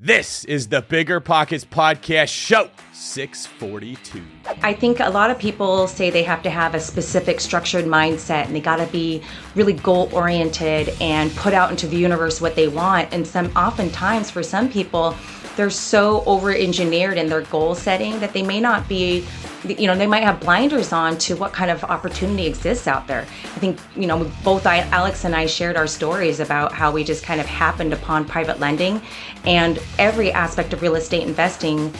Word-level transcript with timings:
This 0.00 0.44
is 0.44 0.68
the 0.68 0.80
Bigger 0.80 1.18
Pockets 1.18 1.64
Podcast 1.64 2.28
Show 2.28 2.70
642. 2.92 4.22
I 4.62 4.72
think 4.72 5.00
a 5.00 5.10
lot 5.10 5.28
of 5.28 5.40
people 5.40 5.88
say 5.88 6.08
they 6.08 6.22
have 6.22 6.40
to 6.44 6.50
have 6.50 6.76
a 6.76 6.78
specific 6.78 7.40
structured 7.40 7.84
mindset 7.84 8.46
and 8.46 8.54
they 8.54 8.60
got 8.60 8.76
to 8.76 8.86
be 8.92 9.24
really 9.56 9.72
goal 9.72 10.08
oriented 10.12 10.90
and 11.00 11.34
put 11.34 11.52
out 11.52 11.72
into 11.72 11.88
the 11.88 11.96
universe 11.96 12.40
what 12.40 12.54
they 12.54 12.68
want. 12.68 13.12
And 13.12 13.26
some 13.26 13.46
oftentimes 13.56 14.30
for 14.30 14.44
some 14.44 14.68
people, 14.70 15.16
they're 15.58 15.68
so 15.70 16.22
over 16.24 16.54
engineered 16.54 17.18
in 17.18 17.28
their 17.28 17.42
goal 17.42 17.74
setting 17.74 18.20
that 18.20 18.32
they 18.32 18.44
may 18.44 18.60
not 18.60 18.88
be 18.88 19.26
you 19.66 19.88
know 19.88 19.96
they 19.96 20.06
might 20.06 20.22
have 20.22 20.38
blinders 20.38 20.92
on 20.92 21.18
to 21.18 21.34
what 21.34 21.52
kind 21.52 21.68
of 21.68 21.82
opportunity 21.82 22.46
exists 22.46 22.86
out 22.86 23.08
there. 23.08 23.22
I 23.22 23.58
think 23.58 23.80
you 23.96 24.06
know 24.06 24.30
both 24.44 24.66
I, 24.66 24.78
alex 24.92 25.24
and 25.24 25.34
i 25.34 25.46
shared 25.46 25.76
our 25.76 25.88
stories 25.88 26.38
about 26.38 26.72
how 26.72 26.92
we 26.92 27.02
just 27.02 27.24
kind 27.24 27.40
of 27.40 27.46
happened 27.46 27.92
upon 27.92 28.24
private 28.24 28.60
lending 28.60 29.02
and 29.44 29.80
every 29.98 30.30
aspect 30.30 30.72
of 30.72 30.80
real 30.80 30.94
estate 30.94 31.26
investing 31.26 31.92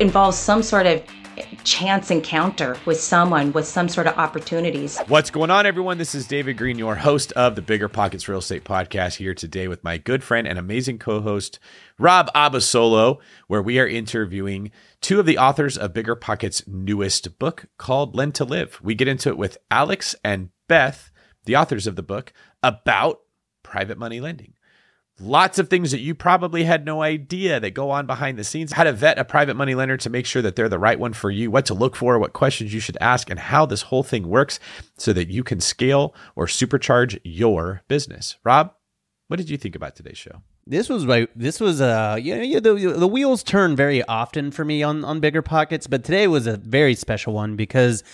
involves 0.00 0.38
some 0.38 0.62
sort 0.62 0.86
of 0.86 1.04
chance 1.64 2.10
encounter 2.10 2.76
with 2.84 3.00
someone 3.00 3.52
with 3.52 3.66
some 3.66 3.88
sort 3.88 4.06
of 4.06 4.16
opportunities. 4.16 4.98
What's 5.08 5.30
going 5.30 5.50
on, 5.50 5.66
everyone? 5.66 5.98
This 5.98 6.14
is 6.14 6.26
David 6.26 6.56
Greene, 6.56 6.78
your 6.78 6.96
host 6.96 7.32
of 7.32 7.54
the 7.54 7.62
Bigger 7.62 7.88
Pockets 7.88 8.28
Real 8.28 8.38
Estate 8.38 8.64
Podcast, 8.64 9.16
here 9.16 9.34
today 9.34 9.68
with 9.68 9.84
my 9.84 9.98
good 9.98 10.22
friend 10.24 10.46
and 10.46 10.58
amazing 10.58 10.98
co 10.98 11.20
host, 11.20 11.58
Rob 11.98 12.30
Abasolo, 12.34 13.18
where 13.46 13.62
we 13.62 13.78
are 13.78 13.86
interviewing 13.86 14.70
two 15.00 15.20
of 15.20 15.26
the 15.26 15.38
authors 15.38 15.78
of 15.78 15.92
Bigger 15.92 16.14
Pockets' 16.14 16.62
newest 16.66 17.38
book 17.38 17.66
called 17.78 18.14
Lend 18.14 18.34
to 18.36 18.44
Live. 18.44 18.80
We 18.82 18.94
get 18.94 19.08
into 19.08 19.28
it 19.28 19.38
with 19.38 19.58
Alex 19.70 20.14
and 20.24 20.50
Beth, 20.68 21.10
the 21.44 21.56
authors 21.56 21.86
of 21.86 21.96
the 21.96 22.02
book, 22.02 22.32
about 22.62 23.20
private 23.62 23.98
money 23.98 24.20
lending. 24.20 24.54
Lots 25.20 25.58
of 25.58 25.68
things 25.68 25.90
that 25.90 26.00
you 26.00 26.14
probably 26.14 26.62
had 26.64 26.84
no 26.84 27.02
idea 27.02 27.58
that 27.58 27.72
go 27.72 27.90
on 27.90 28.06
behind 28.06 28.38
the 28.38 28.44
scenes. 28.44 28.72
How 28.72 28.84
to 28.84 28.92
vet 28.92 29.18
a 29.18 29.24
private 29.24 29.54
money 29.54 29.74
lender 29.74 29.96
to 29.96 30.10
make 30.10 30.26
sure 30.26 30.42
that 30.42 30.54
they're 30.54 30.68
the 30.68 30.78
right 30.78 30.98
one 30.98 31.12
for 31.12 31.30
you, 31.30 31.50
what 31.50 31.66
to 31.66 31.74
look 31.74 31.96
for, 31.96 32.18
what 32.18 32.32
questions 32.32 32.72
you 32.72 32.78
should 32.78 32.96
ask, 33.00 33.28
and 33.28 33.38
how 33.38 33.66
this 33.66 33.82
whole 33.82 34.04
thing 34.04 34.28
works 34.28 34.60
so 34.96 35.12
that 35.12 35.28
you 35.28 35.42
can 35.42 35.60
scale 35.60 36.14
or 36.36 36.46
supercharge 36.46 37.18
your 37.24 37.82
business. 37.88 38.36
Rob, 38.44 38.72
what 39.26 39.38
did 39.38 39.50
you 39.50 39.56
think 39.56 39.74
about 39.74 39.96
today's 39.96 40.18
show? 40.18 40.42
This 40.68 40.90
was 40.90 41.06
my 41.06 41.26
this 41.34 41.60
was 41.60 41.80
uh 41.80 42.18
yeah, 42.20 42.42
yeah 42.42 42.60
the 42.60 42.74
the 42.74 43.08
wheels 43.08 43.42
turn 43.42 43.74
very 43.74 44.04
often 44.04 44.50
for 44.50 44.66
me 44.66 44.82
on 44.82 45.02
on 45.02 45.18
bigger 45.18 45.40
pockets, 45.40 45.86
but 45.86 46.04
today 46.04 46.28
was 46.28 46.46
a 46.46 46.58
very 46.58 46.94
special 46.94 47.32
one 47.32 47.56
because 47.56 48.04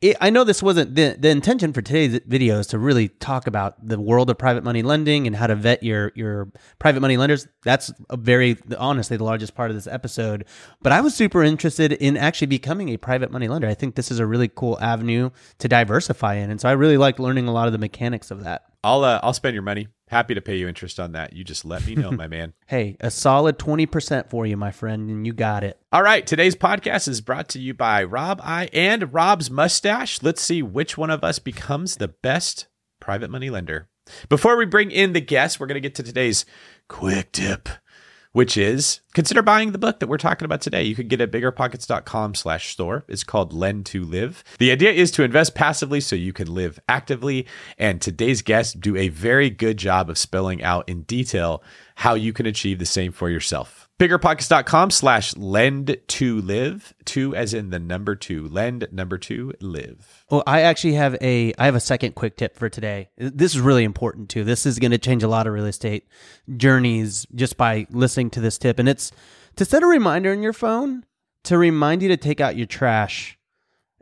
it, 0.00 0.16
I 0.20 0.30
know 0.30 0.44
this 0.44 0.62
wasn't 0.62 0.94
the, 0.94 1.16
the 1.18 1.28
intention 1.28 1.72
for 1.72 1.82
today's 1.82 2.20
video 2.26 2.60
is 2.60 2.68
to 2.68 2.78
really 2.78 3.08
talk 3.08 3.48
about 3.48 3.74
the 3.86 3.98
world 3.98 4.30
of 4.30 4.38
private 4.38 4.62
money 4.62 4.82
lending 4.82 5.26
and 5.26 5.34
how 5.34 5.48
to 5.48 5.56
vet 5.56 5.82
your 5.82 6.12
your 6.14 6.52
private 6.78 7.00
money 7.00 7.16
lenders. 7.16 7.48
That's 7.64 7.92
a 8.08 8.16
very 8.16 8.58
honestly 8.78 9.16
the 9.16 9.24
largest 9.24 9.56
part 9.56 9.70
of 9.70 9.76
this 9.76 9.88
episode. 9.88 10.44
But 10.82 10.92
I 10.92 11.00
was 11.00 11.14
super 11.14 11.42
interested 11.42 11.92
in 11.92 12.16
actually 12.16 12.46
becoming 12.46 12.90
a 12.90 12.96
private 12.96 13.32
money 13.32 13.48
lender. 13.48 13.66
I 13.66 13.74
think 13.74 13.96
this 13.96 14.12
is 14.12 14.20
a 14.20 14.26
really 14.26 14.48
cool 14.48 14.78
avenue 14.80 15.30
to 15.58 15.68
diversify 15.68 16.34
in, 16.34 16.50
and 16.50 16.60
so 16.60 16.68
I 16.68 16.72
really 16.72 16.96
liked 16.96 17.18
learning 17.18 17.48
a 17.48 17.52
lot 17.52 17.66
of 17.66 17.72
the 17.72 17.78
mechanics 17.78 18.30
of 18.30 18.44
that. 18.44 18.66
I'll 18.84 19.02
uh, 19.02 19.18
I'll 19.22 19.32
spend 19.32 19.54
your 19.54 19.64
money. 19.64 19.88
Happy 20.08 20.34
to 20.34 20.40
pay 20.40 20.56
you 20.56 20.68
interest 20.68 20.98
on 20.98 21.12
that. 21.12 21.32
You 21.32 21.44
just 21.44 21.64
let 21.64 21.86
me 21.86 21.94
know, 21.94 22.10
my 22.10 22.26
man. 22.26 22.54
Hey, 22.66 22.96
a 23.00 23.10
solid 23.10 23.58
20% 23.58 24.28
for 24.28 24.44
you, 24.44 24.54
my 24.56 24.70
friend, 24.70 25.08
and 25.08 25.26
you 25.26 25.32
got 25.32 25.64
it. 25.64 25.78
All 25.90 26.02
right. 26.02 26.26
Today's 26.26 26.54
podcast 26.54 27.08
is 27.08 27.22
brought 27.22 27.48
to 27.50 27.58
you 27.58 27.72
by 27.72 28.04
Rob 28.04 28.42
I 28.44 28.68
and 28.74 29.14
Rob's 29.14 29.50
mustache. 29.50 30.22
Let's 30.22 30.42
see 30.42 30.62
which 30.62 30.98
one 30.98 31.08
of 31.08 31.24
us 31.24 31.38
becomes 31.38 31.96
the 31.96 32.08
best 32.08 32.66
private 33.00 33.30
money 33.30 33.48
lender. 33.48 33.88
Before 34.28 34.56
we 34.56 34.66
bring 34.66 34.90
in 34.90 35.14
the 35.14 35.20
guests, 35.22 35.58
we're 35.58 35.66
going 35.66 35.76
to 35.76 35.80
get 35.80 35.94
to 35.94 36.02
today's 36.02 36.44
quick 36.88 37.32
tip 37.32 37.70
which 38.32 38.56
is 38.56 39.00
consider 39.14 39.42
buying 39.42 39.72
the 39.72 39.78
book 39.78 40.00
that 40.00 40.08
we're 40.08 40.18
talking 40.18 40.44
about 40.44 40.60
today. 40.60 40.82
You 40.82 40.94
can 40.94 41.08
get 41.08 41.20
it 41.20 41.24
at 41.24 41.30
biggerpockets.com 41.32 42.34
slash 42.34 42.68
store. 42.68 43.04
It's 43.08 43.24
called 43.24 43.52
Lend 43.52 43.86
to 43.86 44.04
Live. 44.04 44.44
The 44.58 44.70
idea 44.70 44.92
is 44.92 45.10
to 45.12 45.22
invest 45.22 45.54
passively 45.54 46.00
so 46.00 46.16
you 46.16 46.32
can 46.32 46.52
live 46.52 46.78
actively. 46.88 47.46
And 47.78 48.00
today's 48.00 48.42
guests 48.42 48.72
do 48.74 48.96
a 48.96 49.08
very 49.08 49.50
good 49.50 49.76
job 49.76 50.10
of 50.10 50.18
spelling 50.18 50.62
out 50.62 50.88
in 50.88 51.02
detail 51.02 51.62
how 51.96 52.14
you 52.14 52.32
can 52.32 52.46
achieve 52.46 52.78
the 52.78 52.86
same 52.86 53.12
for 53.12 53.28
yourself 53.30 53.87
biggerpockets.com 53.98 54.90
slash 54.90 55.36
lend 55.36 55.96
to 56.06 56.40
live. 56.40 56.94
Two 57.04 57.34
as 57.34 57.52
in 57.52 57.70
the 57.70 57.78
number 57.78 58.14
two. 58.14 58.48
Lend 58.48 58.88
number 58.92 59.18
two 59.18 59.52
live. 59.60 60.24
Well 60.30 60.42
i 60.46 60.62
actually 60.62 60.94
have 60.94 61.16
a 61.20 61.52
i 61.58 61.64
have 61.64 61.74
a 61.74 61.80
second 61.80 62.14
quick 62.14 62.36
tip 62.36 62.56
for 62.56 62.68
today. 62.68 63.08
This 63.16 63.54
is 63.54 63.60
really 63.60 63.84
important 63.84 64.28
too. 64.30 64.44
This 64.44 64.66
is 64.66 64.78
going 64.78 64.92
to 64.92 64.98
change 64.98 65.22
a 65.22 65.28
lot 65.28 65.46
of 65.46 65.52
real 65.52 65.66
estate 65.66 66.06
journeys 66.56 67.26
just 67.34 67.56
by 67.56 67.86
listening 67.90 68.30
to 68.30 68.40
this 68.40 68.58
tip. 68.58 68.78
And 68.78 68.88
it's 68.88 69.10
to 69.56 69.64
set 69.64 69.82
a 69.82 69.86
reminder 69.86 70.32
in 70.32 70.42
your 70.42 70.52
phone 70.52 71.04
to 71.44 71.58
remind 71.58 72.02
you 72.02 72.08
to 72.08 72.16
take 72.16 72.40
out 72.40 72.56
your 72.56 72.66
trash 72.66 73.38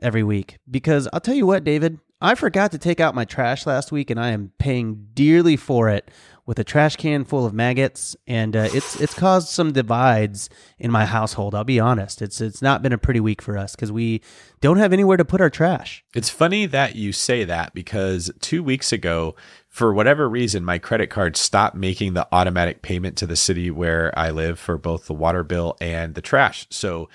every 0.02 0.22
week. 0.22 0.58
Because 0.70 1.08
i'll 1.12 1.20
tell 1.20 1.34
you 1.34 1.46
what 1.46 1.64
david 1.64 1.98
i 2.20 2.34
forgot 2.34 2.70
to 2.72 2.78
take 2.78 3.00
out 3.00 3.14
my 3.14 3.24
trash 3.24 3.66
last 3.66 3.92
week 3.92 4.10
and 4.10 4.20
i 4.20 4.30
am 4.30 4.52
paying 4.58 5.06
dearly 5.14 5.56
for 5.56 5.88
it 5.88 6.10
with 6.46 6.60
a 6.60 6.64
trash 6.64 6.94
can 6.94 7.24
full 7.24 7.44
of 7.44 7.52
maggots, 7.52 8.16
and 8.26 8.56
uh, 8.56 8.68
it's 8.72 8.98
it's 9.00 9.14
caused 9.14 9.48
some 9.48 9.72
divides 9.72 10.48
in 10.78 10.90
my 10.90 11.04
household. 11.04 11.54
I'll 11.54 11.64
be 11.64 11.80
honest; 11.80 12.22
it's 12.22 12.40
it's 12.40 12.62
not 12.62 12.82
been 12.82 12.92
a 12.92 12.98
pretty 12.98 13.20
week 13.20 13.42
for 13.42 13.58
us 13.58 13.74
because 13.74 13.90
we 13.90 14.22
don't 14.60 14.78
have 14.78 14.92
anywhere 14.92 15.16
to 15.16 15.24
put 15.24 15.40
our 15.40 15.50
trash. 15.50 16.04
It's 16.14 16.30
funny 16.30 16.66
that 16.66 16.94
you 16.94 17.12
say 17.12 17.44
that 17.44 17.74
because 17.74 18.30
two 18.40 18.62
weeks 18.62 18.92
ago, 18.92 19.34
for 19.68 19.92
whatever 19.92 20.28
reason, 20.28 20.64
my 20.64 20.78
credit 20.78 21.10
card 21.10 21.36
stopped 21.36 21.76
making 21.76 22.14
the 22.14 22.28
automatic 22.30 22.80
payment 22.80 23.16
to 23.18 23.26
the 23.26 23.36
city 23.36 23.70
where 23.70 24.16
I 24.16 24.30
live 24.30 24.58
for 24.58 24.78
both 24.78 25.06
the 25.06 25.14
water 25.14 25.42
bill 25.42 25.76
and 25.80 26.14
the 26.14 26.22
trash. 26.22 26.66
So 26.70 27.08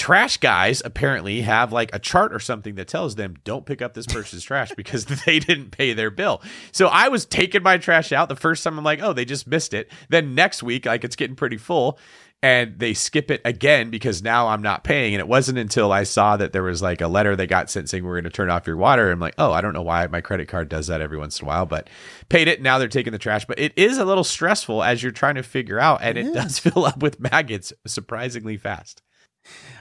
trash 0.00 0.38
guys 0.38 0.80
apparently 0.82 1.42
have 1.42 1.74
like 1.74 1.94
a 1.94 1.98
chart 1.98 2.32
or 2.32 2.40
something 2.40 2.74
that 2.76 2.88
tells 2.88 3.16
them 3.16 3.36
don't 3.44 3.66
pick 3.66 3.82
up 3.82 3.92
this 3.92 4.06
person's 4.08 4.42
trash 4.42 4.72
because 4.74 5.04
they 5.26 5.38
didn't 5.38 5.70
pay 5.70 5.92
their 5.92 6.10
bill. 6.10 6.40
So 6.72 6.86
I 6.86 7.08
was 7.08 7.26
taking 7.26 7.62
my 7.62 7.76
trash 7.76 8.10
out 8.10 8.30
the 8.30 8.36
first 8.36 8.64
time 8.64 8.78
I'm 8.78 8.84
like, 8.84 9.02
"Oh, 9.02 9.12
they 9.12 9.26
just 9.26 9.46
missed 9.46 9.74
it." 9.74 9.92
Then 10.08 10.34
next 10.34 10.62
week 10.62 10.86
like 10.86 11.04
it's 11.04 11.16
getting 11.16 11.36
pretty 11.36 11.58
full 11.58 11.98
and 12.42 12.78
they 12.78 12.94
skip 12.94 13.30
it 13.30 13.42
again 13.44 13.90
because 13.90 14.22
now 14.22 14.48
I'm 14.48 14.62
not 14.62 14.82
paying. 14.82 15.12
And 15.12 15.20
it 15.20 15.28
wasn't 15.28 15.58
until 15.58 15.92
I 15.92 16.04
saw 16.04 16.38
that 16.38 16.54
there 16.54 16.62
was 16.62 16.80
like 16.80 17.02
a 17.02 17.06
letter 17.06 17.36
they 17.36 17.46
got 17.46 17.68
sent 17.68 17.90
saying 17.90 18.02
we're 18.02 18.14
going 18.14 18.24
to 18.24 18.30
turn 18.30 18.48
off 18.48 18.66
your 18.66 18.78
water. 18.78 19.10
I'm 19.10 19.20
like, 19.20 19.34
oh, 19.36 19.52
I 19.52 19.60
don't 19.60 19.74
know 19.74 19.82
why 19.82 20.06
my 20.06 20.22
credit 20.22 20.48
card 20.48 20.70
does 20.70 20.86
that 20.86 21.02
every 21.02 21.18
once 21.18 21.38
in 21.38 21.44
a 21.44 21.48
while, 21.48 21.66
but 21.66 21.90
paid 22.30 22.48
it. 22.48 22.62
Now 22.62 22.78
they're 22.78 22.88
taking 22.88 23.12
the 23.12 23.18
trash. 23.18 23.44
But 23.44 23.58
it 23.58 23.74
is 23.76 23.98
a 23.98 24.06
little 24.06 24.24
stressful 24.24 24.82
as 24.82 25.02
you're 25.02 25.12
trying 25.12 25.34
to 25.34 25.42
figure 25.42 25.78
out, 25.78 26.00
and 26.00 26.16
it 26.16 26.32
does 26.32 26.58
fill 26.58 26.86
up 26.86 27.02
with 27.02 27.20
maggots 27.20 27.74
surprisingly 27.86 28.56
fast. 28.56 29.02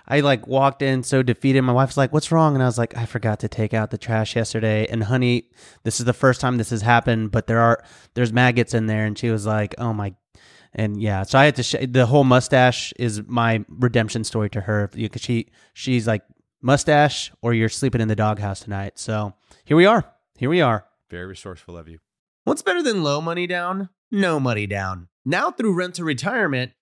I 0.10 0.22
like 0.22 0.48
walked 0.48 0.82
in 0.82 1.04
so 1.04 1.22
defeated. 1.22 1.62
My 1.62 1.74
wife's 1.74 1.98
like, 1.98 2.12
"What's 2.12 2.32
wrong?" 2.32 2.56
And 2.56 2.64
I 2.64 2.66
was 2.66 2.78
like, 2.78 2.98
"I 2.98 3.06
forgot 3.06 3.40
to 3.42 3.48
take 3.48 3.74
out 3.74 3.92
the 3.92 3.98
trash 3.98 4.36
yesterday." 4.36 4.88
And 4.88 5.04
honey, 5.04 5.50
this 5.84 6.00
is 6.00 6.06
the 6.06 6.14
first 6.14 6.42
time 6.42 6.58
this 6.58 6.72
has 6.72 6.82
happened, 6.82 7.32
but 7.32 7.48
there 7.48 7.60
are 7.60 7.84
there's 8.16 8.34
maggots 8.34 8.74
in 8.74 8.88
there. 8.88 9.06
And 9.06 9.18
she 9.18 9.30
was 9.30 9.46
like, 9.46 9.76
"Oh 9.78 9.94
my." 9.94 10.16
And 10.74 11.02
yeah, 11.02 11.24
so 11.24 11.38
I 11.38 11.46
had 11.46 11.56
to. 11.58 11.64
Sh- 11.64 11.88
the 11.88 12.08
whole 12.08 12.24
mustache 12.24 12.94
is 12.98 13.24
my 13.28 13.64
redemption 13.70 14.24
story 14.24 14.50
to 14.52 14.62
her 14.62 14.90
because 14.94 15.22
she 15.22 15.48
she's 15.74 16.08
like 16.08 16.24
mustache 16.62 17.32
or 17.42 17.54
you're 17.54 17.70
sleeping 17.70 18.02
in 18.02 18.08
the 18.08 18.16
doghouse 18.16 18.62
tonight. 18.62 18.98
So 19.00 19.34
here 19.66 19.78
we 19.78 19.86
are. 19.86 20.12
Here 20.38 20.50
we 20.50 20.62
are. 20.62 20.86
Very 21.10 21.26
resourceful 21.26 21.78
of 21.78 21.88
you. 21.88 22.00
What's 22.44 22.62
better 22.62 22.82
than 22.82 23.04
low 23.04 23.22
money 23.22 23.48
down? 23.48 23.90
No 24.12 24.40
money 24.40 24.66
down. 24.68 25.08
Now 25.26 25.52
through 25.52 25.74
Rent 25.74 25.96
to 25.96 26.04
Retirement 26.04 26.72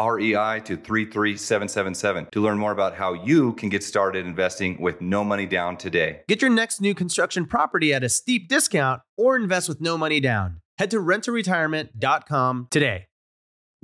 REI 0.00 0.60
to 0.64 0.76
33777 0.76 2.28
to 2.32 2.40
learn 2.40 2.58
more 2.58 2.72
about 2.72 2.94
how 2.94 3.12
you 3.12 3.52
can 3.54 3.68
get 3.68 3.82
started 3.82 4.26
investing 4.26 4.80
with 4.80 5.00
no 5.00 5.24
money 5.24 5.46
down 5.46 5.76
today. 5.76 6.20
Get 6.28 6.42
your 6.42 6.50
next 6.50 6.80
new 6.80 6.94
construction 6.94 7.46
property 7.46 7.92
at 7.92 8.04
a 8.04 8.08
steep 8.08 8.48
discount 8.48 9.02
or 9.16 9.36
invest 9.36 9.68
with 9.68 9.80
no 9.80 9.96
money 9.96 10.20
down. 10.20 10.60
Head 10.78 10.90
to 10.90 10.98
renttoretirement.com 10.98 12.68
today. 12.70 13.06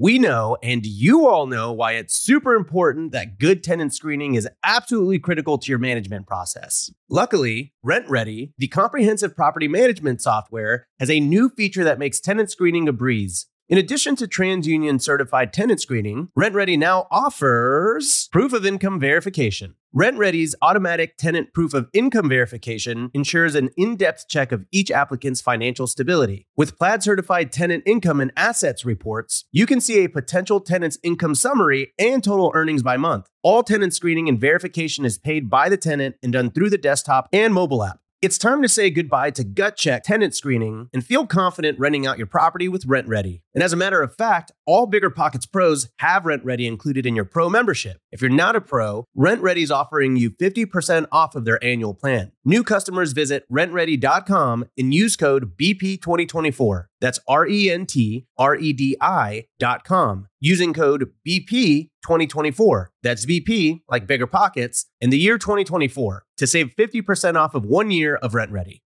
We 0.02 0.18
know, 0.18 0.56
and 0.62 0.86
you 0.86 1.28
all 1.28 1.46
know, 1.46 1.72
why 1.72 1.92
it's 1.92 2.14
super 2.14 2.54
important 2.54 3.12
that 3.12 3.38
good 3.38 3.62
tenant 3.62 3.92
screening 3.92 4.34
is 4.34 4.48
absolutely 4.64 5.18
critical 5.18 5.58
to 5.58 5.68
your 5.70 5.78
management 5.78 6.26
process. 6.26 6.90
Luckily, 7.10 7.74
RentRedi, 7.84 8.54
the 8.56 8.68
comprehensive 8.68 9.36
property 9.36 9.68
management 9.68 10.22
software, 10.22 10.86
has 10.98 11.10
a 11.10 11.20
new 11.20 11.50
feature 11.50 11.84
that 11.84 11.98
makes 11.98 12.18
tenant 12.18 12.50
screening 12.50 12.88
a 12.88 12.94
breeze. 12.94 13.46
In 13.70 13.78
addition 13.78 14.16
to 14.16 14.26
TransUnion 14.26 15.00
certified 15.00 15.52
tenant 15.52 15.80
screening, 15.80 16.30
RentRedi 16.36 16.76
now 16.76 17.06
offers 17.08 18.28
proof 18.32 18.52
of 18.52 18.66
income 18.66 18.98
verification. 18.98 19.76
RentRedi's 19.94 20.56
automatic 20.60 21.16
tenant 21.16 21.54
proof 21.54 21.72
of 21.72 21.88
income 21.92 22.28
verification 22.28 23.12
ensures 23.14 23.54
an 23.54 23.70
in 23.76 23.94
depth 23.94 24.26
check 24.28 24.50
of 24.50 24.66
each 24.72 24.90
applicant's 24.90 25.40
financial 25.40 25.86
stability. 25.86 26.48
With 26.56 26.76
Plaid 26.76 27.04
certified 27.04 27.52
tenant 27.52 27.84
income 27.86 28.20
and 28.20 28.32
assets 28.36 28.84
reports, 28.84 29.44
you 29.52 29.66
can 29.66 29.80
see 29.80 30.02
a 30.02 30.08
potential 30.08 30.58
tenant's 30.58 30.98
income 31.04 31.36
summary 31.36 31.92
and 31.96 32.24
total 32.24 32.50
earnings 32.56 32.82
by 32.82 32.96
month. 32.96 33.28
All 33.44 33.62
tenant 33.62 33.94
screening 33.94 34.28
and 34.28 34.40
verification 34.40 35.04
is 35.04 35.16
paid 35.16 35.48
by 35.48 35.68
the 35.68 35.76
tenant 35.76 36.16
and 36.24 36.32
done 36.32 36.50
through 36.50 36.70
the 36.70 36.76
desktop 36.76 37.28
and 37.32 37.54
mobile 37.54 37.84
app. 37.84 38.00
It's 38.22 38.36
time 38.36 38.60
to 38.60 38.68
say 38.68 38.90
goodbye 38.90 39.30
to 39.30 39.44
gut 39.44 39.78
check 39.78 40.02
tenant 40.02 40.34
screening 40.34 40.90
and 40.92 41.02
feel 41.02 41.26
confident 41.26 41.78
renting 41.78 42.06
out 42.06 42.18
your 42.18 42.26
property 42.26 42.68
with 42.68 42.86
RentRedi. 42.86 43.40
And 43.54 43.64
as 43.64 43.72
a 43.72 43.78
matter 43.78 44.02
of 44.02 44.14
fact, 44.14 44.52
all 44.66 44.86
Bigger 44.86 45.08
Pockets 45.08 45.46
pros 45.46 45.88
have 46.00 46.24
RentRedi 46.24 46.66
included 46.66 47.06
in 47.06 47.16
your 47.16 47.24
pro 47.24 47.48
membership. 47.48 47.96
If 48.12 48.20
you're 48.20 48.30
not 48.30 48.56
a 48.56 48.60
pro, 48.60 49.06
RentRedi 49.16 49.62
is 49.62 49.70
offering 49.70 50.16
you 50.16 50.30
50% 50.32 51.06
off 51.10 51.34
of 51.34 51.46
their 51.46 51.64
annual 51.64 51.94
plan. 51.94 52.32
New 52.44 52.62
customers 52.62 53.14
visit 53.14 53.50
rentredi.com 53.50 54.66
and 54.76 54.92
use 54.92 55.16
code 55.16 55.56
BP2024. 55.56 56.84
That's 57.00 57.20
R 57.26 57.46
E 57.46 57.70
N 57.70 57.86
T 57.86 58.26
R 58.36 58.54
E 58.54 58.74
D 58.74 58.98
I.com 59.00 60.28
using 60.40 60.72
code 60.72 61.12
BP2024. 61.26 62.86
That's 63.02 63.26
BP, 63.26 63.82
like 63.88 64.06
bigger 64.06 64.26
pockets, 64.26 64.86
in 65.00 65.10
the 65.10 65.18
year 65.18 65.38
2024 65.38 66.24
to 66.38 66.46
save 66.46 66.74
50% 66.78 67.36
off 67.36 67.54
of 67.54 67.64
one 67.64 67.90
year 67.90 68.16
of 68.16 68.32
RentRedi. 68.32 68.80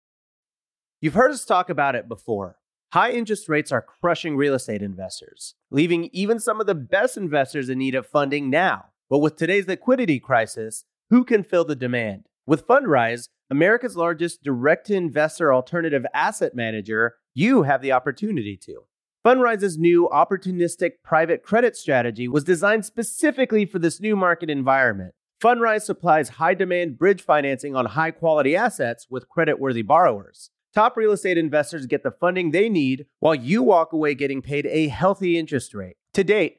You've 1.00 1.14
heard 1.14 1.30
us 1.30 1.44
talk 1.44 1.70
about 1.70 1.94
it 1.94 2.08
before. 2.08 2.56
High 2.92 3.12
interest 3.12 3.48
rates 3.48 3.72
are 3.72 3.82
crushing 3.82 4.36
real 4.36 4.54
estate 4.54 4.82
investors, 4.82 5.54
leaving 5.70 6.10
even 6.12 6.38
some 6.38 6.60
of 6.60 6.66
the 6.66 6.74
best 6.74 7.16
investors 7.16 7.68
in 7.68 7.78
need 7.78 7.94
of 7.94 8.06
funding 8.06 8.50
now. 8.50 8.86
But 9.10 9.18
with 9.18 9.36
today's 9.36 9.66
liquidity 9.66 10.20
crisis, 10.20 10.84
who 11.10 11.24
can 11.24 11.42
fill 11.42 11.64
the 11.64 11.76
demand? 11.76 12.26
With 12.46 12.66
Fundrise, 12.66 13.28
America's 13.50 13.96
largest 13.96 14.42
direct 14.42 14.86
to 14.86 14.94
investor 14.94 15.52
alternative 15.52 16.06
asset 16.14 16.54
manager, 16.54 17.16
you 17.34 17.62
have 17.62 17.82
the 17.82 17.92
opportunity 17.92 18.56
to. 18.64 18.84
Fundrise's 19.24 19.78
new 19.78 20.06
opportunistic 20.12 21.02
private 21.02 21.42
credit 21.42 21.78
strategy 21.78 22.28
was 22.28 22.44
designed 22.44 22.84
specifically 22.84 23.64
for 23.64 23.78
this 23.78 23.98
new 23.98 24.14
market 24.14 24.50
environment. 24.50 25.14
Fundrise 25.42 25.80
supplies 25.80 26.28
high 26.28 26.52
demand 26.52 26.98
bridge 26.98 27.22
financing 27.22 27.74
on 27.74 27.86
high 27.86 28.10
quality 28.10 28.54
assets 28.54 29.06
with 29.08 29.30
credit 29.30 29.58
worthy 29.58 29.80
borrowers. 29.80 30.50
Top 30.74 30.94
real 30.94 31.12
estate 31.12 31.38
investors 31.38 31.86
get 31.86 32.02
the 32.02 32.10
funding 32.10 32.50
they 32.50 32.68
need 32.68 33.06
while 33.20 33.34
you 33.34 33.62
walk 33.62 33.94
away 33.94 34.14
getting 34.14 34.42
paid 34.42 34.66
a 34.66 34.88
healthy 34.88 35.38
interest 35.38 35.72
rate. 35.72 35.96
To 36.12 36.22
date, 36.22 36.58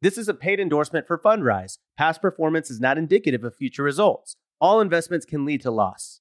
This 0.00 0.16
is 0.16 0.28
a 0.28 0.34
paid 0.34 0.60
endorsement 0.60 1.08
for 1.08 1.18
Fundrise. 1.18 1.78
Past 1.96 2.22
performance 2.22 2.70
is 2.70 2.78
not 2.78 2.98
indicative 2.98 3.42
of 3.42 3.56
future 3.56 3.82
results. 3.82 4.36
All 4.60 4.80
investments 4.80 5.26
can 5.26 5.44
lead 5.44 5.60
to 5.62 5.72
loss. 5.72 6.20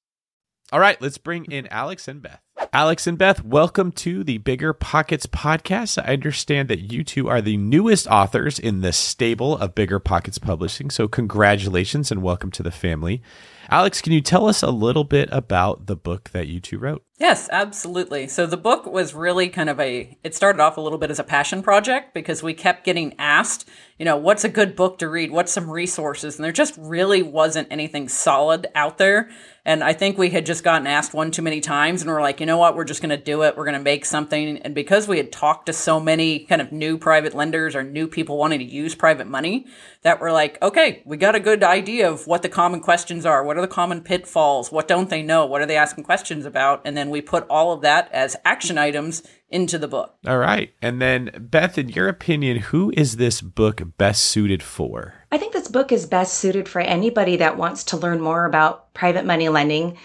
All 0.71 0.79
right, 0.79 0.99
let's 0.99 1.19
bring 1.19 1.45
in 1.45 1.67
Alex 1.67 2.07
and 2.07 2.19
Beth. 2.19 2.41
Alex 2.73 3.07
and 3.07 3.17
Beth, 3.17 3.43
welcome 3.43 3.91
to 3.93 4.23
the 4.23 4.39
Bigger 4.39 4.73
Pockets 4.73 5.25
podcast. 5.25 6.01
I 6.03 6.13
understand 6.13 6.69
that 6.69 6.91
you 6.91 7.03
two 7.03 7.27
are 7.27 7.41
the 7.41 7.57
newest 7.57 8.07
authors 8.07 8.57
in 8.59 8.81
the 8.81 8.91
stable 8.91 9.57
of 9.57 9.75
Bigger 9.75 9.99
Pockets 9.99 10.37
Publishing. 10.37 10.89
So, 10.89 11.07
congratulations 11.07 12.11
and 12.11 12.23
welcome 12.23 12.51
to 12.51 12.63
the 12.63 12.71
family. 12.71 13.21
Alex, 13.69 14.01
can 14.01 14.13
you 14.13 14.21
tell 14.21 14.47
us 14.47 14.63
a 14.63 14.71
little 14.71 15.03
bit 15.03 15.27
about 15.31 15.87
the 15.87 15.95
book 15.95 16.29
that 16.29 16.47
you 16.47 16.59
two 16.59 16.79
wrote? 16.79 17.03
Yes, 17.19 17.49
absolutely. 17.51 18.27
So 18.27 18.45
the 18.45 18.57
book 18.57 18.85
was 18.85 19.13
really 19.13 19.49
kind 19.49 19.69
of 19.69 19.79
a, 19.79 20.17
it 20.23 20.35
started 20.35 20.61
off 20.61 20.77
a 20.77 20.81
little 20.81 20.99
bit 20.99 21.09
as 21.09 21.19
a 21.19 21.23
passion 21.23 21.63
project 21.63 22.13
because 22.13 22.43
we 22.43 22.53
kept 22.53 22.85
getting 22.85 23.15
asked, 23.17 23.67
you 23.97 24.05
know, 24.05 24.15
what's 24.15 24.43
a 24.43 24.49
good 24.49 24.75
book 24.75 24.99
to 24.99 25.09
read? 25.09 25.31
What's 25.31 25.51
some 25.51 25.69
resources? 25.69 26.35
And 26.35 26.45
there 26.45 26.51
just 26.51 26.77
really 26.77 27.23
wasn't 27.23 27.67
anything 27.71 28.07
solid 28.07 28.67
out 28.75 28.99
there. 28.99 29.29
And 29.65 29.83
I 29.83 29.93
think 29.93 30.17
we 30.17 30.29
had 30.29 30.45
just 30.45 30.63
gotten 30.63 30.87
asked 30.87 31.13
one 31.13 31.31
too 31.31 31.41
many 31.41 31.59
times 31.59 32.01
and 32.01 32.09
we're 32.11 32.21
like, 32.21 32.39
you 32.39 32.45
know 32.47 32.57
what? 32.57 32.75
We're 32.75 32.83
just 32.83 33.01
going 33.01 33.11
to 33.11 33.23
do 33.23 33.43
it. 33.43 33.55
We're 33.55 33.65
going 33.65 33.77
to 33.77 33.83
make 33.83 34.05
something. 34.05 34.57
And 34.57 34.73
because 34.73 35.07
we 35.07 35.17
had 35.17 35.31
talked 35.31 35.67
to 35.67 35.73
so 35.73 35.99
many 35.99 36.39
kind 36.39 36.61
of 36.61 36.71
new 36.71 36.97
private 36.97 37.35
lenders 37.35 37.75
or 37.75 37.83
new 37.83 38.07
people 38.07 38.37
wanting 38.37 38.59
to 38.59 38.65
use 38.65 38.95
private 38.95 39.27
money, 39.27 39.67
that 40.01 40.19
we're 40.19 40.31
like, 40.31 40.59
okay, 40.61 41.03
we 41.05 41.17
got 41.17 41.35
a 41.35 41.39
good 41.39 41.63
idea 41.63 42.09
of 42.09 42.25
what 42.25 42.41
the 42.41 42.49
common 42.49 42.79
questions 42.79 43.25
are. 43.25 43.43
What 43.43 43.57
are 43.57 43.61
the 43.61 43.67
common 43.67 44.01
pitfalls? 44.01 44.71
What 44.71 44.87
don't 44.87 45.09
they 45.09 45.21
know? 45.21 45.45
What 45.45 45.61
are 45.61 45.65
they 45.67 45.77
asking 45.77 46.05
questions 46.05 46.45
about? 46.45 46.81
And 46.85 46.97
then 46.97 47.09
we 47.09 47.21
put 47.21 47.45
all 47.49 47.71
of 47.71 47.81
that 47.81 48.11
as 48.11 48.35
action 48.43 48.77
items 48.77 49.21
into 49.49 49.77
the 49.77 49.87
book. 49.87 50.15
All 50.25 50.37
right. 50.37 50.73
And 50.81 51.01
then, 51.01 51.31
Beth, 51.39 51.77
in 51.77 51.89
your 51.89 52.07
opinion, 52.07 52.57
who 52.57 52.91
is 52.97 53.15
this 53.17 53.41
book 53.41 53.81
best 53.97 54.23
suited 54.23 54.61
for? 54.61 55.13
I 55.31 55.37
think 55.37 55.53
this 55.53 55.67
book 55.67 55.91
is 55.91 56.05
best 56.05 56.35
suited 56.35 56.67
for 56.67 56.81
anybody 56.81 57.37
that 57.37 57.57
wants 57.57 57.83
to 57.85 57.97
learn 57.97 58.21
more 58.21 58.45
about 58.45 58.93
private 58.93 59.25
money 59.25 59.49
lending. 59.49 59.97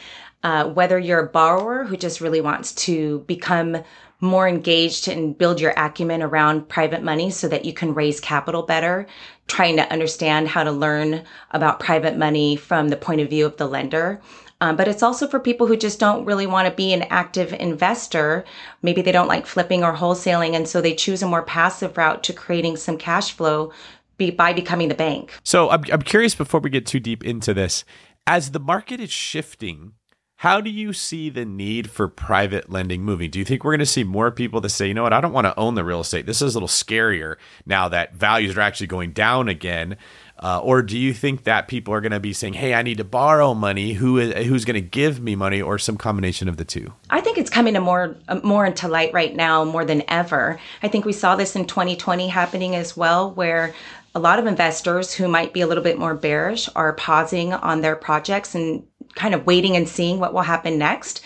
Uh, 0.43 0.69
whether 0.71 0.99
you're 0.99 1.27
a 1.27 1.29
borrower 1.29 1.85
who 1.85 1.97
just 1.97 2.21
really 2.21 2.41
wants 2.41 2.73
to 2.73 3.21
become 3.21 3.77
more 4.23 4.49
engaged 4.49 5.09
and 5.09 5.37
build 5.37 5.61
your 5.61 5.73
acumen 5.77 6.23
around 6.23 6.69
private 6.69 7.03
money 7.03 7.29
so 7.29 7.49
that 7.49 7.65
you 7.65 7.73
can 7.73 7.93
raise 7.93 8.21
capital 8.21 8.63
better, 8.63 9.07
trying 9.49 9.77
to 9.77 9.93
understand 9.93 10.47
how 10.47 10.63
to 10.63 10.71
learn 10.71 11.25
about 11.51 11.81
private 11.81 12.17
money 12.17 12.55
from 12.55 12.89
the 12.89 12.97
point 12.97 13.21
of 13.21 13.29
view 13.29 13.45
of 13.45 13.57
the 13.57 13.67
lender. 13.67 14.21
Um, 14.61 14.77
but 14.77 14.87
it's 14.87 15.03
also 15.03 15.27
for 15.27 15.41
people 15.41 15.67
who 15.67 15.77
just 15.77 15.99
don't 15.99 16.25
really 16.25 16.47
want 16.47 16.69
to 16.69 16.75
be 16.75 16.93
an 16.93 17.03
active 17.11 17.53
investor. 17.53 18.45
Maybe 18.81 19.03
they 19.03 19.11
don't 19.11 19.27
like 19.27 19.45
flipping 19.45 19.83
or 19.83 19.93
wholesaling, 19.93 20.55
and 20.55 20.69
so 20.69 20.81
they 20.81 20.95
choose 20.95 21.21
a 21.21 21.27
more 21.27 21.43
passive 21.43 21.97
route 21.97 22.23
to 22.23 22.33
creating 22.33 22.77
some 22.77 22.97
cash 22.97 23.33
flow 23.33 23.73
be, 24.19 24.31
by 24.31 24.53
becoming 24.53 24.87
the 24.87 24.95
bank. 24.95 25.37
So 25.43 25.69
I'm, 25.71 25.83
I'm 25.93 26.03
curious 26.03 26.37
before 26.37 26.61
we 26.61 26.71
get 26.71 26.87
too 26.87 27.01
deep 27.01 27.25
into 27.25 27.53
this, 27.53 27.85
as 28.25 28.53
the 28.53 28.61
market 28.61 29.01
is 29.01 29.11
shifting 29.11 29.95
how 30.43 30.61
do 30.61 30.71
you 30.71 30.93
see 30.93 31.31
the 31.31 31.45
need 31.45 31.89
for 31.89 32.09
private 32.09 32.69
lending 32.69 33.05
moving? 33.05 33.31
Do 33.31 33.39
you 33.39 33.45
think 33.45 33.63
we're 33.63 33.71
going 33.71 33.79
to 33.79 33.87
see 33.87 34.03
more 34.03 34.33
people 34.33 34.61
that 34.63 34.71
say, 34.71 34.89
you 34.89 34.93
know 34.93 35.05
what, 35.05 35.13
I 35.13 35.21
don't 35.21 35.33
want 35.33 35.45
to 35.45 35.57
own 35.57 35.77
the 35.77 35.85
real 35.85 36.01
estate. 36.01 36.27
This 36.27 36.43
is 36.43 36.57
a 36.57 36.59
little 36.59 36.67
scarier 36.67 37.37
now 37.65 37.89
that 37.91 38.15
values 38.15 38.57
are 38.57 38.61
actually 38.61 38.89
going 38.89 39.13
down 39.13 39.49
again. 39.49 39.97
Uh, 40.43 40.59
or 40.59 40.83
do 40.83 40.99
you 40.99 41.15
think 41.15 41.45
that 41.45 41.69
people 41.69 41.95
are 41.95 42.01
going 42.01 42.11
to 42.11 42.19
be 42.19 42.33
saying, 42.33 42.55
"Hey, 42.55 42.75
I 42.75 42.83
need 42.83 42.99
to 42.99 43.05
borrow 43.05 43.55
money. 43.55 43.93
Who 43.93 44.19
is 44.19 44.47
who's 44.49 44.65
going 44.65 44.75
to 44.75 44.81
give 44.81 45.21
me 45.21 45.37
money?" 45.37 45.63
Or 45.63 45.79
some 45.79 45.97
combination 45.97 46.49
of 46.49 46.57
the 46.57 46.65
two? 46.65 46.93
I 47.11 47.21
think 47.21 47.39
it's 47.39 47.49
coming 47.49 47.75
to 47.75 47.81
more 47.81 48.17
uh, 48.27 48.41
more 48.43 48.67
into 48.67 48.89
light 48.89 49.13
right 49.13 49.37
now, 49.37 49.63
more 49.63 49.85
than 49.85 50.03
ever. 50.09 50.59
I 50.83 50.89
think 50.89 51.05
we 51.05 51.13
saw 51.13 51.37
this 51.37 51.55
in 51.55 51.67
2020 51.67 52.27
happening 52.27 52.75
as 52.75 52.97
well, 52.97 53.31
where 53.31 53.73
a 54.15 54.21
lot 54.21 54.39
of 54.39 54.47
investors 54.47 55.15
who 55.15 55.27
might 55.27 55.53
be 55.53 55.63
a 55.63 55.67
little 55.67 55.83
bit 55.83 55.99
more 55.99 56.15
bearish 56.15 56.69
are 56.77 56.93
pausing 56.95 57.53
on 57.53 57.81
their 57.81 57.97
projects 57.97 58.55
and 58.55 58.85
kind 59.15 59.35
of 59.35 59.47
waiting 59.47 59.77
and 59.77 59.89
seeing 59.89 60.19
what 60.19 60.35
will 60.35 60.43
happen 60.43 60.79
next. 60.79 61.23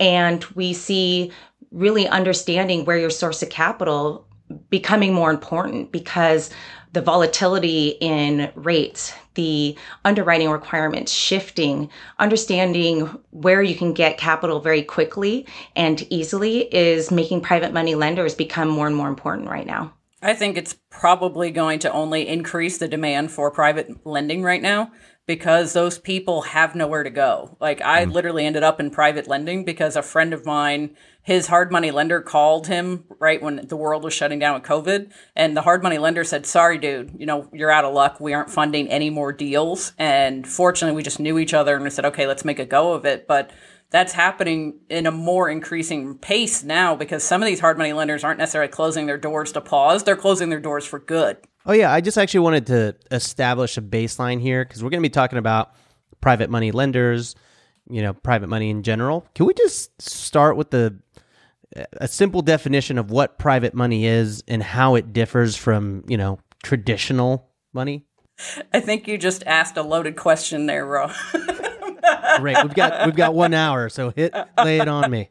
And 0.00 0.44
we 0.54 0.72
see 0.72 1.32
really 1.70 2.06
understanding 2.06 2.84
where 2.84 2.98
your 2.98 3.10
source 3.10 3.42
of 3.42 3.50
capital 3.50 4.26
becoming 4.70 5.12
more 5.12 5.30
important 5.30 5.92
because 5.92 6.50
the 6.92 7.02
volatility 7.02 7.88
in 8.00 8.50
rates, 8.54 9.12
the 9.34 9.76
underwriting 10.04 10.48
requirements 10.48 11.12
shifting, 11.12 11.90
understanding 12.18 13.02
where 13.30 13.62
you 13.62 13.74
can 13.74 13.92
get 13.92 14.16
capital 14.16 14.60
very 14.60 14.82
quickly 14.82 15.46
and 15.76 16.06
easily 16.10 16.62
is 16.74 17.10
making 17.10 17.42
private 17.42 17.72
money 17.72 17.94
lenders 17.94 18.34
become 18.34 18.68
more 18.68 18.86
and 18.86 18.96
more 18.96 19.08
important 19.08 19.48
right 19.48 19.66
now. 19.66 19.92
I 20.22 20.34
think 20.34 20.56
it's 20.56 20.74
probably 20.90 21.50
going 21.50 21.78
to 21.80 21.92
only 21.92 22.26
increase 22.26 22.78
the 22.78 22.88
demand 22.88 23.30
for 23.30 23.50
private 23.50 24.04
lending 24.06 24.42
right 24.42 24.62
now 24.62 24.90
because 25.28 25.74
those 25.74 25.98
people 25.98 26.40
have 26.40 26.74
nowhere 26.74 27.02
to 27.02 27.10
go. 27.10 27.54
Like 27.60 27.82
I 27.82 28.06
mm. 28.06 28.12
literally 28.12 28.46
ended 28.46 28.62
up 28.62 28.80
in 28.80 28.90
private 28.90 29.28
lending 29.28 29.62
because 29.62 29.94
a 29.94 30.02
friend 30.02 30.32
of 30.32 30.46
mine, 30.46 30.96
his 31.22 31.48
hard 31.48 31.70
money 31.70 31.90
lender 31.90 32.22
called 32.22 32.66
him 32.66 33.04
right 33.18 33.40
when 33.42 33.66
the 33.68 33.76
world 33.76 34.02
was 34.02 34.14
shutting 34.14 34.38
down 34.38 34.54
with 34.54 34.62
COVID. 34.62 35.12
And 35.36 35.54
the 35.54 35.60
hard 35.60 35.82
money 35.82 35.98
lender 35.98 36.24
said, 36.24 36.46
sorry, 36.46 36.78
dude, 36.78 37.14
you 37.18 37.26
know, 37.26 37.46
you're 37.52 37.70
out 37.70 37.84
of 37.84 37.92
luck. 37.92 38.18
We 38.20 38.32
aren't 38.32 38.48
funding 38.48 38.88
any 38.88 39.10
more 39.10 39.30
deals. 39.30 39.92
And 39.98 40.48
fortunately, 40.48 40.96
we 40.96 41.02
just 41.02 41.20
knew 41.20 41.38
each 41.38 41.52
other 41.52 41.74
and 41.74 41.84
we 41.84 41.90
said, 41.90 42.06
okay, 42.06 42.26
let's 42.26 42.46
make 42.46 42.58
a 42.58 42.64
go 42.64 42.94
of 42.94 43.04
it. 43.04 43.28
But 43.28 43.50
that's 43.90 44.12
happening 44.12 44.80
in 44.90 45.06
a 45.06 45.10
more 45.10 45.48
increasing 45.48 46.18
pace 46.18 46.62
now 46.62 46.94
because 46.94 47.22
some 47.22 47.42
of 47.42 47.46
these 47.46 47.60
hard 47.60 47.78
money 47.78 47.92
lenders 47.92 48.22
aren't 48.22 48.38
necessarily 48.38 48.70
closing 48.70 49.06
their 49.06 49.18
doors 49.18 49.52
to 49.52 49.60
pause. 49.60 50.04
They're 50.04 50.16
closing 50.16 50.50
their 50.50 50.60
doors 50.60 50.84
for 50.84 50.98
good. 50.98 51.38
Oh 51.64 51.72
yeah, 51.72 51.92
I 51.92 52.00
just 52.00 52.18
actually 52.18 52.40
wanted 52.40 52.66
to 52.66 52.96
establish 53.10 53.76
a 53.76 53.82
baseline 53.82 54.40
here 54.40 54.64
because 54.64 54.82
we're 54.82 54.90
going 54.90 55.02
to 55.02 55.08
be 55.08 55.12
talking 55.12 55.38
about 55.38 55.72
private 56.20 56.50
money 56.50 56.70
lenders, 56.70 57.34
you 57.88 58.02
know, 58.02 58.12
private 58.12 58.48
money 58.48 58.70
in 58.70 58.82
general. 58.82 59.26
Can 59.34 59.46
we 59.46 59.54
just 59.54 60.00
start 60.00 60.56
with 60.56 60.70
the 60.70 60.98
a 61.92 62.08
simple 62.08 62.42
definition 62.42 62.98
of 62.98 63.10
what 63.10 63.38
private 63.38 63.74
money 63.74 64.06
is 64.06 64.42
and 64.48 64.62
how 64.62 64.94
it 64.94 65.12
differs 65.12 65.56
from, 65.56 66.04
you 66.08 66.16
know, 66.16 66.38
traditional 66.62 67.50
money? 67.72 68.06
I 68.72 68.80
think 68.80 69.08
you 69.08 69.18
just 69.18 69.42
asked 69.46 69.76
a 69.76 69.82
loaded 69.82 70.16
question 70.16 70.66
there, 70.66 70.86
Ro. 70.86 71.10
Great. 72.38 72.56
We've 72.62 72.74
got 72.74 73.06
we've 73.06 73.16
got 73.16 73.34
1 73.34 73.54
hour, 73.54 73.88
so 73.88 74.10
hit 74.10 74.34
lay 74.62 74.78
it 74.78 74.88
on 74.88 75.10
me. 75.10 75.30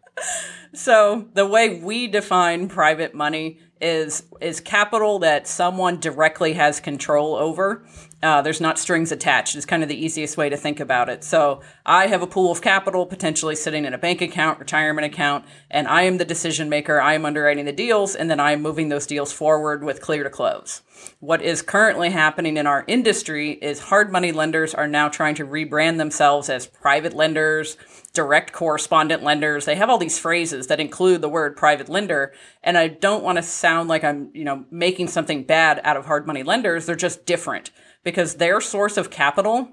So, 0.74 1.28
the 1.34 1.48
way 1.48 1.80
we 1.80 2.08
define 2.08 2.68
private 2.68 3.14
money 3.14 3.60
is 3.80 4.24
is 4.42 4.60
capital 4.60 5.20
that 5.20 5.48
someone 5.48 6.00
directly 6.00 6.54
has 6.54 6.80
control 6.80 7.36
over. 7.36 7.86
Uh, 8.28 8.42
there's 8.42 8.60
not 8.60 8.78
strings 8.78 9.14
attached. 9.14 9.56
It's 9.56 9.66
kind 9.66 9.84
of 9.84 9.88
the 9.88 9.96
easiest 9.96 10.36
way 10.36 10.50
to 10.50 10.58
think 10.58 10.82
about 10.82 11.08
it. 11.08 11.24
So 11.24 11.62
I 11.86 12.08
have 12.08 12.22
a 12.22 12.28
pool 12.28 12.52
of 12.52 12.62
capital 12.62 13.06
potentially 13.06 13.56
sitting 13.56 13.86
in 13.86 13.94
a 13.94 13.98
bank 13.98 14.20
account, 14.20 14.60
retirement 14.60 15.06
account, 15.06 15.46
and 15.72 15.88
I 15.88 16.02
am 16.02 16.18
the 16.18 16.26
decision 16.26 16.68
maker. 16.68 17.00
I 17.00 17.14
am 17.14 17.26
underwriting 17.26 17.64
the 17.64 17.72
deals, 17.72 18.16
and 18.16 18.30
then 18.30 18.42
I 18.42 18.52
am 18.52 18.62
moving 18.62 18.90
those 18.90 19.08
deals 19.08 19.32
forward 19.32 19.82
with 19.82 20.02
clear 20.02 20.26
to 20.26 20.30
close. 20.30 20.82
What 21.22 21.42
is 21.42 21.62
currently 21.62 22.10
happening 22.10 22.58
in 22.58 22.68
our 22.68 22.84
industry 22.86 23.52
is 23.62 23.80
hard 23.80 24.12
money 24.12 24.34
lenders 24.34 24.74
are 24.74 24.90
now 24.90 25.08
trying 25.08 25.36
to 25.36 25.48
rebrand 25.48 25.96
themselves 25.96 26.50
as 26.50 26.68
private 26.68 27.14
lenders 27.14 27.78
direct 28.14 28.52
correspondent 28.52 29.22
lenders. 29.24 29.66
They 29.66 29.76
have 29.76 29.92
all 29.92 30.00
these 30.00 30.18
phrases 30.18 30.68
that 30.68 30.80
include 30.80 31.22
the 31.22 31.30
word 31.30 31.56
private 31.56 31.88
lender. 31.88 32.34
And 32.64 32.76
I 32.76 32.88
don't 32.88 33.24
want 33.24 33.38
to 33.38 33.44
sound 33.44 33.90
like 33.90 34.04
I'm, 34.04 34.32
you 34.34 34.44
know, 34.44 34.66
making 34.72 35.10
something 35.10 35.44
bad 35.44 35.80
out 35.84 35.98
of 35.98 36.08
hard 36.08 36.26
money 36.26 36.42
lenders. 36.42 36.88
They're 36.88 36.96
just 36.96 37.28
different 37.28 37.70
because 38.08 38.36
their 38.36 38.62
source 38.62 38.96
of 38.96 39.10
capital 39.10 39.68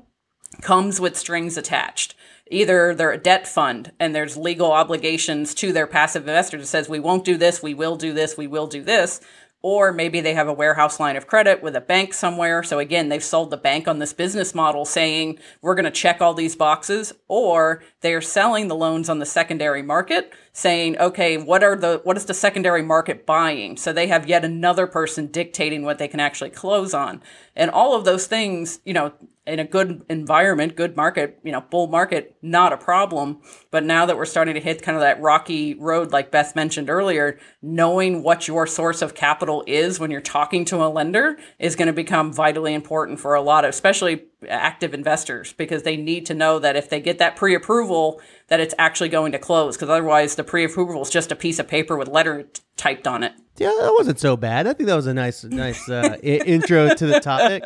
comes 0.60 0.98
with 0.98 1.16
strings 1.16 1.56
attached. 1.56 2.16
Either 2.50 2.92
they're 2.92 3.12
a 3.12 3.16
debt 3.16 3.46
fund 3.46 3.92
and 4.00 4.12
there's 4.12 4.36
legal 4.36 4.72
obligations 4.72 5.54
to 5.54 5.72
their 5.72 5.86
passive 5.86 6.22
investors 6.22 6.62
that 6.62 6.66
says, 6.66 6.88
we 6.88 6.98
won't 6.98 7.24
do 7.24 7.36
this, 7.36 7.62
we 7.62 7.74
will 7.74 7.94
do 7.94 8.12
this, 8.12 8.36
we 8.36 8.48
will 8.48 8.66
do 8.66 8.82
this 8.82 9.20
or 9.64 9.94
maybe 9.94 10.20
they 10.20 10.34
have 10.34 10.46
a 10.46 10.52
warehouse 10.52 11.00
line 11.00 11.16
of 11.16 11.26
credit 11.26 11.62
with 11.62 11.74
a 11.74 11.80
bank 11.80 12.12
somewhere. 12.12 12.62
So 12.62 12.80
again, 12.80 13.08
they've 13.08 13.24
sold 13.24 13.50
the 13.50 13.56
bank 13.56 13.88
on 13.88 13.98
this 13.98 14.12
business 14.12 14.54
model 14.54 14.84
saying 14.84 15.38
we're 15.62 15.74
going 15.74 15.86
to 15.86 15.90
check 15.90 16.20
all 16.20 16.34
these 16.34 16.54
boxes, 16.54 17.14
or 17.28 17.82
they 18.02 18.12
are 18.12 18.20
selling 18.20 18.68
the 18.68 18.74
loans 18.74 19.08
on 19.08 19.20
the 19.20 19.24
secondary 19.24 19.80
market 19.80 20.34
saying, 20.56 20.96
okay, 20.98 21.36
what 21.36 21.64
are 21.64 21.74
the, 21.74 22.00
what 22.04 22.16
is 22.16 22.26
the 22.26 22.32
secondary 22.32 22.80
market 22.80 23.26
buying? 23.26 23.76
So 23.76 23.92
they 23.92 24.06
have 24.06 24.28
yet 24.28 24.44
another 24.44 24.86
person 24.86 25.26
dictating 25.26 25.82
what 25.82 25.98
they 25.98 26.06
can 26.06 26.20
actually 26.20 26.50
close 26.50 26.94
on. 26.94 27.20
And 27.56 27.72
all 27.72 27.96
of 27.96 28.04
those 28.04 28.28
things, 28.28 28.78
you 28.84 28.94
know, 28.94 29.12
in 29.48 29.58
a 29.58 29.64
good 29.64 30.04
environment, 30.08 30.76
good 30.76 30.96
market, 30.96 31.40
you 31.42 31.50
know, 31.50 31.60
bull 31.60 31.88
market, 31.88 32.36
not 32.40 32.72
a 32.72 32.76
problem. 32.76 33.40
But 33.72 33.84
now 33.84 34.06
that 34.06 34.16
we're 34.16 34.24
starting 34.24 34.54
to 34.54 34.60
hit 34.60 34.80
kind 34.80 34.96
of 34.96 35.02
that 35.02 35.20
rocky 35.20 35.74
road, 35.74 36.12
like 36.12 36.30
Beth 36.30 36.54
mentioned 36.54 36.88
earlier, 36.88 37.38
knowing 37.60 38.22
what 38.22 38.46
your 38.46 38.66
source 38.66 39.02
of 39.02 39.14
capital 39.14 39.64
is 39.66 39.98
when 39.98 40.12
you're 40.12 40.20
talking 40.20 40.64
to 40.66 40.84
a 40.84 40.86
lender 40.86 41.36
is 41.58 41.74
going 41.74 41.88
to 41.88 41.92
become 41.92 42.32
vitally 42.32 42.74
important 42.74 43.18
for 43.18 43.34
a 43.34 43.42
lot 43.42 43.64
of, 43.64 43.70
especially 43.70 44.22
active 44.48 44.94
investors, 44.94 45.52
because 45.52 45.82
they 45.82 45.96
need 45.96 46.26
to 46.26 46.34
know 46.34 46.58
that 46.58 46.76
if 46.76 46.88
they 46.88 47.00
get 47.00 47.18
that 47.18 47.36
pre 47.36 47.54
approval, 47.54 48.20
that 48.48 48.60
it's 48.60 48.74
actually 48.78 49.08
going 49.08 49.32
to 49.32 49.38
close. 49.38 49.76
Because 49.76 49.90
otherwise, 49.90 50.34
the 50.34 50.44
pre 50.44 50.64
approval 50.64 51.02
is 51.02 51.10
just 51.10 51.32
a 51.32 51.36
piece 51.36 51.58
of 51.58 51.68
paper 51.68 51.96
with 51.96 52.08
letter 52.08 52.48
typed 52.76 53.06
on 53.06 53.22
it. 53.22 53.32
Yeah, 53.56 53.72
that 53.80 53.92
wasn't 53.96 54.18
so 54.18 54.36
bad. 54.36 54.66
I 54.66 54.72
think 54.72 54.88
that 54.88 54.96
was 54.96 55.06
a 55.06 55.14
nice, 55.14 55.44
nice 55.44 55.88
uh, 55.88 56.16
intro 56.22 56.92
to 56.92 57.06
the 57.06 57.20
topic. 57.20 57.64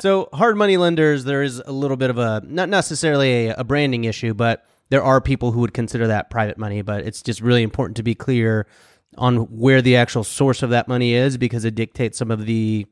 So, 0.00 0.30
hard 0.32 0.56
money 0.56 0.78
lenders, 0.78 1.24
there 1.24 1.42
is 1.42 1.62
a 1.66 1.72
little 1.72 1.98
bit 1.98 2.08
of 2.08 2.18
a 2.18 2.42
not 2.46 2.68
necessarily 2.68 3.48
a, 3.48 3.56
a, 3.56 3.64
branding 3.64 4.04
issue, 4.04 4.32
but 4.32 4.64
there 4.88 5.02
are 5.02 5.20
people 5.20 5.52
who 5.52 5.60
would 5.60 5.74
consider 5.74 6.06
that 6.06 6.30
private 6.30 6.56
money. 6.56 6.80
But 6.80 7.06
it's 7.06 7.20
just 7.20 7.42
really 7.42 7.62
important 7.62 7.96
to 7.98 8.02
be 8.02 8.14
clear 8.14 8.66
on 9.18 9.36
where 9.58 9.82
the 9.82 9.96
actual 9.96 10.24
source 10.24 10.62
of 10.62 10.70
that 10.70 10.88
money 10.88 11.14
is 11.14 11.36
because 11.36 11.64
it 11.64 11.74
dictates 11.74 12.18
some 12.18 12.30
of 12.30 12.46
the, 12.46 12.86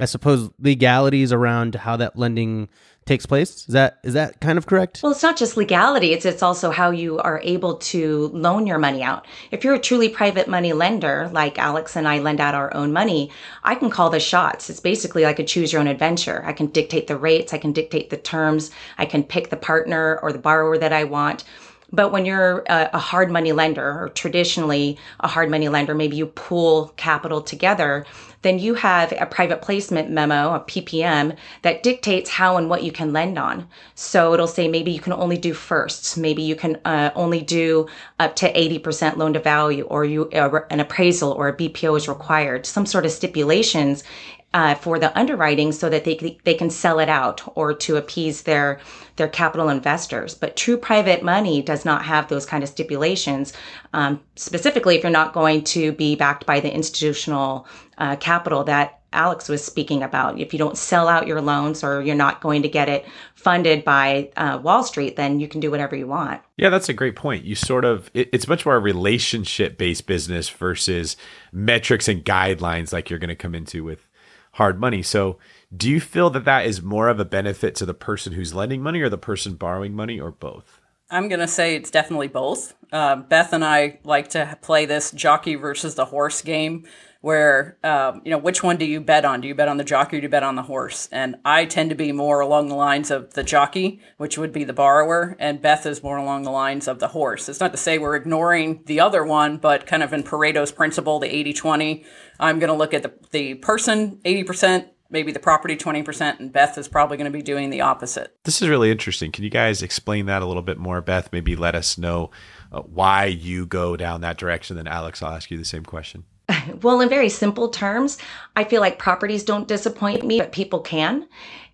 I 0.00 0.06
suppose, 0.06 0.50
legalities 0.58 1.32
around 1.32 1.74
how 1.74 1.96
that 1.96 2.16
lending 2.16 2.68
takes 3.06 3.26
place. 3.26 3.66
Is 3.66 3.74
that 3.74 3.98
is 4.04 4.14
that 4.14 4.40
kind 4.40 4.56
of 4.56 4.66
correct? 4.66 5.00
Well, 5.02 5.10
it's 5.12 5.22
not 5.22 5.36
just 5.36 5.56
legality. 5.56 6.12
It's 6.12 6.24
it's 6.24 6.42
also 6.42 6.70
how 6.70 6.90
you 6.90 7.18
are 7.18 7.40
able 7.42 7.74
to 7.74 8.28
loan 8.28 8.66
your 8.66 8.78
money 8.78 9.02
out. 9.02 9.26
If 9.50 9.64
you're 9.64 9.74
a 9.74 9.80
truly 9.80 10.08
private 10.08 10.48
money 10.48 10.72
lender, 10.72 11.28
like 11.32 11.58
Alex 11.58 11.96
and 11.96 12.06
I 12.06 12.20
lend 12.20 12.40
out 12.40 12.54
our 12.54 12.72
own 12.74 12.92
money, 12.92 13.30
I 13.64 13.74
can 13.74 13.90
call 13.90 14.10
the 14.10 14.20
shots. 14.20 14.70
It's 14.70 14.80
basically 14.80 15.24
like 15.24 15.38
a 15.38 15.44
choose 15.44 15.72
your 15.72 15.80
own 15.80 15.88
adventure. 15.88 16.42
I 16.44 16.52
can 16.52 16.66
dictate 16.68 17.06
the 17.08 17.16
rates, 17.16 17.52
I 17.52 17.58
can 17.58 17.72
dictate 17.72 18.10
the 18.10 18.16
terms, 18.16 18.70
I 18.96 19.06
can 19.06 19.24
pick 19.24 19.50
the 19.50 19.56
partner 19.56 20.18
or 20.22 20.32
the 20.32 20.38
borrower 20.38 20.78
that 20.78 20.92
I 20.92 21.04
want. 21.04 21.44
But 21.92 22.12
when 22.12 22.24
you're 22.24 22.60
a, 22.68 22.90
a, 22.92 22.98
hard 22.98 23.30
money 23.30 23.52
lender, 23.52 24.04
or 24.04 24.08
traditionally 24.10 24.98
a 25.20 25.28
hard 25.28 25.50
money 25.50 25.68
lender, 25.68 25.94
maybe 25.94 26.16
you 26.16 26.26
pool 26.26 26.92
capital 26.96 27.42
together, 27.42 28.06
then 28.42 28.58
you 28.58 28.74
have 28.74 29.12
a 29.12 29.26
private 29.26 29.60
placement 29.60 30.10
memo, 30.10 30.54
a 30.54 30.60
PPM, 30.60 31.36
that 31.62 31.82
dictates 31.82 32.30
how 32.30 32.56
and 32.56 32.70
what 32.70 32.82
you 32.82 32.92
can 32.92 33.12
lend 33.12 33.38
on. 33.38 33.68
So 33.94 34.32
it'll 34.32 34.46
say 34.46 34.66
maybe 34.68 34.92
you 34.92 35.00
can 35.00 35.12
only 35.12 35.36
do 35.36 35.52
firsts, 35.52 36.16
maybe 36.16 36.42
you 36.42 36.56
can 36.56 36.78
uh, 36.84 37.10
only 37.14 37.42
do 37.42 37.86
up 38.18 38.36
to 38.36 38.52
80% 38.52 39.16
loan 39.16 39.34
to 39.34 39.40
value, 39.40 39.84
or 39.84 40.04
you 40.04 40.30
uh, 40.30 40.60
an 40.70 40.80
appraisal 40.80 41.32
or 41.32 41.48
a 41.48 41.56
BPO 41.56 41.96
is 41.96 42.08
required. 42.08 42.66
Some 42.66 42.86
sort 42.86 43.04
of 43.04 43.12
stipulations 43.12 44.04
uh, 44.52 44.74
for 44.74 44.98
the 44.98 45.16
underwriting 45.18 45.72
so 45.72 45.88
that 45.88 46.04
they 46.04 46.38
they 46.44 46.54
can 46.54 46.70
sell 46.70 46.98
it 46.98 47.08
out 47.08 47.40
or 47.56 47.72
to 47.72 47.96
appease 47.96 48.42
their 48.42 48.80
their 49.16 49.28
capital 49.28 49.68
investors. 49.68 50.34
But 50.34 50.56
true 50.56 50.76
private 50.76 51.22
money 51.22 51.62
does 51.62 51.84
not 51.84 52.04
have 52.04 52.28
those 52.28 52.46
kind 52.46 52.62
of 52.62 52.68
stipulations. 52.68 53.52
Um, 53.92 54.20
specifically, 54.36 54.96
if 54.96 55.02
you're 55.02 55.10
not 55.10 55.32
going 55.32 55.62
to 55.64 55.92
be 55.92 56.16
backed 56.16 56.46
by 56.46 56.60
the 56.60 56.72
institutional 56.72 57.66
uh, 57.98 58.16
capital 58.16 58.64
that 58.64 59.00
Alex 59.12 59.48
was 59.48 59.64
speaking 59.64 60.02
about. 60.02 60.38
If 60.38 60.52
you 60.52 60.58
don't 60.58 60.76
sell 60.76 61.08
out 61.08 61.26
your 61.26 61.40
loans 61.40 61.82
or 61.82 62.00
you're 62.00 62.14
not 62.14 62.40
going 62.40 62.62
to 62.62 62.68
get 62.68 62.88
it 62.88 63.04
funded 63.34 63.84
by 63.84 64.30
uh, 64.36 64.60
Wall 64.62 64.84
Street, 64.84 65.16
then 65.16 65.40
you 65.40 65.48
can 65.48 65.60
do 65.60 65.70
whatever 65.70 65.96
you 65.96 66.06
want. 66.06 66.40
Yeah, 66.56 66.70
that's 66.70 66.88
a 66.88 66.92
great 66.92 67.16
point. 67.16 67.44
You 67.44 67.56
sort 67.56 67.84
of, 67.84 68.08
it, 68.14 68.28
it's 68.32 68.46
much 68.46 68.64
more 68.64 68.76
a 68.76 68.80
relationship 68.80 69.78
based 69.78 70.06
business 70.06 70.48
versus 70.48 71.16
metrics 71.52 72.06
and 72.06 72.24
guidelines 72.24 72.92
like 72.92 73.10
you're 73.10 73.18
going 73.18 73.28
to 73.28 73.34
come 73.34 73.54
into 73.54 73.82
with 73.82 74.08
hard 74.52 74.80
money. 74.80 75.02
So, 75.02 75.38
do 75.74 75.88
you 75.88 76.00
feel 76.00 76.30
that 76.30 76.44
that 76.44 76.66
is 76.66 76.82
more 76.82 77.08
of 77.08 77.20
a 77.20 77.24
benefit 77.24 77.74
to 77.76 77.86
the 77.86 77.94
person 77.94 78.32
who's 78.32 78.54
lending 78.54 78.82
money 78.82 79.00
or 79.00 79.08
the 79.08 79.18
person 79.18 79.54
borrowing 79.54 79.94
money 79.94 80.18
or 80.18 80.32
both? 80.32 80.80
I'm 81.10 81.28
going 81.28 81.40
to 81.40 81.48
say 81.48 81.74
it's 81.74 81.90
definitely 81.90 82.28
both. 82.28 82.74
Uh, 82.92 83.16
Beth 83.16 83.52
and 83.52 83.64
I 83.64 83.98
like 84.04 84.30
to 84.30 84.58
play 84.62 84.86
this 84.86 85.10
jockey 85.10 85.56
versus 85.56 85.94
the 85.94 86.04
horse 86.04 86.42
game 86.42 86.86
where, 87.20 87.76
um, 87.84 88.22
you 88.24 88.30
know, 88.30 88.38
which 88.38 88.62
one 88.62 88.76
do 88.78 88.84
you 88.86 89.00
bet 89.00 89.24
on? 89.24 89.40
Do 89.40 89.48
you 89.48 89.54
bet 89.54 89.68
on 89.68 89.76
the 89.76 89.84
jockey 89.84 90.16
or 90.16 90.20
do 90.20 90.24
you 90.24 90.30
bet 90.30 90.42
on 90.42 90.56
the 90.56 90.62
horse? 90.62 91.08
And 91.12 91.36
I 91.44 91.66
tend 91.66 91.90
to 91.90 91.96
be 91.96 92.12
more 92.12 92.40
along 92.40 92.68
the 92.68 92.74
lines 92.74 93.10
of 93.10 93.34
the 93.34 93.42
jockey, 93.42 94.00
which 94.16 94.38
would 94.38 94.52
be 94.52 94.64
the 94.64 94.72
borrower, 94.72 95.36
and 95.38 95.60
Beth 95.60 95.84
is 95.84 96.02
more 96.02 96.16
along 96.16 96.44
the 96.44 96.50
lines 96.50 96.88
of 96.88 96.98
the 96.98 97.08
horse. 97.08 97.48
It's 97.48 97.60
not 97.60 97.72
to 97.72 97.78
say 97.78 97.98
we're 97.98 98.16
ignoring 98.16 98.82
the 98.86 99.00
other 99.00 99.24
one, 99.24 99.58
but 99.58 99.86
kind 99.86 100.02
of 100.02 100.12
in 100.12 100.22
Pareto's 100.22 100.72
principle, 100.72 101.18
the 101.18 101.34
80 101.34 101.52
20, 101.52 102.04
I'm 102.38 102.58
going 102.58 102.68
to 102.68 102.74
look 102.74 102.94
at 102.94 103.02
the, 103.02 103.12
the 103.32 103.54
person 103.54 104.18
80%, 104.24 104.88
maybe 105.10 105.30
the 105.30 105.40
property 105.40 105.76
20%, 105.76 106.40
and 106.40 106.50
Beth 106.50 106.78
is 106.78 106.88
probably 106.88 107.18
going 107.18 107.30
to 107.30 107.36
be 107.36 107.42
doing 107.42 107.68
the 107.68 107.82
opposite. 107.82 108.34
This 108.44 108.62
is 108.62 108.68
really 108.68 108.90
interesting. 108.90 109.30
Can 109.30 109.44
you 109.44 109.50
guys 109.50 109.82
explain 109.82 110.24
that 110.26 110.40
a 110.40 110.46
little 110.46 110.62
bit 110.62 110.78
more, 110.78 111.02
Beth? 111.02 111.28
Maybe 111.32 111.54
let 111.54 111.74
us 111.74 111.98
know 111.98 112.30
uh, 112.72 112.80
why 112.80 113.26
you 113.26 113.66
go 113.66 113.96
down 113.96 114.22
that 114.22 114.38
direction. 114.38 114.76
Then, 114.76 114.86
Alex, 114.86 115.22
I'll 115.22 115.34
ask 115.34 115.50
you 115.50 115.58
the 115.58 115.66
same 115.66 115.84
question. 115.84 116.24
Well, 116.82 117.00
in 117.00 117.08
very 117.08 117.28
simple 117.28 117.68
terms, 117.68 118.18
I 118.56 118.64
feel 118.64 118.80
like 118.80 118.98
properties 118.98 119.44
don't 119.44 119.68
disappoint 119.68 120.24
me, 120.24 120.38
but 120.38 120.52
people 120.52 120.80
can. 120.80 121.28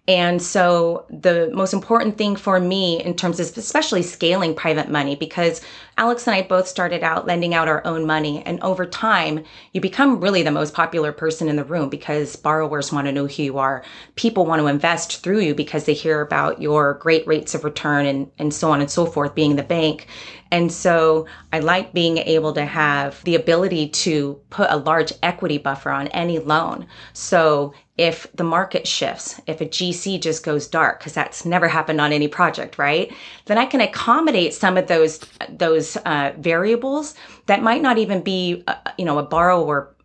And 0.09 0.41
so 0.41 1.05
the 1.11 1.51
most 1.53 1.73
important 1.73 2.17
thing 2.17 2.37
for 2.37 2.61
me 2.61 3.03
in 3.03 3.15
terms 3.17 3.41
of 3.41 3.57
especially 3.59 4.03
scaling 4.03 4.55
private 4.55 4.89
money, 4.89 5.17
because 5.17 5.61
Alex 5.99 6.27
and 6.27 6.37
I 6.37 6.43
both 6.43 6.69
started 6.69 7.03
out 7.03 7.27
lending 7.27 7.55
out 7.55 7.69
our 7.69 7.85
own 7.87 8.05
money. 8.05 8.43
And 8.45 8.63
over 8.63 8.85
time, 8.85 9.43
you 9.73 9.81
become 9.81 10.21
really 10.21 10.43
the 10.43 10.51
most 10.51 10.75
popular 10.75 11.11
person 11.11 11.49
in 11.49 11.57
the 11.57 11.65
room 11.65 11.89
because 11.89 12.37
borrowers 12.37 12.93
want 12.93 13.07
to 13.07 13.13
know 13.13 13.27
who 13.27 13.43
you 13.43 13.59
are. 13.59 13.83
People 14.15 14.45
want 14.45 14.61
to 14.61 14.67
invest 14.67 15.23
through 15.23 15.41
you 15.41 15.55
because 15.55 15.87
they 15.87 15.95
hear 15.95 16.21
about 16.21 16.61
your 16.61 16.95
great 16.95 17.27
rates 17.27 17.55
of 17.55 17.65
return 17.65 18.05
and, 18.05 18.31
and 18.39 18.53
so 18.53 18.71
on 18.71 18.83
and 18.83 18.91
so 18.91 19.07
forth, 19.07 19.35
being 19.35 19.57
the 19.57 19.63
bank. 19.63 20.07
And 20.51 20.71
so 20.71 21.27
I 21.53 21.61
like 21.61 21.93
being 21.93 22.19
able 22.19 22.53
to 22.53 22.65
have 22.65 23.23
the 23.25 23.35
ability 23.35 23.89
to 23.89 24.41
put 24.51 24.71
a 24.71 24.77
large 24.77 25.13
equity 25.23 25.59
buffer 25.59 25.91
on 25.91 26.09
any 26.09 26.39
loan. 26.39 26.87
So 27.15 27.75
if 27.99 28.27
the 28.35 28.45
market 28.45 28.87
shifts, 28.87 29.41
if 29.47 29.61
a 29.61 29.67
GC 29.67 30.21
just 30.21 30.45
goes 30.45 30.69
dark, 30.69 31.01
because 31.01 31.15
that's 31.15 31.45
never 31.45 31.67
happened 31.67 32.01
on 32.01 32.13
any 32.13 32.29
project, 32.29 32.79
right? 32.79 33.13
Then 33.47 33.59
I 33.59 33.65
can 33.65 33.81
accommodate 33.81 34.55
some 34.55 34.77
of 34.77 34.87
those 34.87 35.21
those 35.49 35.86
uh, 35.95 36.33
variables 36.39 37.15
that 37.47 37.63
might 37.63 37.83
not 37.83 37.99
even 37.99 38.23
be, 38.23 38.65
uh, 38.67 38.75
you 38.99 39.05
know, 39.05 39.19
a 39.21 39.23
borrower 39.23 39.97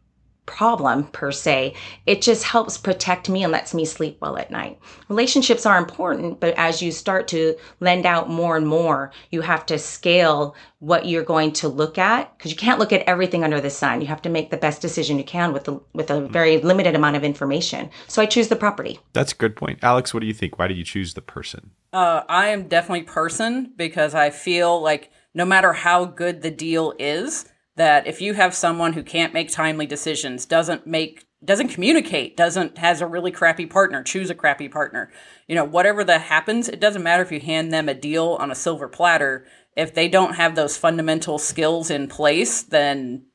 problem 0.52 1.06
per 1.08 1.32
se. 1.32 1.74
It 2.06 2.22
just 2.22 2.44
helps 2.44 2.78
protect 2.78 3.30
me 3.30 3.44
and 3.44 3.52
lets 3.52 3.74
me 3.74 3.86
sleep 3.86 4.18
well 4.22 4.38
at 4.38 4.52
night. 4.52 4.80
Relationships 5.08 5.66
are 5.66 5.78
important, 5.78 6.42
but 6.42 6.54
as 6.58 6.82
you 6.82 6.92
start 6.92 7.28
to 7.30 7.56
lend 7.80 8.06
out 8.06 8.30
more 8.30 8.58
and 8.58 8.68
more, 8.68 9.12
you 9.32 9.42
have 9.42 9.66
to 9.68 9.80
scale 9.80 10.56
what 10.80 11.06
you're 11.06 11.24
going 11.24 11.54
to 11.54 11.70
look 11.70 11.98
at 11.98 12.38
because 12.38 12.52
you 12.52 12.58
can't 12.58 12.80
look 12.80 12.92
at 12.92 13.08
everything 13.08 13.44
under 13.44 13.62
the 13.62 13.70
sun. 13.70 14.02
You 14.02 14.08
have 14.08 14.22
to 14.24 14.30
make 14.30 14.50
the 14.50 14.58
best 14.58 14.82
decision 14.82 15.18
you 15.18 15.24
can 15.24 15.54
with 15.54 15.64
the, 15.64 15.80
with 15.94 16.10
a 16.10 16.28
very 16.28 16.58
limited 16.58 16.96
amount 16.96 17.16
of 17.16 17.24
information. 17.24 17.90
So 18.08 18.22
I 18.22 18.26
choose 18.26 18.50
the 18.50 18.56
property. 18.56 19.00
That's 19.14 19.32
a 19.32 19.38
good 19.38 19.56
point. 19.56 19.80
Alex, 19.82 20.14
what 20.14 20.20
do 20.20 20.28
you 20.28 20.34
think? 20.34 20.60
Why 20.60 20.68
do 20.68 20.74
you 20.74 20.84
choose 20.84 21.14
the 21.14 21.22
person? 21.22 21.72
Uh, 21.94 22.24
I 22.28 22.48
am 22.48 22.68
definitely 22.68 23.04
person 23.04 23.74
because 23.76 24.16
I 24.16 24.32
feel 24.32 24.82
like 24.82 25.12
no 25.34 25.46
matter 25.46 25.74
how 25.74 26.06
good 26.06 26.42
the 26.42 26.52
deal 26.52 26.94
is, 27.00 27.46
that 27.76 28.06
if 28.06 28.22
you 28.22 28.34
have 28.34 28.54
someone 28.54 28.94
who 28.94 29.04
can't 29.04 29.34
make 29.34 29.50
timely 29.50 29.86
decisions, 29.86 30.46
doesn't 30.46 30.86
make 30.86 31.26
doesn't 31.44 31.70
communicate, 31.70 32.38
doesn't 32.38 32.78
has 32.78 33.02
a 33.02 33.08
really 33.08 33.32
crappy 33.32 33.66
partner, 33.66 34.04
choose 34.04 34.30
a 34.30 34.36
crappy 34.36 34.70
partner. 34.70 35.12
You 35.48 35.56
know, 35.56 35.64
whatever 35.64 36.04
that 36.04 36.22
happens, 36.22 36.70
it 36.70 36.80
doesn't 36.80 37.02
matter 37.02 37.24
if 37.24 37.32
you 37.32 37.40
hand 37.40 37.74
them 37.74 37.90
a 37.90 37.96
deal 37.96 38.38
on 38.40 38.52
a 38.52 38.56
silver 38.56 38.88
platter. 38.88 39.48
If 39.76 39.96
they 39.96 40.08
don't 40.08 40.36
have 40.36 40.56
those 40.56 40.78
fundamental 40.78 41.40
skills 41.40 41.90
in 41.90 42.08
place, 42.08 42.62
then 42.62 43.26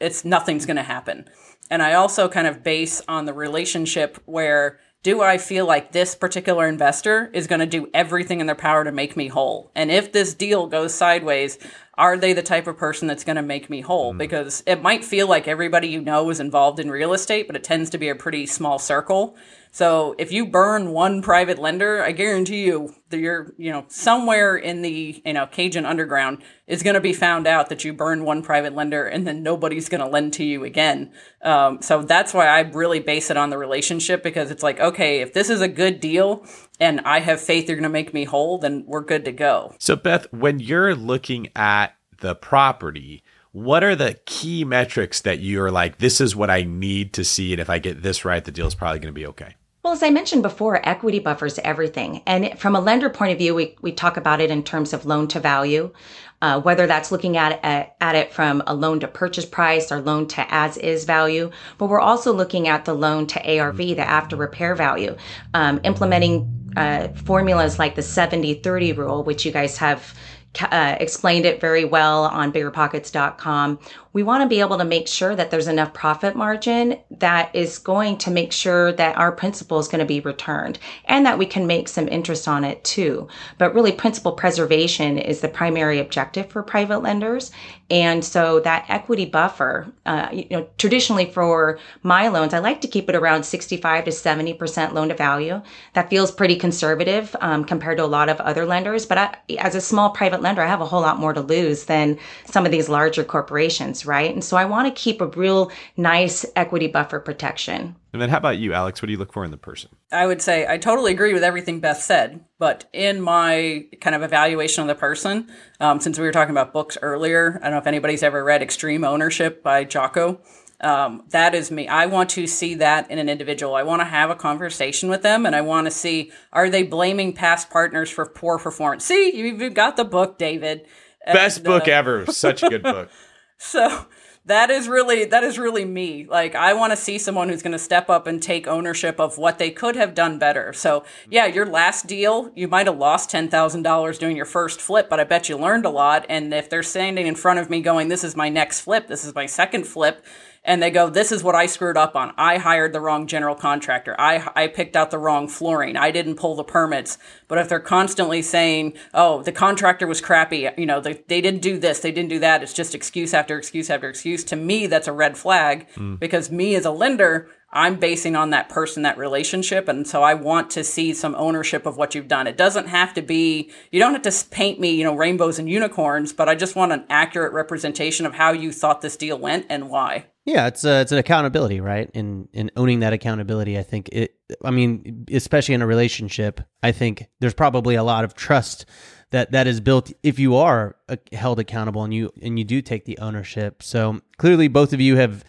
it's 0.00 0.24
nothing's 0.24 0.66
going 0.66 0.76
to 0.76 0.82
happen. 0.82 1.26
And 1.70 1.82
I 1.82 1.94
also 1.94 2.28
kind 2.28 2.46
of 2.46 2.62
base 2.62 3.00
on 3.08 3.24
the 3.24 3.32
relationship 3.32 4.20
where 4.26 4.80
do 5.04 5.20
I 5.20 5.36
feel 5.36 5.66
like 5.66 5.92
this 5.92 6.14
particular 6.14 6.66
investor 6.66 7.30
is 7.34 7.46
going 7.46 7.60
to 7.60 7.66
do 7.66 7.90
everything 7.92 8.40
in 8.40 8.46
their 8.46 8.56
power 8.56 8.84
to 8.84 8.90
make 8.90 9.18
me 9.18 9.28
whole? 9.28 9.70
And 9.74 9.90
if 9.90 10.12
this 10.12 10.32
deal 10.32 10.66
goes 10.66 10.94
sideways, 10.94 11.58
are 11.98 12.16
they 12.16 12.32
the 12.32 12.42
type 12.42 12.66
of 12.66 12.78
person 12.78 13.06
that's 13.06 13.22
going 13.22 13.36
to 13.36 13.42
make 13.42 13.68
me 13.68 13.82
whole? 13.82 14.14
Mm. 14.14 14.18
Because 14.18 14.62
it 14.66 14.80
might 14.80 15.04
feel 15.04 15.28
like 15.28 15.46
everybody 15.46 15.88
you 15.88 16.00
know 16.00 16.30
is 16.30 16.40
involved 16.40 16.80
in 16.80 16.90
real 16.90 17.12
estate, 17.12 17.46
but 17.46 17.54
it 17.54 17.62
tends 17.62 17.90
to 17.90 17.98
be 17.98 18.08
a 18.08 18.14
pretty 18.14 18.46
small 18.46 18.78
circle. 18.78 19.36
So 19.74 20.14
if 20.18 20.30
you 20.30 20.46
burn 20.46 20.92
one 20.92 21.20
private 21.20 21.58
lender, 21.58 22.00
I 22.00 22.12
guarantee 22.12 22.64
you 22.64 22.94
that 23.08 23.18
you're, 23.18 23.52
you 23.58 23.72
know, 23.72 23.86
somewhere 23.88 24.56
in 24.56 24.82
the, 24.82 25.20
you 25.26 25.32
know, 25.32 25.48
Cajun 25.48 25.84
underground 25.84 26.44
is 26.68 26.84
going 26.84 26.94
to 26.94 27.00
be 27.00 27.12
found 27.12 27.48
out 27.48 27.70
that 27.70 27.82
you 27.82 27.92
burned 27.92 28.24
one 28.24 28.40
private 28.40 28.76
lender 28.76 29.04
and 29.04 29.26
then 29.26 29.42
nobody's 29.42 29.88
going 29.88 30.00
to 30.00 30.06
lend 30.06 30.32
to 30.34 30.44
you 30.44 30.62
again. 30.62 31.12
Um, 31.42 31.82
so 31.82 32.02
that's 32.02 32.32
why 32.32 32.46
I 32.46 32.60
really 32.60 33.00
base 33.00 33.32
it 33.32 33.36
on 33.36 33.50
the 33.50 33.58
relationship 33.58 34.22
because 34.22 34.52
it's 34.52 34.62
like, 34.62 34.78
okay, 34.78 35.22
if 35.22 35.32
this 35.32 35.50
is 35.50 35.60
a 35.60 35.66
good 35.66 35.98
deal 35.98 36.46
and 36.78 37.00
I 37.00 37.18
have 37.18 37.40
faith 37.40 37.66
you're 37.66 37.76
going 37.76 37.82
to 37.82 37.88
make 37.88 38.14
me 38.14 38.22
whole, 38.22 38.58
then 38.58 38.84
we're 38.86 39.02
good 39.02 39.24
to 39.24 39.32
go. 39.32 39.74
So 39.80 39.96
Beth, 39.96 40.32
when 40.32 40.60
you're 40.60 40.94
looking 40.94 41.48
at 41.56 41.96
the 42.20 42.36
property, 42.36 43.24
what 43.50 43.82
are 43.82 43.96
the 43.96 44.20
key 44.24 44.64
metrics 44.64 45.20
that 45.22 45.40
you're 45.40 45.72
like, 45.72 45.98
this 45.98 46.20
is 46.20 46.36
what 46.36 46.48
I 46.48 46.62
need 46.62 47.12
to 47.14 47.24
see. 47.24 47.52
And 47.52 47.60
if 47.60 47.68
I 47.68 47.80
get 47.80 48.04
this 48.04 48.24
right, 48.24 48.44
the 48.44 48.52
deal 48.52 48.68
is 48.68 48.76
probably 48.76 49.00
going 49.00 49.12
to 49.12 49.20
be 49.20 49.26
okay? 49.26 49.56
Well, 49.84 49.92
as 49.92 50.02
I 50.02 50.08
mentioned 50.08 50.42
before, 50.42 50.80
equity 50.88 51.18
buffers 51.18 51.58
everything. 51.58 52.22
And 52.24 52.58
from 52.58 52.74
a 52.74 52.80
lender 52.80 53.10
point 53.10 53.32
of 53.32 53.38
view, 53.38 53.54
we, 53.54 53.76
we 53.82 53.92
talk 53.92 54.16
about 54.16 54.40
it 54.40 54.50
in 54.50 54.62
terms 54.62 54.94
of 54.94 55.04
loan 55.04 55.28
to 55.28 55.40
value, 55.40 55.92
uh, 56.40 56.62
whether 56.62 56.86
that's 56.86 57.12
looking 57.12 57.36
at, 57.36 57.62
at, 57.62 57.94
at 58.00 58.14
it 58.14 58.32
from 58.32 58.62
a 58.66 58.74
loan 58.74 59.00
to 59.00 59.08
purchase 59.08 59.44
price 59.44 59.92
or 59.92 60.00
loan 60.00 60.26
to 60.28 60.46
as 60.48 60.78
is 60.78 61.04
value. 61.04 61.50
But 61.76 61.90
we're 61.90 62.00
also 62.00 62.32
looking 62.32 62.66
at 62.66 62.86
the 62.86 62.94
loan 62.94 63.26
to 63.26 63.58
ARV, 63.58 63.76
the 63.76 63.98
after 63.98 64.36
repair 64.36 64.74
value, 64.74 65.18
um, 65.52 65.82
implementing 65.84 66.72
uh, 66.78 67.08
formulas 67.08 67.78
like 67.78 67.94
the 67.94 68.02
70 68.02 68.54
30 68.54 68.94
rule, 68.94 69.22
which 69.22 69.44
you 69.44 69.52
guys 69.52 69.76
have 69.76 70.14
uh, 70.62 70.96
explained 70.98 71.44
it 71.44 71.60
very 71.60 71.84
well 71.84 72.24
on 72.24 72.52
biggerpockets.com. 72.52 73.78
We 74.14 74.22
want 74.22 74.44
to 74.44 74.48
be 74.48 74.60
able 74.60 74.78
to 74.78 74.84
make 74.84 75.08
sure 75.08 75.34
that 75.34 75.50
there's 75.50 75.66
enough 75.66 75.92
profit 75.92 76.36
margin 76.36 77.00
that 77.10 77.52
is 77.52 77.78
going 77.78 78.16
to 78.18 78.30
make 78.30 78.52
sure 78.52 78.92
that 78.92 79.18
our 79.18 79.32
principal 79.32 79.80
is 79.80 79.88
going 79.88 79.98
to 79.98 80.04
be 80.04 80.20
returned 80.20 80.78
and 81.06 81.26
that 81.26 81.36
we 81.36 81.46
can 81.46 81.66
make 81.66 81.88
some 81.88 82.06
interest 82.06 82.46
on 82.46 82.62
it 82.62 82.84
too. 82.84 83.26
But 83.58 83.74
really, 83.74 83.90
principal 83.90 84.30
preservation 84.30 85.18
is 85.18 85.40
the 85.40 85.48
primary 85.48 85.98
objective 85.98 86.48
for 86.48 86.62
private 86.62 87.00
lenders. 87.00 87.50
And 87.90 88.24
so 88.24 88.60
that 88.60 88.86
equity 88.88 89.24
buffer, 89.24 89.92
uh, 90.06 90.28
you 90.32 90.46
know, 90.48 90.68
traditionally 90.78 91.26
for 91.26 91.80
my 92.04 92.28
loans, 92.28 92.54
I 92.54 92.60
like 92.60 92.80
to 92.82 92.88
keep 92.88 93.08
it 93.08 93.16
around 93.16 93.42
65 93.42 94.04
to 94.04 94.10
70% 94.10 94.92
loan 94.92 95.08
to 95.08 95.14
value. 95.14 95.60
That 95.94 96.08
feels 96.08 96.30
pretty 96.30 96.54
conservative 96.56 97.34
um, 97.40 97.64
compared 97.64 97.98
to 97.98 98.04
a 98.04 98.06
lot 98.06 98.28
of 98.28 98.40
other 98.40 98.64
lenders. 98.64 99.06
But 99.06 99.18
I, 99.18 99.36
as 99.58 99.74
a 99.74 99.80
small 99.80 100.10
private 100.10 100.40
lender, 100.40 100.62
I 100.62 100.68
have 100.68 100.80
a 100.80 100.86
whole 100.86 101.02
lot 101.02 101.18
more 101.18 101.32
to 101.32 101.40
lose 101.40 101.86
than 101.86 102.16
some 102.44 102.64
of 102.64 102.70
these 102.70 102.88
larger 102.88 103.24
corporations, 103.24 104.03
right? 104.06 104.32
And 104.32 104.44
so 104.44 104.56
I 104.56 104.64
want 104.64 104.86
to 104.86 105.02
keep 105.02 105.20
a 105.20 105.26
real 105.26 105.70
nice 105.96 106.44
equity 106.56 106.86
buffer 106.86 107.20
protection. 107.20 107.96
And 108.12 108.22
then 108.22 108.28
how 108.28 108.38
about 108.38 108.58
you, 108.58 108.72
Alex? 108.72 109.02
What 109.02 109.06
do 109.06 109.12
you 109.12 109.18
look 109.18 109.32
for 109.32 109.44
in 109.44 109.50
the 109.50 109.56
person? 109.56 109.90
I 110.12 110.26
would 110.26 110.40
say 110.40 110.66
I 110.68 110.78
totally 110.78 111.12
agree 111.12 111.34
with 111.34 111.42
everything 111.42 111.80
Beth 111.80 112.00
said, 112.00 112.44
but 112.58 112.88
in 112.92 113.20
my 113.20 113.86
kind 114.00 114.14
of 114.14 114.22
evaluation 114.22 114.82
of 114.82 114.88
the 114.88 114.94
person, 114.94 115.50
um, 115.80 116.00
since 116.00 116.18
we 116.18 116.24
were 116.24 116.32
talking 116.32 116.52
about 116.52 116.72
books 116.72 116.96
earlier, 117.02 117.58
I 117.60 117.64
don't 117.64 117.72
know 117.72 117.78
if 117.78 117.86
anybody's 117.86 118.22
ever 118.22 118.44
read 118.44 118.62
Extreme 118.62 119.04
Ownership 119.04 119.62
by 119.62 119.84
Jocko. 119.84 120.40
Um, 120.80 121.24
that 121.30 121.54
is 121.54 121.70
me. 121.70 121.88
I 121.88 122.06
want 122.06 122.30
to 122.30 122.46
see 122.46 122.74
that 122.74 123.10
in 123.10 123.18
an 123.18 123.28
individual. 123.28 123.74
I 123.74 123.82
want 123.82 124.00
to 124.00 124.04
have 124.04 124.30
a 124.30 124.34
conversation 124.34 125.08
with 125.08 125.22
them 125.22 125.46
and 125.46 125.56
I 125.56 125.60
want 125.60 125.86
to 125.86 125.90
see 125.90 126.30
are 126.52 126.68
they 126.68 126.82
blaming 126.82 127.32
past 127.32 127.70
partners 127.70 128.10
for 128.10 128.26
poor 128.26 128.58
performance? 128.58 129.04
See, 129.04 129.34
you've 129.34 129.74
got 129.74 129.96
the 129.96 130.04
book, 130.04 130.36
David. 130.36 130.86
Best 131.26 131.58
and, 131.58 131.66
book 131.66 131.88
uh, 131.88 131.92
ever. 131.92 132.26
Such 132.26 132.62
a 132.62 132.68
good 132.68 132.82
book. 132.82 133.10
so 133.64 134.06
that 134.46 134.70
is 134.70 134.88
really 134.88 135.24
that 135.24 135.42
is 135.42 135.58
really 135.58 135.84
me. 135.84 136.26
Like 136.26 136.54
i 136.54 136.74
want 136.74 136.92
to 136.92 136.96
see 136.96 137.18
someone 137.18 137.48
who's 137.48 137.62
going 137.62 137.72
to 137.72 137.78
step 137.78 138.10
up 138.10 138.26
and 138.26 138.42
take 138.42 138.66
ownership 138.66 139.18
of 139.18 139.38
what 139.38 139.58
they 139.58 139.70
could 139.70 139.96
have 139.96 140.14
done 140.14 140.38
better. 140.38 140.72
So 140.72 141.04
yeah 141.30 141.46
your 141.46 141.66
last 141.66 142.06
deal 142.06 142.50
you 142.54 142.68
might 142.68 142.86
have 142.86 142.98
lost 142.98 143.30
$10000 143.30 144.18
doing 144.18 144.36
your 144.36 144.44
first 144.44 144.80
flip 144.80 145.08
but 145.08 145.18
i 145.18 145.24
bet 145.24 145.48
you 145.48 145.56
learned 145.56 145.86
a 145.86 145.90
lot. 145.90 146.26
And 146.28 146.52
if 146.52 146.68
they're 146.68 146.82
standing 146.82 147.26
in 147.26 147.34
front 147.34 147.58
of 147.58 147.70
me 147.70 147.80
going 147.80 148.08
this 148.08 148.24
is 148.24 148.36
my 148.36 148.48
next 148.48 148.80
flip 148.80 149.08
this 149.08 149.24
is 149.24 149.34
my 149.34 149.46
second 149.46 149.86
flip 149.86 150.24
and 150.64 150.82
they 150.82 150.90
go, 150.90 151.10
"This 151.10 151.30
is 151.30 151.42
what 151.42 151.54
I 151.54 151.66
screwed 151.66 151.96
up 151.96 152.16
on. 152.16 152.32
I 152.36 152.58
hired 152.58 152.92
the 152.92 153.00
wrong 153.00 153.26
general 153.26 153.54
contractor. 153.54 154.14
I 154.18 154.48
I 154.54 154.66
picked 154.68 154.96
out 154.96 155.10
the 155.10 155.18
wrong 155.18 155.48
flooring. 155.48 155.96
I 155.96 156.10
didn't 156.10 156.36
pull 156.36 156.54
the 156.54 156.64
permits." 156.64 157.18
But 157.48 157.58
if 157.58 157.68
they're 157.68 157.80
constantly 157.80 158.42
saying, 158.42 158.94
"Oh, 159.12 159.42
the 159.42 159.52
contractor 159.52 160.06
was 160.06 160.20
crappy. 160.20 160.68
You 160.76 160.86
know, 160.86 161.00
they 161.00 161.24
they 161.28 161.40
didn't 161.40 161.62
do 161.62 161.78
this, 161.78 162.00
they 162.00 162.12
didn't 162.12 162.30
do 162.30 162.38
that. 162.40 162.62
It's 162.62 162.72
just 162.72 162.94
excuse 162.94 163.34
after 163.34 163.58
excuse 163.58 163.90
after 163.90 164.08
excuse." 164.08 164.44
To 164.44 164.56
me, 164.56 164.86
that's 164.86 165.08
a 165.08 165.12
red 165.12 165.36
flag 165.36 165.86
mm. 165.96 166.18
because 166.18 166.50
me 166.50 166.74
as 166.74 166.84
a 166.84 166.90
lender, 166.90 167.48
I'm 167.74 167.96
basing 167.96 168.36
on 168.36 168.50
that 168.50 168.68
person, 168.68 169.02
that 169.02 169.18
relationship. 169.18 169.88
And 169.88 170.06
so 170.06 170.22
I 170.22 170.34
want 170.34 170.70
to 170.70 170.84
see 170.84 171.12
some 171.12 171.34
ownership 171.34 171.86
of 171.86 171.96
what 171.96 172.14
you've 172.14 172.28
done. 172.28 172.46
It 172.46 172.56
doesn't 172.56 172.86
have 172.86 173.12
to 173.14 173.22
be, 173.22 173.70
you 173.90 173.98
don't 173.98 174.12
have 174.12 174.22
to 174.22 174.48
paint 174.50 174.78
me, 174.78 174.94
you 174.94 175.02
know, 175.02 175.16
rainbows 175.16 175.58
and 175.58 175.68
unicorns, 175.68 176.32
but 176.32 176.48
I 176.48 176.54
just 176.54 176.76
want 176.76 176.92
an 176.92 177.04
accurate 177.10 177.52
representation 177.52 178.26
of 178.26 178.34
how 178.34 178.52
you 178.52 178.70
thought 178.70 179.00
this 179.00 179.16
deal 179.16 179.36
went 179.36 179.66
and 179.68 179.90
why. 179.90 180.26
Yeah, 180.44 180.66
it's 180.66 180.84
a, 180.84 181.00
it's 181.00 181.12
an 181.12 181.18
accountability, 181.18 181.80
right? 181.80 182.10
In 182.12 182.48
in 182.52 182.70
owning 182.76 183.00
that 183.00 183.14
accountability, 183.14 183.78
I 183.78 183.82
think 183.82 184.10
it. 184.10 184.34
I 184.62 184.70
mean, 184.70 185.26
especially 185.32 185.74
in 185.74 185.80
a 185.80 185.86
relationship, 185.86 186.60
I 186.82 186.92
think 186.92 187.28
there's 187.40 187.54
probably 187.54 187.94
a 187.94 188.02
lot 188.02 188.24
of 188.24 188.34
trust 188.34 188.84
that 189.30 189.52
that 189.52 189.66
is 189.66 189.80
built 189.80 190.12
if 190.22 190.38
you 190.38 190.56
are 190.56 190.96
uh, 191.08 191.16
held 191.32 191.60
accountable 191.60 192.04
and 192.04 192.12
you 192.12 192.30
and 192.42 192.58
you 192.58 192.64
do 192.64 192.82
take 192.82 193.06
the 193.06 193.18
ownership. 193.18 193.82
So 193.82 194.20
clearly, 194.36 194.68
both 194.68 194.92
of 194.92 195.00
you 195.00 195.16
have 195.16 195.44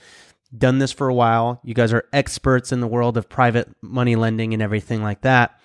done 0.57 0.79
this 0.79 0.93
for 0.93 1.09
a 1.09 1.13
while. 1.13 1.59
You 1.63 1.73
guys 1.73 1.91
are 1.91 2.05
experts 2.13 2.71
in 2.71 2.79
the 2.79 2.87
world 2.87 3.17
of 3.17 3.27
private 3.27 3.69
money 3.81 4.15
lending 4.15 4.53
and 4.53 4.63
everything 4.63 5.03
like 5.03 5.21
that. 5.21 5.59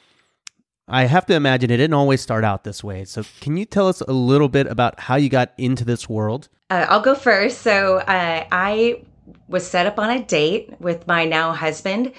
I 0.89 1.05
have 1.05 1.25
to 1.27 1.35
imagine 1.35 1.71
it 1.71 1.77
didn't 1.77 1.95
always 1.95 2.21
start 2.21 2.43
out 2.43 2.65
this 2.65 2.83
way. 2.83 3.05
So, 3.05 3.23
can 3.41 3.57
you 3.57 3.65
tell 3.65 3.87
us 3.87 4.01
a 4.01 4.13
little 4.13 4.49
bit 4.49 4.67
about 4.67 4.99
how 4.99 5.15
you 5.15 5.29
got 5.29 5.53
into 5.57 5.85
this 5.85 6.09
world? 6.09 6.49
Uh, 6.69 6.87
I'll 6.89 7.01
go 7.01 7.15
first. 7.15 7.63
So, 7.63 7.99
uh, 7.99 8.45
I 8.51 9.03
was 9.49 9.67
set 9.67 9.87
up 9.87 9.99
on 9.99 10.11
a 10.11 10.23
date 10.23 10.75
with 10.81 11.07
my 11.07 11.25
now 11.25 11.53
husband. 11.53 12.13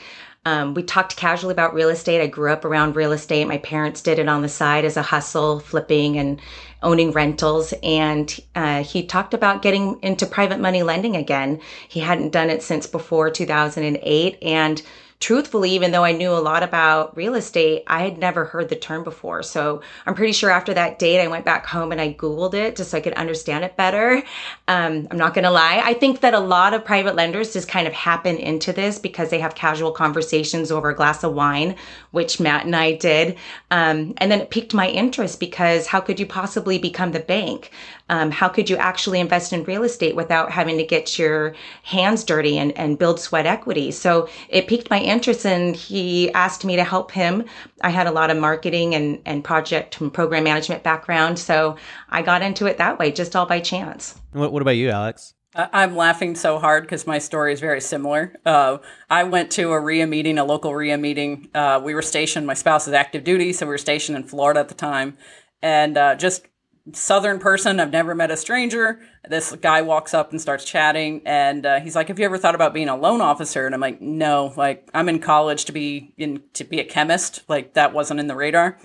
Um, 0.44 0.74
we 0.74 0.82
talked 0.82 1.18
casually 1.18 1.52
about 1.52 1.76
real 1.76 1.90
estate. 1.90 2.20
I 2.20 2.26
grew 2.26 2.52
up 2.52 2.66
around 2.66 2.96
real 2.96 3.12
estate. 3.12 3.46
My 3.48 3.60
parents 3.60 4.02
did 4.02 4.18
it 4.18 4.28
on 4.28 4.42
the 4.42 4.50
side 4.50 4.86
as 4.86 4.98
a 4.98 5.04
hustle, 5.04 5.60
flipping 5.60 6.18
and 6.18 6.42
owning 6.82 7.12
rentals. 7.12 7.74
And 7.84 8.40
uh, 8.56 8.84
he 8.84 9.06
talked 9.06 9.36
about 9.36 9.62
getting 9.62 10.00
into 10.02 10.26
private 10.26 10.60
money 10.60 10.82
lending 10.82 11.16
again. 11.16 11.62
He 11.88 12.00
hadn't 12.00 12.32
done 12.32 12.50
it 12.50 12.64
since 12.64 12.88
before 12.88 13.30
2008. 13.30 14.40
And 14.42 14.82
truthfully, 15.22 15.70
even 15.72 15.92
though 15.92 16.04
I 16.04 16.12
knew 16.12 16.32
a 16.32 16.42
lot 16.42 16.64
about 16.64 17.16
real 17.16 17.36
estate, 17.36 17.84
I 17.86 18.02
had 18.02 18.18
never 18.18 18.44
heard 18.44 18.70
the 18.70 18.76
term 18.76 19.04
before. 19.04 19.44
So 19.44 19.82
I'm 20.08 20.16
pretty 20.16 20.34
sure 20.34 20.50
after 20.50 20.74
that 20.74 20.98
date, 20.98 21.22
I 21.22 21.28
went 21.28 21.46
back 21.46 21.68
home 21.68 21.92
and 21.92 22.02
I 22.02 22.14
Googled 22.14 22.56
it 22.56 22.76
just 22.76 22.90
so 22.90 22.98
I 22.98 23.02
could 23.02 23.14
understand 23.14 23.64
it 23.64 23.78
better. 23.78 24.24
Um, 24.68 25.08
I'm 25.12 25.18
not 25.18 25.36
going 25.36 25.44
to 25.44 25.52
lie. 25.52 25.80
I 25.86 25.94
think 25.94 26.22
that 26.22 26.34
a 26.34 26.40
lot 26.40 26.74
of 26.74 26.84
private 26.84 27.16
lenders 27.16 27.54
just 27.54 27.68
kind 27.68 27.88
of 27.88 27.94
happen 27.94 28.38
into 28.38 28.74
this 28.74 28.98
because 28.98 29.30
they 29.30 29.40
have 29.40 29.54
casual 29.54 29.92
conversations 29.92 30.72
over 30.72 30.90
a 30.90 30.96
glass 30.96 31.24
of 31.24 31.34
wine, 31.34 31.76
which 32.10 32.40
Matt 32.40 32.66
and 32.66 32.76
I 32.76 32.94
did. 32.94 33.38
Um, 33.70 34.16
and 34.18 34.32
then 34.32 34.42
it 34.42 34.50
piqued 34.50 34.74
my 34.74 34.90
interest 34.90 35.40
because 35.40 35.86
how 35.86 36.02
could 36.02 36.20
you 36.20 36.26
possibly 36.26 36.80
become 36.80 37.12
the 37.12 37.20
bank? 37.20 37.70
Um, 38.10 38.32
how 38.32 38.50
could 38.50 38.70
you 38.70 38.76
actually 38.76 39.20
invest 39.22 39.54
in 39.54 39.64
real 39.64 39.84
estate 39.84 40.16
without 40.16 40.52
having 40.52 40.78
to 40.78 40.84
get 40.84 41.18
your 41.18 41.56
hands 41.84 42.26
dirty 42.26 42.58
and, 42.58 42.78
and 42.78 43.00
build 43.00 43.20
sweat 43.22 43.46
equity? 43.46 43.92
So 43.92 44.28
it 44.50 44.68
piqued 44.68 44.90
my 44.90 45.00
interest 45.00 45.11
and 45.12 45.76
he 45.76 46.32
asked 46.34 46.64
me 46.64 46.76
to 46.76 46.84
help 46.84 47.12
him. 47.12 47.44
I 47.82 47.90
had 47.90 48.08
a 48.08 48.12
lot 48.12 48.30
of 48.30 48.38
marketing 48.38 48.96
and, 48.96 49.22
and 49.26 49.44
project 49.44 50.00
and 50.00 50.14
program 50.14 50.44
management 50.44 50.84
background. 50.84 51.38
So 51.38 51.76
I 52.10 52.22
got 52.22 52.42
into 52.42 52.66
it 52.66 52.78
that 52.78 52.98
way, 53.00 53.12
just 53.12 53.36
all 53.36 53.46
by 53.46 53.60
chance. 53.60 54.20
What, 54.32 54.52
what 54.52 54.62
about 54.62 54.72
you, 54.72 54.90
Alex? 54.90 55.34
I'm 55.54 55.98
laughing 55.98 56.36
so 56.36 56.60
hard 56.60 56.84
because 56.84 57.06
my 57.06 57.20
story 57.20 57.52
is 57.52 57.60
very 57.60 57.82
similar. 57.82 58.34
Uh, 58.46 58.78
I 59.10 59.26
went 59.26 59.52
to 59.52 59.74
a 59.74 59.80
REIA 59.80 60.08
meeting, 60.08 60.38
a 60.38 60.46
local 60.46 60.74
REIA 60.74 60.98
meeting. 60.98 61.50
Uh, 61.54 61.82
we 61.84 61.94
were 61.94 62.02
stationed, 62.02 62.48
my 62.48 62.54
spouse 62.54 62.88
is 62.88 62.94
active 62.94 63.26
duty, 63.26 63.52
so 63.52 63.66
we 63.66 63.72
were 63.72 63.78
stationed 63.78 64.18
in 64.18 64.24
Florida 64.24 64.62
at 64.62 64.70
the 64.70 64.76
time. 64.76 65.18
And 65.62 65.98
uh, 65.98 66.16
just 66.16 66.48
southern 66.94 67.40
person. 67.40 67.80
I've 67.80 67.92
never 67.92 68.16
met 68.16 68.32
a 68.32 68.38
stranger. 68.38 69.00
This 69.28 69.56
guy 69.56 69.82
walks 69.82 70.14
up 70.14 70.32
and 70.32 70.42
starts 70.42 70.66
chatting, 70.66 71.22
and 71.26 71.66
uh, 71.66 71.80
he's 71.80 71.96
like, 71.96 72.08
"Have 72.08 72.20
you 72.20 72.26
ever 72.26 72.38
thought 72.38 72.56
about 72.56 72.74
being 72.74 72.90
a 72.90 72.96
loan 72.96 73.22
officer?" 73.22 73.66
And 73.66 73.76
I'm 73.76 73.82
like, 73.82 74.02
"No. 74.02 74.54
Like, 74.56 74.90
I'm 74.94 75.10
in 75.10 75.20
college 75.20 75.66
to 75.66 75.72
be 75.72 76.14
in 76.18 76.44
to 76.54 76.64
be 76.64 76.80
a 76.80 76.84
chemist. 76.84 77.44
Like, 77.48 77.76
that 77.76 77.94
wasn't 77.94 78.20
in 78.20 78.28
the 78.28 78.36
radar." 78.36 78.80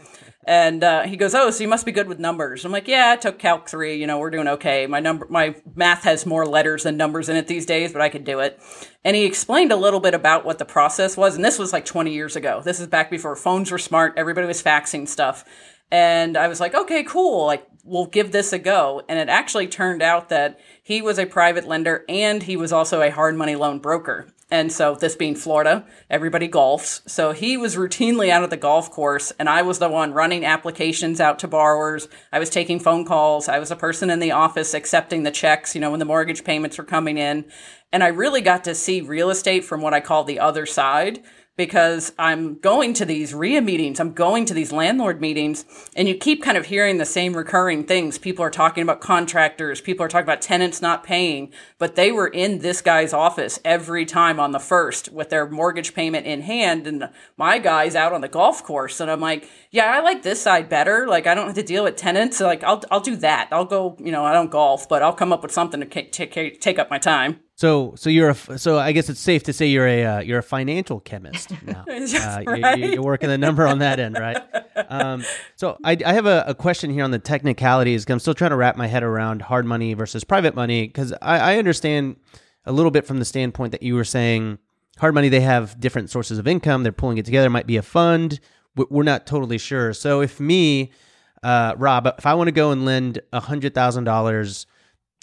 And 0.48 0.84
uh, 0.84 1.02
he 1.02 1.16
goes, 1.16 1.34
"Oh, 1.34 1.50
so 1.50 1.62
you 1.62 1.68
must 1.68 1.86
be 1.86 1.92
good 1.92 2.06
with 2.06 2.18
numbers." 2.18 2.64
I'm 2.64 2.70
like, 2.70 2.86
"Yeah, 2.86 3.12
I 3.12 3.16
took 3.16 3.38
Calc 3.38 3.68
three. 3.68 3.96
You 3.96 4.06
know, 4.06 4.18
we're 4.18 4.30
doing 4.30 4.48
okay. 4.48 4.86
My 4.86 5.00
number, 5.00 5.26
my 5.30 5.56
math 5.74 6.04
has 6.04 6.26
more 6.26 6.46
letters 6.46 6.84
than 6.84 6.96
numbers 6.96 7.28
in 7.28 7.36
it 7.36 7.48
these 7.48 7.66
days, 7.66 7.92
but 7.92 8.02
I 8.02 8.08
could 8.08 8.24
do 8.24 8.40
it." 8.40 8.60
And 9.04 9.16
he 9.16 9.24
explained 9.24 9.72
a 9.72 9.76
little 9.76 10.00
bit 10.00 10.14
about 10.14 10.44
what 10.44 10.58
the 10.58 10.64
process 10.64 11.16
was, 11.16 11.34
and 11.34 11.44
this 11.44 11.58
was 11.58 11.72
like 11.72 11.84
20 11.84 12.12
years 12.12 12.36
ago. 12.36 12.60
This 12.64 12.78
is 12.78 12.86
back 12.86 13.10
before 13.10 13.34
phones 13.36 13.70
were 13.70 13.78
smart. 13.78 14.14
Everybody 14.16 14.46
was 14.46 14.62
faxing 14.62 15.08
stuff. 15.08 15.44
And 15.90 16.36
I 16.36 16.48
was 16.48 16.60
like, 16.60 16.74
okay, 16.74 17.04
cool. 17.04 17.46
Like, 17.46 17.66
we'll 17.86 18.06
give 18.06 18.32
this 18.32 18.52
a 18.52 18.58
go. 18.58 19.02
And 19.08 19.18
it 19.18 19.28
actually 19.28 19.68
turned 19.68 20.02
out 20.02 20.28
that 20.28 20.58
he 20.82 21.00
was 21.00 21.18
a 21.18 21.26
private 21.26 21.66
lender 21.66 22.04
and 22.08 22.42
he 22.42 22.56
was 22.56 22.72
also 22.72 23.00
a 23.00 23.10
hard 23.10 23.36
money 23.36 23.56
loan 23.56 23.78
broker. 23.78 24.26
And 24.48 24.70
so, 24.70 24.94
this 24.94 25.16
being 25.16 25.34
Florida, 25.34 25.84
everybody 26.08 26.48
golfs. 26.48 27.00
So, 27.10 27.32
he 27.32 27.56
was 27.56 27.74
routinely 27.74 28.28
out 28.28 28.44
at 28.44 28.50
the 28.50 28.56
golf 28.56 28.92
course, 28.92 29.32
and 29.40 29.48
I 29.48 29.62
was 29.62 29.80
the 29.80 29.88
one 29.88 30.12
running 30.12 30.44
applications 30.44 31.20
out 31.20 31.40
to 31.40 31.48
borrowers. 31.48 32.06
I 32.30 32.38
was 32.38 32.48
taking 32.48 32.78
phone 32.78 33.04
calls. 33.04 33.48
I 33.48 33.58
was 33.58 33.72
a 33.72 33.76
person 33.76 34.08
in 34.08 34.20
the 34.20 34.30
office 34.30 34.72
accepting 34.72 35.24
the 35.24 35.32
checks, 35.32 35.74
you 35.74 35.80
know, 35.80 35.90
when 35.90 35.98
the 35.98 36.04
mortgage 36.04 36.44
payments 36.44 36.78
were 36.78 36.84
coming 36.84 37.18
in. 37.18 37.46
And 37.92 38.04
I 38.04 38.08
really 38.08 38.40
got 38.40 38.62
to 38.64 38.74
see 38.76 39.00
real 39.00 39.30
estate 39.30 39.64
from 39.64 39.80
what 39.80 39.94
I 39.94 40.00
call 40.00 40.22
the 40.22 40.38
other 40.38 40.64
side 40.64 41.24
because 41.56 42.12
I'm 42.18 42.58
going 42.58 42.92
to 42.94 43.04
these 43.04 43.32
REIA 43.32 43.62
meetings, 43.62 43.98
I'm 43.98 44.12
going 44.12 44.44
to 44.46 44.54
these 44.54 44.72
landlord 44.72 45.20
meetings, 45.20 45.64
and 45.96 46.06
you 46.06 46.14
keep 46.14 46.42
kind 46.42 46.58
of 46.58 46.66
hearing 46.66 46.98
the 46.98 47.06
same 47.06 47.34
recurring 47.34 47.84
things. 47.84 48.18
People 48.18 48.44
are 48.44 48.50
talking 48.50 48.82
about 48.82 49.00
contractors, 49.00 49.80
people 49.80 50.04
are 50.04 50.08
talking 50.08 50.24
about 50.24 50.42
tenants 50.42 50.82
not 50.82 51.02
paying, 51.02 51.50
but 51.78 51.96
they 51.96 52.12
were 52.12 52.28
in 52.28 52.58
this 52.58 52.82
guy's 52.82 53.12
office 53.12 53.58
every 53.64 54.04
time 54.04 54.38
on 54.38 54.52
the 54.52 54.58
first 54.58 55.10
with 55.10 55.30
their 55.30 55.48
mortgage 55.48 55.94
payment 55.94 56.26
in 56.26 56.42
hand, 56.42 56.86
and 56.86 57.08
my 57.36 57.58
guy's 57.58 57.96
out 57.96 58.12
on 58.12 58.20
the 58.20 58.28
golf 58.28 58.62
course, 58.62 59.00
and 59.00 59.10
I'm 59.10 59.20
like, 59.20 59.48
yeah, 59.76 59.92
I 59.92 60.00
like 60.00 60.22
this 60.22 60.40
side 60.40 60.70
better. 60.70 61.06
Like 61.06 61.26
I 61.26 61.34
don't 61.34 61.48
have 61.48 61.54
to 61.56 61.62
deal 61.62 61.84
with 61.84 61.96
tenants. 61.96 62.40
Like 62.40 62.64
I'll 62.64 62.82
I'll 62.90 63.00
do 63.00 63.14
that. 63.16 63.48
I'll 63.52 63.66
go. 63.66 63.94
You 64.00 64.10
know, 64.10 64.24
I 64.24 64.32
don't 64.32 64.50
golf, 64.50 64.88
but 64.88 65.02
I'll 65.02 65.12
come 65.12 65.34
up 65.34 65.42
with 65.42 65.52
something 65.52 65.80
to 65.80 65.86
take 65.86 66.32
take 66.60 66.78
up 66.78 66.88
my 66.88 66.98
time. 66.98 67.40
So, 67.56 67.92
so 67.94 68.08
you're 68.08 68.30
a 68.30 68.58
so 68.58 68.78
I 68.78 68.92
guess 68.92 69.10
it's 69.10 69.20
safe 69.20 69.42
to 69.42 69.52
say 69.52 69.66
you're 69.66 69.86
a 69.86 70.04
uh, 70.04 70.20
you're 70.20 70.38
a 70.38 70.42
financial 70.42 70.98
chemist 71.00 71.50
now. 71.62 71.84
uh, 71.86 72.42
right. 72.46 72.78
you're, 72.78 72.92
you're, 72.92 73.02
working 73.02 73.28
the 73.28 73.36
number 73.36 73.66
on 73.66 73.80
that 73.80 74.00
end, 74.00 74.16
right? 74.18 74.38
Um, 74.88 75.22
so 75.56 75.76
I, 75.84 75.98
I 76.06 76.14
have 76.14 76.24
a, 76.24 76.44
a, 76.46 76.54
question 76.54 76.90
here 76.90 77.04
on 77.04 77.10
the 77.10 77.18
technicalities. 77.18 78.06
I'm 78.08 78.18
still 78.18 78.34
trying 78.34 78.50
to 78.50 78.56
wrap 78.56 78.76
my 78.76 78.86
head 78.86 79.02
around 79.02 79.42
hard 79.42 79.66
money 79.66 79.92
versus 79.92 80.24
private 80.24 80.54
money 80.54 80.86
because 80.86 81.12
I, 81.20 81.38
I 81.38 81.58
understand 81.58 82.16
a 82.64 82.72
little 82.72 82.90
bit 82.90 83.06
from 83.06 83.18
the 83.18 83.24
standpoint 83.26 83.72
that 83.72 83.82
you 83.82 83.94
were 83.94 84.04
saying 84.04 84.58
hard 84.98 85.14
money 85.14 85.28
they 85.28 85.40
have 85.40 85.78
different 85.78 86.10
sources 86.10 86.38
of 86.38 86.46
income. 86.46 86.82
They're 86.82 86.92
pulling 86.92 87.18
it 87.18 87.24
together. 87.24 87.46
It 87.46 87.50
might 87.50 87.66
be 87.66 87.76
a 87.76 87.82
fund. 87.82 88.40
We're 88.76 89.02
not 89.02 89.26
totally 89.26 89.58
sure. 89.58 89.92
So 89.92 90.20
if 90.20 90.38
me, 90.38 90.92
uh, 91.42 91.74
Rob, 91.76 92.06
if 92.18 92.26
I 92.26 92.34
want 92.34 92.48
to 92.48 92.52
go 92.52 92.70
and 92.70 92.84
lend 92.84 93.20
hundred 93.32 93.74
thousand 93.74 94.04
dollars 94.04 94.66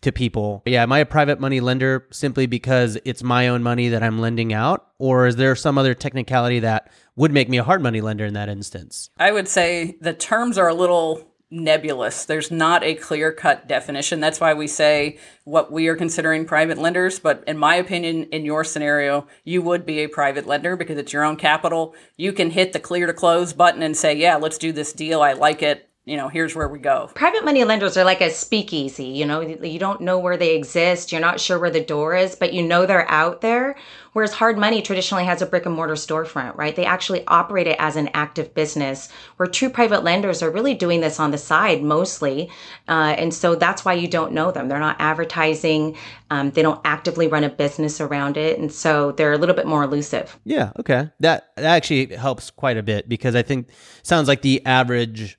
to 0.03 0.11
people. 0.11 0.61
Yeah, 0.65 0.83
am 0.83 0.91
I 0.91 0.99
a 0.99 1.05
private 1.05 1.39
money 1.39 1.59
lender 1.59 2.07
simply 2.11 2.45
because 2.45 2.97
it's 3.05 3.23
my 3.23 3.47
own 3.47 3.63
money 3.63 3.89
that 3.89 4.03
I'm 4.03 4.19
lending 4.19 4.53
out? 4.53 4.87
Or 4.99 5.27
is 5.27 5.37
there 5.37 5.55
some 5.55 5.77
other 5.77 5.93
technicality 5.93 6.59
that 6.59 6.91
would 7.15 7.31
make 7.31 7.49
me 7.49 7.57
a 7.57 7.63
hard 7.63 7.81
money 7.81 8.01
lender 8.01 8.25
in 8.25 8.33
that 8.33 8.49
instance? 8.49 9.09
I 9.17 9.31
would 9.31 9.47
say 9.47 9.97
the 10.01 10.13
terms 10.13 10.57
are 10.57 10.67
a 10.67 10.73
little 10.73 11.32
nebulous. 11.53 12.25
There's 12.25 12.51
not 12.51 12.83
a 12.83 12.95
clear 12.95 13.31
cut 13.31 13.67
definition. 13.67 14.19
That's 14.19 14.39
why 14.39 14.53
we 14.53 14.67
say 14.67 15.19
what 15.43 15.71
we 15.71 15.87
are 15.87 15.95
considering 15.95 16.45
private 16.45 16.77
lenders. 16.77 17.19
But 17.19 17.43
in 17.45 17.57
my 17.57 17.75
opinion, 17.75 18.23
in 18.31 18.43
your 18.43 18.63
scenario, 18.63 19.27
you 19.43 19.61
would 19.61 19.85
be 19.85 19.99
a 19.99 20.09
private 20.09 20.47
lender 20.47 20.75
because 20.75 20.97
it's 20.97 21.13
your 21.13 21.23
own 21.23 21.37
capital. 21.37 21.95
You 22.17 22.33
can 22.33 22.49
hit 22.49 22.73
the 22.73 22.79
clear 22.79 23.05
to 23.05 23.13
close 23.13 23.53
button 23.53 23.83
and 23.83 23.95
say, 23.95 24.15
yeah, 24.15 24.35
let's 24.35 24.57
do 24.57 24.71
this 24.71 24.93
deal. 24.93 25.21
I 25.21 25.33
like 25.33 25.61
it 25.61 25.89
you 26.05 26.17
know, 26.17 26.27
here's 26.27 26.53
where 26.53 26.67
we 26.67 26.79
go. 26.79 27.09
Private 27.15 27.45
money 27.45 27.63
lenders 27.63 27.95
are 27.95 28.03
like 28.03 28.19
a 28.19 28.29
speakeasy. 28.29 29.05
You 29.05 29.25
know, 29.25 29.39
you 29.39 29.79
don't 29.79 30.01
know 30.01 30.19
where 30.19 30.35
they 30.35 30.53
exist. 30.53 31.13
You're 31.13 31.21
not 31.21 31.39
sure 31.39 31.57
where 31.57 31.69
the 31.69 31.79
door 31.79 32.13
is, 32.13 32.35
but 32.35 32.51
you 32.51 32.61
know 32.61 32.85
they're 32.85 33.09
out 33.09 33.39
there. 33.39 33.77
Whereas 34.11 34.33
hard 34.33 34.57
money 34.57 34.81
traditionally 34.81 35.23
has 35.23 35.41
a 35.41 35.45
brick 35.45 35.65
and 35.65 35.73
mortar 35.73 35.93
storefront, 35.93 36.57
right? 36.57 36.75
They 36.75 36.85
actually 36.85 37.25
operate 37.27 37.67
it 37.67 37.77
as 37.79 37.95
an 37.95 38.09
active 38.13 38.53
business, 38.53 39.09
where 39.37 39.47
true 39.47 39.69
private 39.69 40.03
lenders 40.03 40.43
are 40.43 40.51
really 40.51 40.73
doing 40.73 40.99
this 40.99 41.21
on 41.21 41.31
the 41.31 41.37
side 41.37 41.81
mostly. 41.81 42.51
Uh, 42.89 43.15
and 43.17 43.33
so 43.33 43.55
that's 43.55 43.85
why 43.85 43.93
you 43.93 44.09
don't 44.09 44.33
know 44.33 44.51
them. 44.51 44.67
They're 44.67 44.79
not 44.79 44.97
advertising, 44.99 45.95
um, 46.29 46.51
they 46.51 46.61
don't 46.61 46.81
actively 46.83 47.27
run 47.29 47.45
a 47.45 47.49
business 47.49 48.01
around 48.01 48.35
it. 48.35 48.59
And 48.59 48.73
so 48.73 49.13
they're 49.13 49.33
a 49.33 49.37
little 49.37 49.55
bit 49.55 49.67
more 49.67 49.83
elusive. 49.83 50.37
Yeah. 50.43 50.73
Okay. 50.79 51.09
That, 51.21 51.55
that 51.55 51.63
actually 51.63 52.13
helps 52.13 52.51
quite 52.51 52.75
a 52.75 52.83
bit 52.83 53.07
because 53.07 53.35
I 53.35 53.41
think 53.41 53.69
sounds 54.03 54.27
like 54.27 54.41
the 54.41 54.63
average 54.65 55.37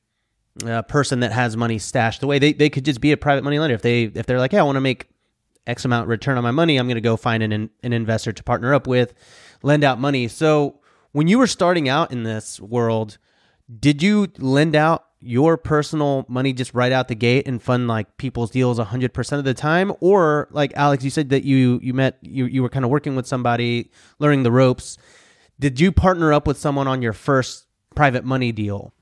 a 0.65 0.83
person 0.83 1.21
that 1.21 1.33
has 1.33 1.57
money 1.57 1.79
stashed 1.79 2.23
away. 2.23 2.39
They 2.39 2.53
they 2.53 2.71
could 2.71 2.85
just 2.85 3.01
be 3.01 3.13
a 3.13 3.17
private 3.17 3.45
money 3.45 3.59
lender 3.59 3.75
if 3.75 3.83
they 3.83 4.05
if 4.05 4.27
they're 4.27 4.39
like, 4.39 4.53
hey, 4.53 4.59
I 4.59 4.63
want 4.63 4.77
to 4.77 4.81
make 4.81 5.09
X 5.67 5.85
amount 5.85 6.09
return 6.09 6.37
on 6.37 6.45
my 6.45 6.51
money. 6.51 6.77
I'm 6.77 6.87
going 6.87 6.97
to 6.97 7.01
go 7.01 7.17
find 7.17 7.43
an 7.43 7.71
an 7.83 7.93
investor 7.93 8.33
to 8.33 8.43
partner 8.43 8.75
up 8.75 8.87
with, 8.87 9.15
lend 9.63 9.85
out 9.85 9.99
money. 9.99 10.29
So 10.29 10.81
when 11.13 11.29
you 11.29 11.39
were 11.39 11.47
starting 11.47 11.89
out 11.89 12.13
in 12.13 12.23
this 12.23 12.61
world, 12.61 13.19
did 13.81 14.03
you 14.03 14.29
lend 14.39 14.77
out 14.77 15.07
your 15.21 15.57
personal 15.57 16.27
money 16.29 16.53
just 16.53 16.75
right 16.75 16.93
out 16.93 17.09
the 17.09 17.15
gate 17.15 17.49
and 17.49 17.63
fund 17.63 17.89
like 17.89 18.19
people's 18.19 18.51
deals 18.51 18.79
100% 18.79 19.39
of 19.39 19.45
the 19.45 19.55
time 19.55 19.91
or 20.01 20.49
like 20.51 20.71
Alex 20.77 21.03
you 21.03 21.09
said 21.09 21.31
that 21.31 21.45
you 21.45 21.81
you 21.83 21.95
met 21.95 22.19
you 22.21 22.45
you 22.45 22.63
were 22.63 22.69
kind 22.69 22.85
of 22.85 22.91
working 22.91 23.17
with 23.17 23.27
somebody 23.27 23.91
learning 24.19 24.43
the 24.43 24.53
ropes 24.53 24.99
did 25.59 25.81
you 25.81 25.91
partner 25.91 26.31
up 26.31 26.47
with 26.47 26.59
someone 26.59 26.87
on 26.87 27.01
your 27.01 27.15
first 27.15 27.67
private 27.95 28.23
money 28.23 28.53
deal 28.53 28.93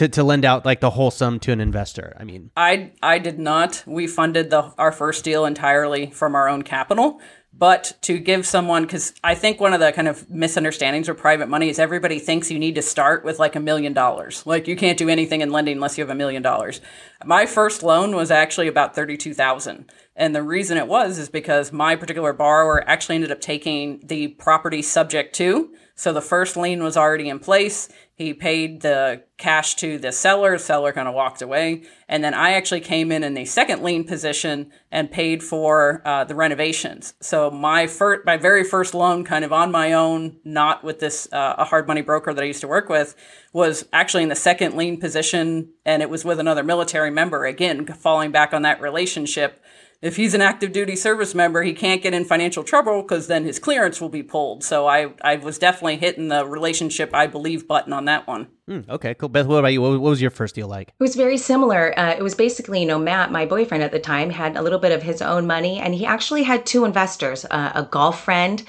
to, 0.00 0.08
to 0.08 0.24
lend 0.24 0.46
out 0.46 0.64
like 0.64 0.80
the 0.80 0.88
whole 0.88 1.10
sum 1.10 1.38
to 1.40 1.52
an 1.52 1.60
investor. 1.60 2.16
I 2.18 2.24
mean, 2.24 2.50
I 2.56 2.92
I 3.02 3.18
did 3.18 3.38
not. 3.38 3.84
We 3.86 4.06
funded 4.06 4.48
the 4.48 4.72
our 4.78 4.92
first 4.92 5.24
deal 5.24 5.44
entirely 5.44 6.10
from 6.10 6.34
our 6.34 6.48
own 6.48 6.62
capital. 6.62 7.20
But 7.52 7.98
to 8.02 8.18
give 8.18 8.46
someone, 8.46 8.84
because 8.84 9.12
I 9.22 9.34
think 9.34 9.60
one 9.60 9.74
of 9.74 9.80
the 9.80 9.92
kind 9.92 10.08
of 10.08 10.30
misunderstandings 10.30 11.06
with 11.06 11.18
private 11.18 11.48
money 11.48 11.68
is 11.68 11.78
everybody 11.78 12.18
thinks 12.18 12.50
you 12.50 12.58
need 12.58 12.76
to 12.76 12.82
start 12.82 13.24
with 13.24 13.38
like 13.38 13.56
a 13.56 13.60
million 13.60 13.92
dollars. 13.92 14.46
Like 14.46 14.66
you 14.66 14.76
can't 14.76 14.96
do 14.96 15.10
anything 15.10 15.42
in 15.42 15.52
lending 15.52 15.76
unless 15.76 15.98
you 15.98 16.02
have 16.02 16.10
a 16.10 16.14
million 16.14 16.40
dollars. 16.40 16.80
My 17.22 17.44
first 17.44 17.82
loan 17.82 18.16
was 18.16 18.30
actually 18.30 18.68
about 18.68 18.94
thirty-two 18.94 19.34
thousand, 19.34 19.92
and 20.16 20.34
the 20.34 20.42
reason 20.42 20.78
it 20.78 20.86
was 20.86 21.18
is 21.18 21.28
because 21.28 21.72
my 21.72 21.94
particular 21.94 22.32
borrower 22.32 22.88
actually 22.88 23.16
ended 23.16 23.32
up 23.32 23.42
taking 23.42 24.00
the 24.02 24.28
property 24.28 24.80
subject 24.80 25.34
to 25.34 25.74
So 26.00 26.14
the 26.14 26.22
first 26.22 26.56
lien 26.56 26.82
was 26.82 26.96
already 26.96 27.28
in 27.28 27.40
place. 27.40 27.90
He 28.14 28.32
paid 28.32 28.80
the 28.80 29.22
cash 29.36 29.74
to 29.74 29.98
the 29.98 30.12
seller. 30.12 30.56
Seller 30.56 30.94
kind 30.94 31.06
of 31.06 31.12
walked 31.12 31.42
away. 31.42 31.82
And 32.08 32.24
then 32.24 32.32
I 32.32 32.52
actually 32.52 32.80
came 32.80 33.12
in 33.12 33.22
in 33.22 33.34
the 33.34 33.44
second 33.44 33.82
lien 33.82 34.04
position 34.04 34.72
and 34.90 35.10
paid 35.10 35.42
for 35.42 36.00
uh, 36.06 36.24
the 36.24 36.34
renovations. 36.34 37.12
So 37.20 37.50
my 37.50 37.86
first, 37.86 38.24
my 38.24 38.38
very 38.38 38.64
first 38.64 38.94
loan, 38.94 39.24
kind 39.24 39.44
of 39.44 39.52
on 39.52 39.70
my 39.70 39.92
own, 39.92 40.38
not 40.42 40.82
with 40.82 41.00
this 41.00 41.30
uh, 41.34 41.56
a 41.58 41.66
hard 41.66 41.86
money 41.86 42.00
broker 42.00 42.32
that 42.32 42.42
I 42.42 42.46
used 42.46 42.62
to 42.62 42.68
work 42.68 42.88
with, 42.88 43.14
was 43.52 43.84
actually 43.92 44.22
in 44.22 44.30
the 44.30 44.36
second 44.36 44.78
lien 44.78 44.98
position, 44.98 45.68
and 45.84 46.00
it 46.00 46.08
was 46.08 46.24
with 46.24 46.40
another 46.40 46.62
military 46.62 47.10
member. 47.10 47.44
Again, 47.44 47.84
falling 47.84 48.32
back 48.32 48.54
on 48.54 48.62
that 48.62 48.80
relationship 48.80 49.62
if 50.02 50.16
he's 50.16 50.32
an 50.32 50.40
active 50.40 50.72
duty 50.72 50.96
service 50.96 51.34
member, 51.34 51.62
he 51.62 51.74
can't 51.74 52.02
get 52.02 52.14
in 52.14 52.24
financial 52.24 52.64
trouble 52.64 53.02
because 53.02 53.26
then 53.26 53.44
his 53.44 53.58
clearance 53.58 54.00
will 54.00 54.08
be 54.08 54.22
pulled. 54.22 54.64
So 54.64 54.86
I, 54.86 55.12
I 55.20 55.36
was 55.36 55.58
definitely 55.58 55.98
hitting 55.98 56.28
the 56.28 56.46
relationship 56.46 57.14
I 57.14 57.26
believe 57.26 57.68
button 57.68 57.92
on 57.92 58.06
that 58.06 58.26
one. 58.26 58.48
Mm, 58.68 58.88
okay, 58.88 59.14
cool. 59.14 59.28
Beth, 59.28 59.46
what 59.46 59.58
about 59.58 59.72
you? 59.72 59.82
What, 59.82 60.00
was 60.00 60.22
your 60.22 60.30
first 60.30 60.54
deal 60.54 60.68
like? 60.68 60.88
It 60.88 61.02
was 61.02 61.16
very 61.16 61.36
similar. 61.36 61.98
Uh, 61.98 62.14
it 62.16 62.22
was 62.22 62.34
basically, 62.34 62.80
you 62.80 62.86
know, 62.86 62.98
Matt, 62.98 63.30
my 63.30 63.44
boyfriend 63.44 63.84
at 63.84 63.92
the 63.92 63.98
time, 63.98 64.30
had 64.30 64.56
a 64.56 64.62
little 64.62 64.78
bit 64.78 64.92
of 64.92 65.02
his 65.02 65.20
own 65.20 65.46
money, 65.46 65.78
and 65.78 65.94
he 65.94 66.06
actually 66.06 66.44
had 66.44 66.64
two 66.64 66.84
investors, 66.86 67.44
uh, 67.50 67.72
a 67.74 67.82
golf 67.82 68.24
friend 68.24 68.62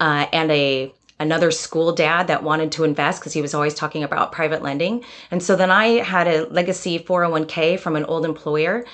uh, 0.00 0.26
and 0.32 0.50
a 0.50 0.92
another 1.20 1.52
school 1.52 1.92
dad 1.92 2.26
that 2.26 2.42
wanted 2.42 2.72
to 2.72 2.82
invest 2.82 3.20
because 3.20 3.32
he 3.32 3.40
was 3.40 3.54
always 3.54 3.72
talking 3.72 4.02
about 4.02 4.32
private 4.32 4.62
lending. 4.62 5.04
And 5.30 5.40
so 5.40 5.54
then 5.54 5.70
I 5.70 6.02
had 6.02 6.26
a 6.26 6.44
legacy 6.46 6.98
401k 6.98 7.78
from 7.78 7.94
an 7.94 8.04
old 8.04 8.24
employer 8.24 8.84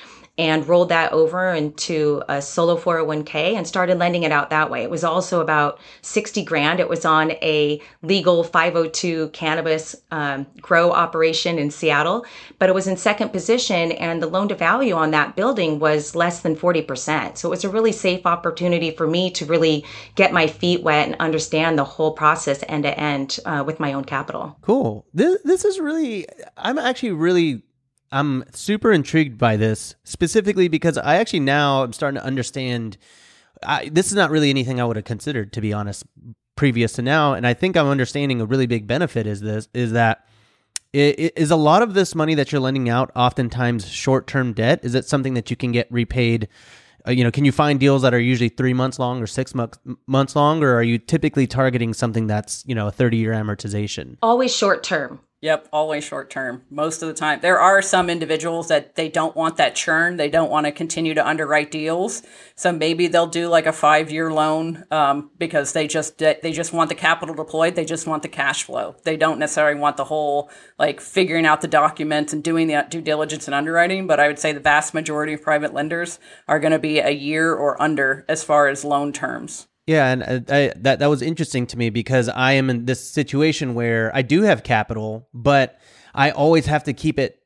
and 0.41 0.67
rolled 0.67 0.89
that 0.89 1.13
over 1.13 1.53
into 1.53 2.23
a 2.27 2.41
solo 2.41 2.75
401k 2.75 3.57
and 3.57 3.67
started 3.67 3.99
lending 3.99 4.23
it 4.23 4.33
out 4.33 4.49
that 4.49 4.71
way. 4.71 4.83
It 4.83 4.89
was 4.91 5.05
also 5.05 5.43
about 5.43 5.79
60 6.01 6.43
grand. 6.45 6.81
It 6.81 6.89
was 6.89 7.05
on 7.05 7.33
a 7.43 7.79
legal 8.01 8.43
502 8.43 9.29
cannabis 9.29 9.95
um, 10.11 10.47
grow 10.63 10.93
operation 10.93 11.59
in 11.59 11.71
Seattle, 11.71 12.25
but 12.59 12.71
it 12.71 12.75
was 12.75 12.87
in 12.87 12.97
second 12.97 13.35
position 13.35 13.93
and 13.93 14.23
the 14.23 14.27
loan 14.27 14.49
to 14.49 14.55
value 14.55 14.95
on 14.95 15.11
that 15.11 15.37
building 15.37 15.79
was 15.79 16.15
less 16.15 16.41
than 16.41 16.57
40%. 16.57 17.37
So 17.37 17.49
it 17.49 17.51
was 17.51 17.65
a 17.65 17.69
really 17.69 17.93
safe 17.93 18.25
opportunity 18.25 18.93
for 18.93 19.07
me 19.07 19.31
to 19.33 19.45
really 19.45 19.85
get 20.15 20.33
my 20.33 20.47
feet 20.47 20.83
wet 20.83 21.07
and 21.07 21.17
understand 21.21 21.79
the 21.79 21.85
whole 21.85 22.13
process 22.13 22.65
end 22.67 22.85
to 22.85 22.99
end 22.99 23.39
uh, 23.45 23.63
with 23.67 23.79
my 23.79 23.93
own 23.93 24.07
capital. 24.07 24.57
Cool. 24.63 25.05
This, 25.13 25.37
this 25.45 25.67
is 25.67 25.79
really, 25.79 26.27
I'm 26.57 26.79
actually 26.79 27.13
really 27.13 27.63
I'm 28.13 28.45
super 28.53 28.93
intrigued 28.93 29.39
by 29.39 29.57
this 29.57 29.95
specifically 30.05 30.69
because 30.69 30.99
I 30.99 31.17
actually 31.17 31.41
now 31.41 31.85
I'm 31.85 31.93
starting 31.93 32.21
to 32.21 32.27
understand. 32.27 32.97
I, 33.63 33.91
this 33.93 34.07
is 34.07 34.15
not 34.15 34.31
really 34.31 34.51
anything 34.51 34.81
I 34.81 34.85
would 34.85 34.97
have 34.97 35.05
considered, 35.05 35.53
to 35.53 35.61
be 35.61 35.73
honest, 35.73 36.05
previous 36.57 36.93
to 36.93 37.03
now. 37.03 37.35
And 37.35 37.47
I 37.47 37.55
think 37.55 37.77
I'm 37.77 37.87
understanding 37.87 38.41
a 38.41 38.47
really 38.47 38.67
big 38.67 38.87
benefit 38.87 39.27
is 39.27 39.41
this 39.41 39.69
is 39.75 39.93
that 39.93 40.27
it, 40.93 41.19
it, 41.21 41.33
is 41.37 41.51
a 41.51 41.57
lot 41.57 41.83
of 41.83 41.95
this 41.95 42.15
money 42.15 42.35
that 42.35 42.51
you're 42.51 42.61
lending 42.61 42.89
out 42.89 43.11
oftentimes 43.15 43.89
short 43.89 44.27
term 44.27 44.53
debt. 44.53 44.81
Is 44.83 44.95
it 44.95 45.05
something 45.05 45.35
that 45.35 45.51
you 45.51 45.57
can 45.57 45.73
get 45.73 45.91
repaid? 45.91 46.49
Uh, 47.07 47.13
you 47.13 47.25
know, 47.25 47.31
can 47.31 47.45
you 47.45 47.53
find 47.53 47.79
deals 47.79 48.03
that 48.03 48.13
are 48.13 48.21
usually 48.21 48.49
three 48.49 48.75
months 48.75 48.99
long 48.99 49.23
or 49.23 49.27
six 49.27 49.55
months 49.55 49.79
months 50.07 50.35
long, 50.37 50.63
or 50.63 50.75
are 50.75 50.83
you 50.83 50.99
typically 50.99 51.47
targeting 51.47 51.95
something 51.95 52.27
that's 52.27 52.65
you 52.67 52.75
know 52.75 52.89
a 52.89 52.93
30 52.93 53.17
year 53.17 53.33
amortization? 53.33 54.17
Always 54.21 54.55
short 54.55 54.83
term. 54.83 55.21
Yep, 55.43 55.69
always 55.73 56.05
short 56.05 56.29
term. 56.29 56.65
Most 56.69 57.01
of 57.01 57.09
the 57.09 57.15
time, 57.15 57.41
there 57.41 57.59
are 57.59 57.81
some 57.81 58.11
individuals 58.11 58.69
that 58.69 58.95
they 58.95 59.09
don't 59.09 59.35
want 59.35 59.57
that 59.57 59.75
churn. 59.75 60.19
They 60.19 60.29
don't 60.29 60.51
want 60.51 60.67
to 60.67 60.73
continue 60.73 61.15
to 61.15 61.27
underwrite 61.27 61.71
deals. 61.71 62.23
So 62.57 62.73
maybe 62.73 63.07
they'll 63.07 63.27
do 63.27 63.49
like 63.49 63.65
a 63.65 63.73
five 63.73 64.11
year 64.11 64.31
loan 64.31 64.85
um, 64.91 65.31
because 65.39 65.73
they 65.73 65.87
just 65.87 66.19
they 66.19 66.53
just 66.53 66.75
want 66.75 66.91
the 66.91 66.95
capital 66.95 67.35
deployed. 67.35 67.75
They 67.75 67.87
just 67.87 68.07
want 68.07 68.23
the 68.23 68.29
cash 68.29 68.65
flow. 68.65 68.97
They 69.05 69.17
don't 69.17 69.39
necessarily 69.39 69.81
want 69.81 69.97
the 69.97 70.05
whole 70.05 70.51
like 70.79 71.01
figuring 71.01 71.47
out 71.47 71.63
the 71.63 71.69
documents 71.69 72.35
and 72.35 72.45
doing 72.45 72.67
the 72.67 72.87
due 72.91 73.01
diligence 73.01 73.49
and 73.49 73.55
underwriting. 73.55 74.07
But 74.07 74.21
I 74.21 74.27
would 74.27 74.39
say 74.39 74.53
the 74.53 74.61
vast 74.61 74.93
majority 74.93 75.33
of 75.33 75.41
private 75.41 75.73
lenders 75.73 76.19
are 76.49 76.61
going 76.61 76.73
to 76.73 76.79
be 76.79 76.99
a 76.99 77.11
year 77.11 77.55
or 77.55 77.81
under 77.81 78.27
as 78.29 78.45
far 78.45 78.69
as 78.69 78.85
loan 78.85 79.11
terms. 79.11 79.69
Yeah, 79.87 80.13
and 80.13 80.23
uh, 80.23 80.55
I, 80.55 80.73
that 80.77 81.01
that 81.01 81.07
was 81.09 81.23
interesting 81.23 81.67
to 81.69 81.79
me 81.79 81.91
because 81.91 82.29
I 82.29 82.53
am 82.53 82.71
in 82.71 82.87
this 82.87 83.05
situation 83.09 83.75
where 83.75 84.15
I 84.15 84.23
do 84.23 84.43
have 84.43 84.63
capital, 84.63 85.29
but 85.35 85.79
I 86.15 86.31
always 86.31 86.67
have 86.67 86.85
to 86.85 86.93
keep 86.93 87.19
it. 87.19 87.39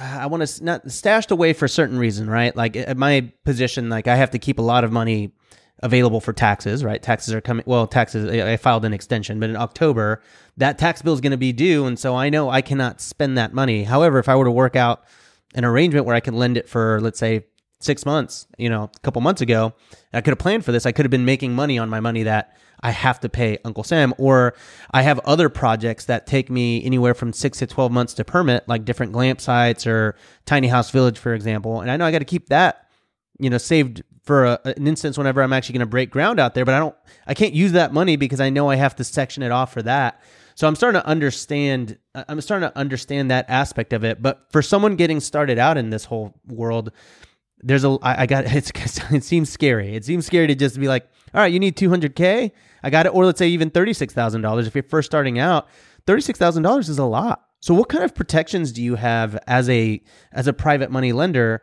I 0.00 0.26
want 0.26 0.46
to 0.46 0.64
not 0.64 0.90
stashed 0.90 1.30
away 1.30 1.52
for 1.52 1.66
a 1.66 1.68
certain 1.68 1.98
reason, 1.98 2.28
right? 2.30 2.54
Like 2.56 2.76
at 2.76 2.96
my 2.96 3.32
position, 3.44 3.88
like 3.88 4.08
I 4.08 4.16
have 4.16 4.30
to 4.30 4.38
keep 4.38 4.58
a 4.58 4.62
lot 4.62 4.84
of 4.84 4.92
money 4.92 5.32
available 5.82 6.20
for 6.20 6.32
taxes, 6.32 6.84
right? 6.84 7.02
Taxes 7.02 7.34
are 7.34 7.40
coming. 7.40 7.64
Well, 7.66 7.86
taxes. 7.86 8.30
I 8.30 8.56
filed 8.56 8.84
an 8.84 8.92
extension, 8.92 9.40
but 9.40 9.50
in 9.50 9.56
October, 9.56 10.22
that 10.56 10.78
tax 10.78 11.02
bill 11.02 11.14
is 11.14 11.20
going 11.20 11.32
to 11.32 11.38
be 11.38 11.52
due, 11.52 11.86
and 11.86 11.98
so 11.98 12.14
I 12.14 12.30
know 12.30 12.50
I 12.50 12.62
cannot 12.62 13.00
spend 13.00 13.38
that 13.38 13.52
money. 13.52 13.84
However, 13.84 14.18
if 14.18 14.28
I 14.28 14.36
were 14.36 14.44
to 14.44 14.50
work 14.50 14.76
out 14.76 15.04
an 15.54 15.64
arrangement 15.64 16.06
where 16.06 16.14
I 16.14 16.20
can 16.20 16.34
lend 16.34 16.56
it 16.56 16.68
for, 16.68 17.00
let's 17.00 17.18
say, 17.18 17.46
six 17.80 18.04
months, 18.06 18.46
you 18.58 18.68
know, 18.68 18.90
a 18.94 18.98
couple 19.00 19.20
months 19.22 19.40
ago, 19.40 19.72
I 20.12 20.20
could 20.20 20.32
have 20.32 20.38
planned 20.38 20.64
for 20.64 20.72
this. 20.72 20.86
I 20.86 20.92
could 20.92 21.04
have 21.04 21.10
been 21.10 21.24
making 21.24 21.54
money 21.54 21.78
on 21.78 21.88
my 21.88 22.00
money 22.00 22.22
that 22.24 22.56
I 22.82 22.90
have 22.90 23.20
to 23.20 23.28
pay 23.28 23.58
Uncle 23.64 23.84
Sam, 23.84 24.14
or 24.18 24.54
I 24.90 25.02
have 25.02 25.18
other 25.20 25.48
projects 25.48 26.04
that 26.06 26.26
take 26.26 26.50
me 26.50 26.84
anywhere 26.84 27.14
from 27.14 27.32
six 27.32 27.58
to 27.58 27.66
12 27.66 27.90
months 27.90 28.14
to 28.14 28.24
permit, 28.24 28.68
like 28.68 28.84
different 28.84 29.12
glamp 29.12 29.40
sites 29.40 29.86
or 29.86 30.16
tiny 30.46 30.68
house 30.68 30.90
village, 30.90 31.18
for 31.18 31.34
example. 31.34 31.80
And 31.80 31.90
I 31.90 31.96
know 31.96 32.04
I 32.04 32.12
got 32.12 32.20
to 32.20 32.24
keep 32.24 32.48
that, 32.48 32.86
you 33.38 33.50
know, 33.50 33.58
saved 33.58 34.02
for 34.22 34.44
a, 34.44 34.60
an 34.64 34.86
instance 34.86 35.18
whenever 35.18 35.42
I'm 35.42 35.52
actually 35.52 35.74
going 35.74 35.86
to 35.86 35.90
break 35.90 36.10
ground 36.10 36.38
out 36.38 36.54
there, 36.54 36.64
but 36.64 36.74
I 36.74 36.78
don't, 36.78 36.94
I 37.26 37.34
can't 37.34 37.54
use 37.54 37.72
that 37.72 37.92
money 37.92 38.16
because 38.16 38.40
I 38.40 38.50
know 38.50 38.70
I 38.70 38.76
have 38.76 38.96
to 38.96 39.04
section 39.04 39.42
it 39.42 39.50
off 39.50 39.72
for 39.72 39.82
that. 39.82 40.20
So 40.54 40.68
I'm 40.68 40.76
starting 40.76 41.00
to 41.00 41.06
understand. 41.06 41.96
I'm 42.14 42.40
starting 42.42 42.68
to 42.68 42.76
understand 42.76 43.30
that 43.30 43.46
aspect 43.48 43.94
of 43.94 44.04
it. 44.04 44.20
But 44.20 44.46
for 44.50 44.60
someone 44.60 44.96
getting 44.96 45.20
started 45.20 45.58
out 45.58 45.78
in 45.78 45.88
this 45.88 46.04
whole 46.04 46.34
world, 46.46 46.92
there's 47.62 47.84
a 47.84 47.98
I, 48.02 48.22
I 48.22 48.26
got 48.26 48.44
it's 48.54 48.70
it 49.10 49.24
seems 49.24 49.50
scary. 49.50 49.94
It 49.94 50.04
seems 50.04 50.26
scary 50.26 50.46
to 50.46 50.54
just 50.54 50.78
be 50.78 50.88
like, 50.88 51.08
all 51.34 51.40
right, 51.40 51.52
you 51.52 51.58
need 51.58 51.76
200k, 51.76 52.50
I 52.82 52.90
got 52.90 53.06
it, 53.06 53.10
or 53.10 53.24
let's 53.24 53.38
say 53.38 53.48
even 53.48 53.70
thirty 53.70 53.92
six 53.92 54.14
thousand 54.14 54.42
dollars 54.42 54.66
if 54.66 54.74
you're 54.74 54.82
first 54.82 55.06
starting 55.06 55.38
out. 55.38 55.68
Thirty 56.06 56.22
six 56.22 56.38
thousand 56.38 56.62
dollars 56.62 56.88
is 56.88 56.98
a 56.98 57.04
lot. 57.04 57.44
So 57.60 57.74
what 57.74 57.88
kind 57.88 58.04
of 58.04 58.14
protections 58.14 58.72
do 58.72 58.82
you 58.82 58.94
have 58.94 59.38
as 59.46 59.68
a 59.68 60.02
as 60.32 60.46
a 60.46 60.52
private 60.52 60.90
money 60.90 61.12
lender, 61.12 61.62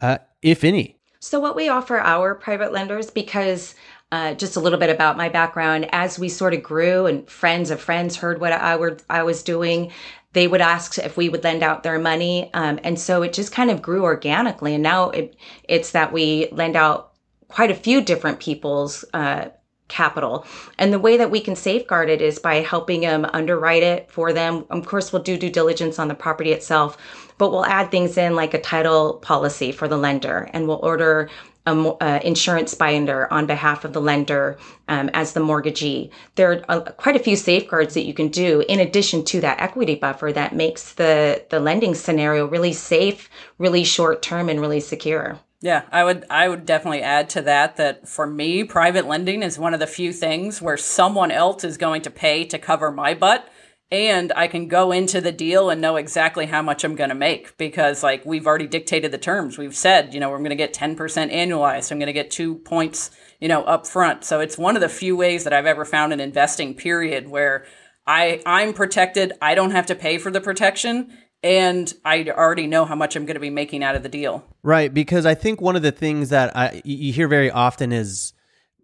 uh, 0.00 0.18
if 0.42 0.64
any? 0.64 0.98
So 1.20 1.40
what 1.40 1.56
we 1.56 1.68
offer 1.68 1.98
our 1.98 2.34
private 2.34 2.72
lenders 2.72 3.10
because. 3.10 3.74
Uh, 4.12 4.32
just 4.34 4.54
a 4.54 4.60
little 4.60 4.78
bit 4.78 4.88
about 4.88 5.16
my 5.16 5.28
background. 5.28 5.88
As 5.90 6.16
we 6.16 6.28
sort 6.28 6.54
of 6.54 6.62
grew, 6.62 7.06
and 7.06 7.28
friends 7.28 7.72
of 7.72 7.80
friends 7.80 8.14
heard 8.14 8.40
what 8.40 8.52
I, 8.52 8.76
were, 8.76 8.98
I 9.10 9.24
was 9.24 9.42
doing, 9.42 9.90
they 10.36 10.46
would 10.46 10.60
ask 10.60 10.98
if 10.98 11.16
we 11.16 11.30
would 11.30 11.42
lend 11.42 11.62
out 11.62 11.82
their 11.82 11.98
money. 11.98 12.50
Um, 12.52 12.78
and 12.84 13.00
so 13.00 13.22
it 13.22 13.32
just 13.32 13.52
kind 13.52 13.70
of 13.70 13.80
grew 13.80 14.02
organically. 14.02 14.74
And 14.74 14.82
now 14.82 15.08
it, 15.08 15.34
it's 15.64 15.92
that 15.92 16.12
we 16.12 16.48
lend 16.52 16.76
out 16.76 17.14
quite 17.48 17.70
a 17.70 17.74
few 17.74 18.02
different 18.02 18.38
people's 18.38 19.02
uh, 19.14 19.46
capital. 19.88 20.44
And 20.78 20.92
the 20.92 20.98
way 20.98 21.16
that 21.16 21.30
we 21.30 21.40
can 21.40 21.56
safeguard 21.56 22.10
it 22.10 22.20
is 22.20 22.38
by 22.38 22.56
helping 22.56 23.00
them 23.00 23.24
underwrite 23.32 23.82
it 23.82 24.10
for 24.10 24.34
them. 24.34 24.66
Of 24.68 24.84
course, 24.84 25.10
we'll 25.10 25.22
do 25.22 25.38
due 25.38 25.48
diligence 25.48 25.98
on 25.98 26.08
the 26.08 26.14
property 26.14 26.52
itself, 26.52 26.98
but 27.38 27.50
we'll 27.50 27.64
add 27.64 27.90
things 27.90 28.18
in 28.18 28.36
like 28.36 28.52
a 28.52 28.60
title 28.60 29.14
policy 29.14 29.72
for 29.72 29.88
the 29.88 29.96
lender 29.96 30.50
and 30.52 30.68
we'll 30.68 30.80
order 30.82 31.30
a 31.66 31.72
uh, 31.72 32.20
insurance 32.22 32.74
binder 32.74 33.32
on 33.32 33.46
behalf 33.46 33.84
of 33.84 33.92
the 33.92 34.00
lender 34.00 34.58
um, 34.88 35.10
as 35.12 35.32
the 35.32 35.40
mortgagee. 35.40 36.10
There 36.36 36.52
are 36.52 36.64
uh, 36.68 36.80
quite 36.92 37.16
a 37.16 37.20
few 37.20 37.36
safeguards 37.36 37.94
that 37.94 38.04
you 38.04 38.14
can 38.14 38.28
do 38.28 38.64
in 38.68 38.80
addition 38.80 39.24
to 39.26 39.40
that 39.40 39.60
equity 39.60 39.96
buffer 39.96 40.32
that 40.32 40.54
makes 40.54 40.94
the 40.94 41.44
the 41.50 41.60
lending 41.60 41.94
scenario 41.94 42.46
really 42.46 42.72
safe, 42.72 43.28
really 43.58 43.84
short 43.84 44.22
term, 44.22 44.48
and 44.48 44.60
really 44.60 44.80
secure. 44.80 45.38
Yeah, 45.60 45.82
I 45.90 46.04
would 46.04 46.24
I 46.30 46.48
would 46.48 46.66
definitely 46.66 47.02
add 47.02 47.28
to 47.30 47.42
that 47.42 47.76
that 47.76 48.08
for 48.08 48.26
me, 48.26 48.62
private 48.62 49.06
lending 49.06 49.42
is 49.42 49.58
one 49.58 49.74
of 49.74 49.80
the 49.80 49.86
few 49.86 50.12
things 50.12 50.62
where 50.62 50.76
someone 50.76 51.30
else 51.30 51.64
is 51.64 51.76
going 51.76 52.02
to 52.02 52.10
pay 52.10 52.44
to 52.44 52.58
cover 52.58 52.92
my 52.92 53.14
butt 53.14 53.48
and 53.90 54.32
I 54.34 54.48
can 54.48 54.68
go 54.68 54.90
into 54.90 55.20
the 55.20 55.32
deal 55.32 55.70
and 55.70 55.80
know 55.80 55.96
exactly 55.96 56.46
how 56.46 56.62
much 56.62 56.84
I'm 56.84 56.96
going 56.96 57.10
to 57.10 57.14
make 57.14 57.56
because 57.56 58.02
like 58.02 58.26
we've 58.26 58.46
already 58.46 58.66
dictated 58.66 59.12
the 59.12 59.18
terms. 59.18 59.58
We've 59.58 59.76
said, 59.76 60.12
you 60.12 60.20
know, 60.20 60.30
we're 60.30 60.38
going 60.38 60.50
to 60.50 60.56
get 60.56 60.74
10% 60.74 60.96
annualized. 60.96 61.92
I'm 61.92 61.98
going 61.98 62.06
to 62.06 62.12
get 62.12 62.30
2 62.30 62.56
points, 62.56 63.10
you 63.40 63.48
know, 63.48 63.62
up 63.64 63.86
front. 63.86 64.24
So 64.24 64.40
it's 64.40 64.58
one 64.58 64.76
of 64.76 64.82
the 64.82 64.88
few 64.88 65.16
ways 65.16 65.44
that 65.44 65.52
I've 65.52 65.66
ever 65.66 65.84
found 65.84 66.12
an 66.12 66.20
investing 66.20 66.74
period 66.74 67.28
where 67.28 67.64
I 68.06 68.42
I'm 68.44 68.72
protected. 68.72 69.32
I 69.40 69.54
don't 69.54 69.72
have 69.72 69.86
to 69.86 69.94
pay 69.94 70.18
for 70.18 70.30
the 70.30 70.40
protection 70.40 71.16
and 71.42 71.92
I 72.04 72.24
already 72.30 72.66
know 72.66 72.84
how 72.84 72.96
much 72.96 73.14
I'm 73.14 73.26
going 73.26 73.34
to 73.34 73.40
be 73.40 73.50
making 73.50 73.84
out 73.84 73.94
of 73.94 74.02
the 74.02 74.08
deal. 74.08 74.44
Right, 74.62 74.92
because 74.92 75.26
I 75.26 75.34
think 75.34 75.60
one 75.60 75.76
of 75.76 75.82
the 75.82 75.92
things 75.92 76.30
that 76.30 76.56
I 76.56 76.82
you 76.84 77.12
hear 77.12 77.28
very 77.28 77.50
often 77.50 77.92
is 77.92 78.32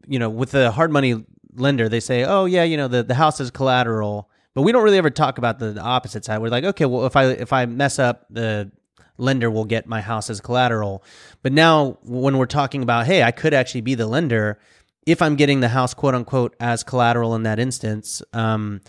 you 0.06 0.18
know, 0.18 0.28
with 0.28 0.50
the 0.50 0.70
hard 0.70 0.90
money 0.92 1.24
lender, 1.54 1.88
they 1.88 2.00
say, 2.00 2.24
"Oh 2.24 2.44
yeah, 2.44 2.64
you 2.64 2.76
know, 2.76 2.88
the 2.88 3.02
the 3.02 3.14
house 3.14 3.40
is 3.40 3.50
collateral." 3.50 4.28
But 4.54 4.62
we 4.62 4.72
don't 4.72 4.82
really 4.82 4.98
ever 4.98 5.10
talk 5.10 5.38
about 5.38 5.58
the, 5.58 5.72
the 5.72 5.80
opposite 5.80 6.24
side. 6.24 6.38
We're 6.38 6.48
like, 6.48 6.64
okay, 6.64 6.84
well, 6.84 7.06
if 7.06 7.16
I 7.16 7.24
if 7.26 7.52
I 7.52 7.66
mess 7.66 7.98
up, 7.98 8.26
the 8.30 8.70
lender 9.18 9.50
will 9.50 9.64
get 9.64 9.86
my 9.86 10.00
house 10.00 10.28
as 10.30 10.40
collateral. 10.40 11.04
But 11.42 11.52
now, 11.52 11.98
when 12.02 12.38
we're 12.38 12.46
talking 12.46 12.82
about, 12.82 13.06
hey, 13.06 13.22
I 13.22 13.30
could 13.30 13.54
actually 13.54 13.82
be 13.82 13.94
the 13.94 14.06
lender, 14.06 14.58
if 15.06 15.22
I'm 15.22 15.36
getting 15.36 15.60
the 15.60 15.68
house 15.68 15.94
quote 15.94 16.14
unquote 16.14 16.54
as 16.60 16.82
collateral 16.82 17.34
in 17.34 17.42
that 17.44 17.58
instance, 17.58 18.22
um, 18.32 18.80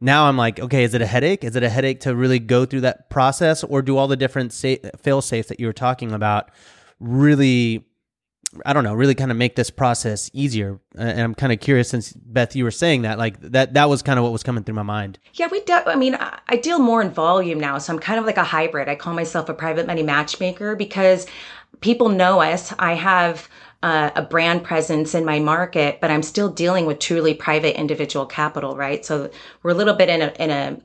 now 0.00 0.26
I'm 0.26 0.36
like, 0.36 0.58
okay, 0.58 0.82
is 0.82 0.94
it 0.94 1.02
a 1.02 1.06
headache? 1.06 1.44
Is 1.44 1.54
it 1.54 1.62
a 1.62 1.68
headache 1.68 2.00
to 2.00 2.14
really 2.14 2.40
go 2.40 2.64
through 2.64 2.80
that 2.82 3.08
process, 3.08 3.62
or 3.62 3.82
do 3.82 3.96
all 3.96 4.08
the 4.08 4.16
different 4.16 4.52
sa- 4.52 4.76
fail 4.98 5.22
safes 5.22 5.48
that 5.48 5.60
you 5.60 5.66
were 5.66 5.72
talking 5.72 6.12
about 6.12 6.50
really, 6.98 7.84
I 8.66 8.72
don't 8.72 8.84
know, 8.84 8.94
really 8.94 9.14
kind 9.14 9.30
of 9.30 9.36
make 9.36 9.56
this 9.56 9.70
process 9.70 10.30
easier? 10.32 10.78
And 10.96 11.20
I'm 11.20 11.34
kind 11.34 11.52
of 11.52 11.60
curious, 11.60 11.88
since 11.88 12.12
Beth, 12.12 12.54
you 12.54 12.64
were 12.64 12.70
saying 12.70 13.02
that, 13.02 13.18
like 13.18 13.40
that 13.40 13.74
that 13.74 13.88
was 13.88 14.02
kind 14.02 14.18
of 14.18 14.24
what 14.24 14.32
was 14.32 14.42
coming 14.42 14.64
through 14.64 14.74
my 14.74 14.82
mind. 14.82 15.18
Yeah, 15.34 15.48
we. 15.50 15.60
De- 15.60 15.88
I 15.88 15.96
mean, 15.96 16.16
I, 16.16 16.56
deal 16.56 16.78
more 16.78 17.02
in 17.02 17.10
volume 17.10 17.58
now, 17.58 17.78
so 17.78 17.92
I'm 17.92 17.98
kind 17.98 18.18
of 18.18 18.26
like 18.26 18.36
a 18.36 18.44
hybrid. 18.44 18.88
I 18.88 18.94
call 18.94 19.14
myself 19.14 19.48
a 19.48 19.54
private 19.54 19.86
money 19.86 20.02
matchmaker 20.02 20.76
because 20.76 21.26
people 21.80 22.08
know 22.08 22.40
us. 22.40 22.74
I 22.78 22.94
have 22.94 23.48
uh, 23.82 24.10
a 24.14 24.22
brand 24.22 24.64
presence 24.64 25.14
in 25.14 25.24
my 25.24 25.38
market, 25.38 26.00
but 26.00 26.10
I'm 26.10 26.22
still 26.22 26.50
dealing 26.50 26.86
with 26.86 26.98
truly 26.98 27.34
private 27.34 27.78
individual 27.78 28.26
capital, 28.26 28.76
right? 28.76 29.04
So 29.04 29.30
we're 29.62 29.72
a 29.72 29.74
little 29.74 29.94
bit 29.94 30.08
in 30.08 30.22
a 30.22 30.32
in 30.38 30.50
a 30.50 30.78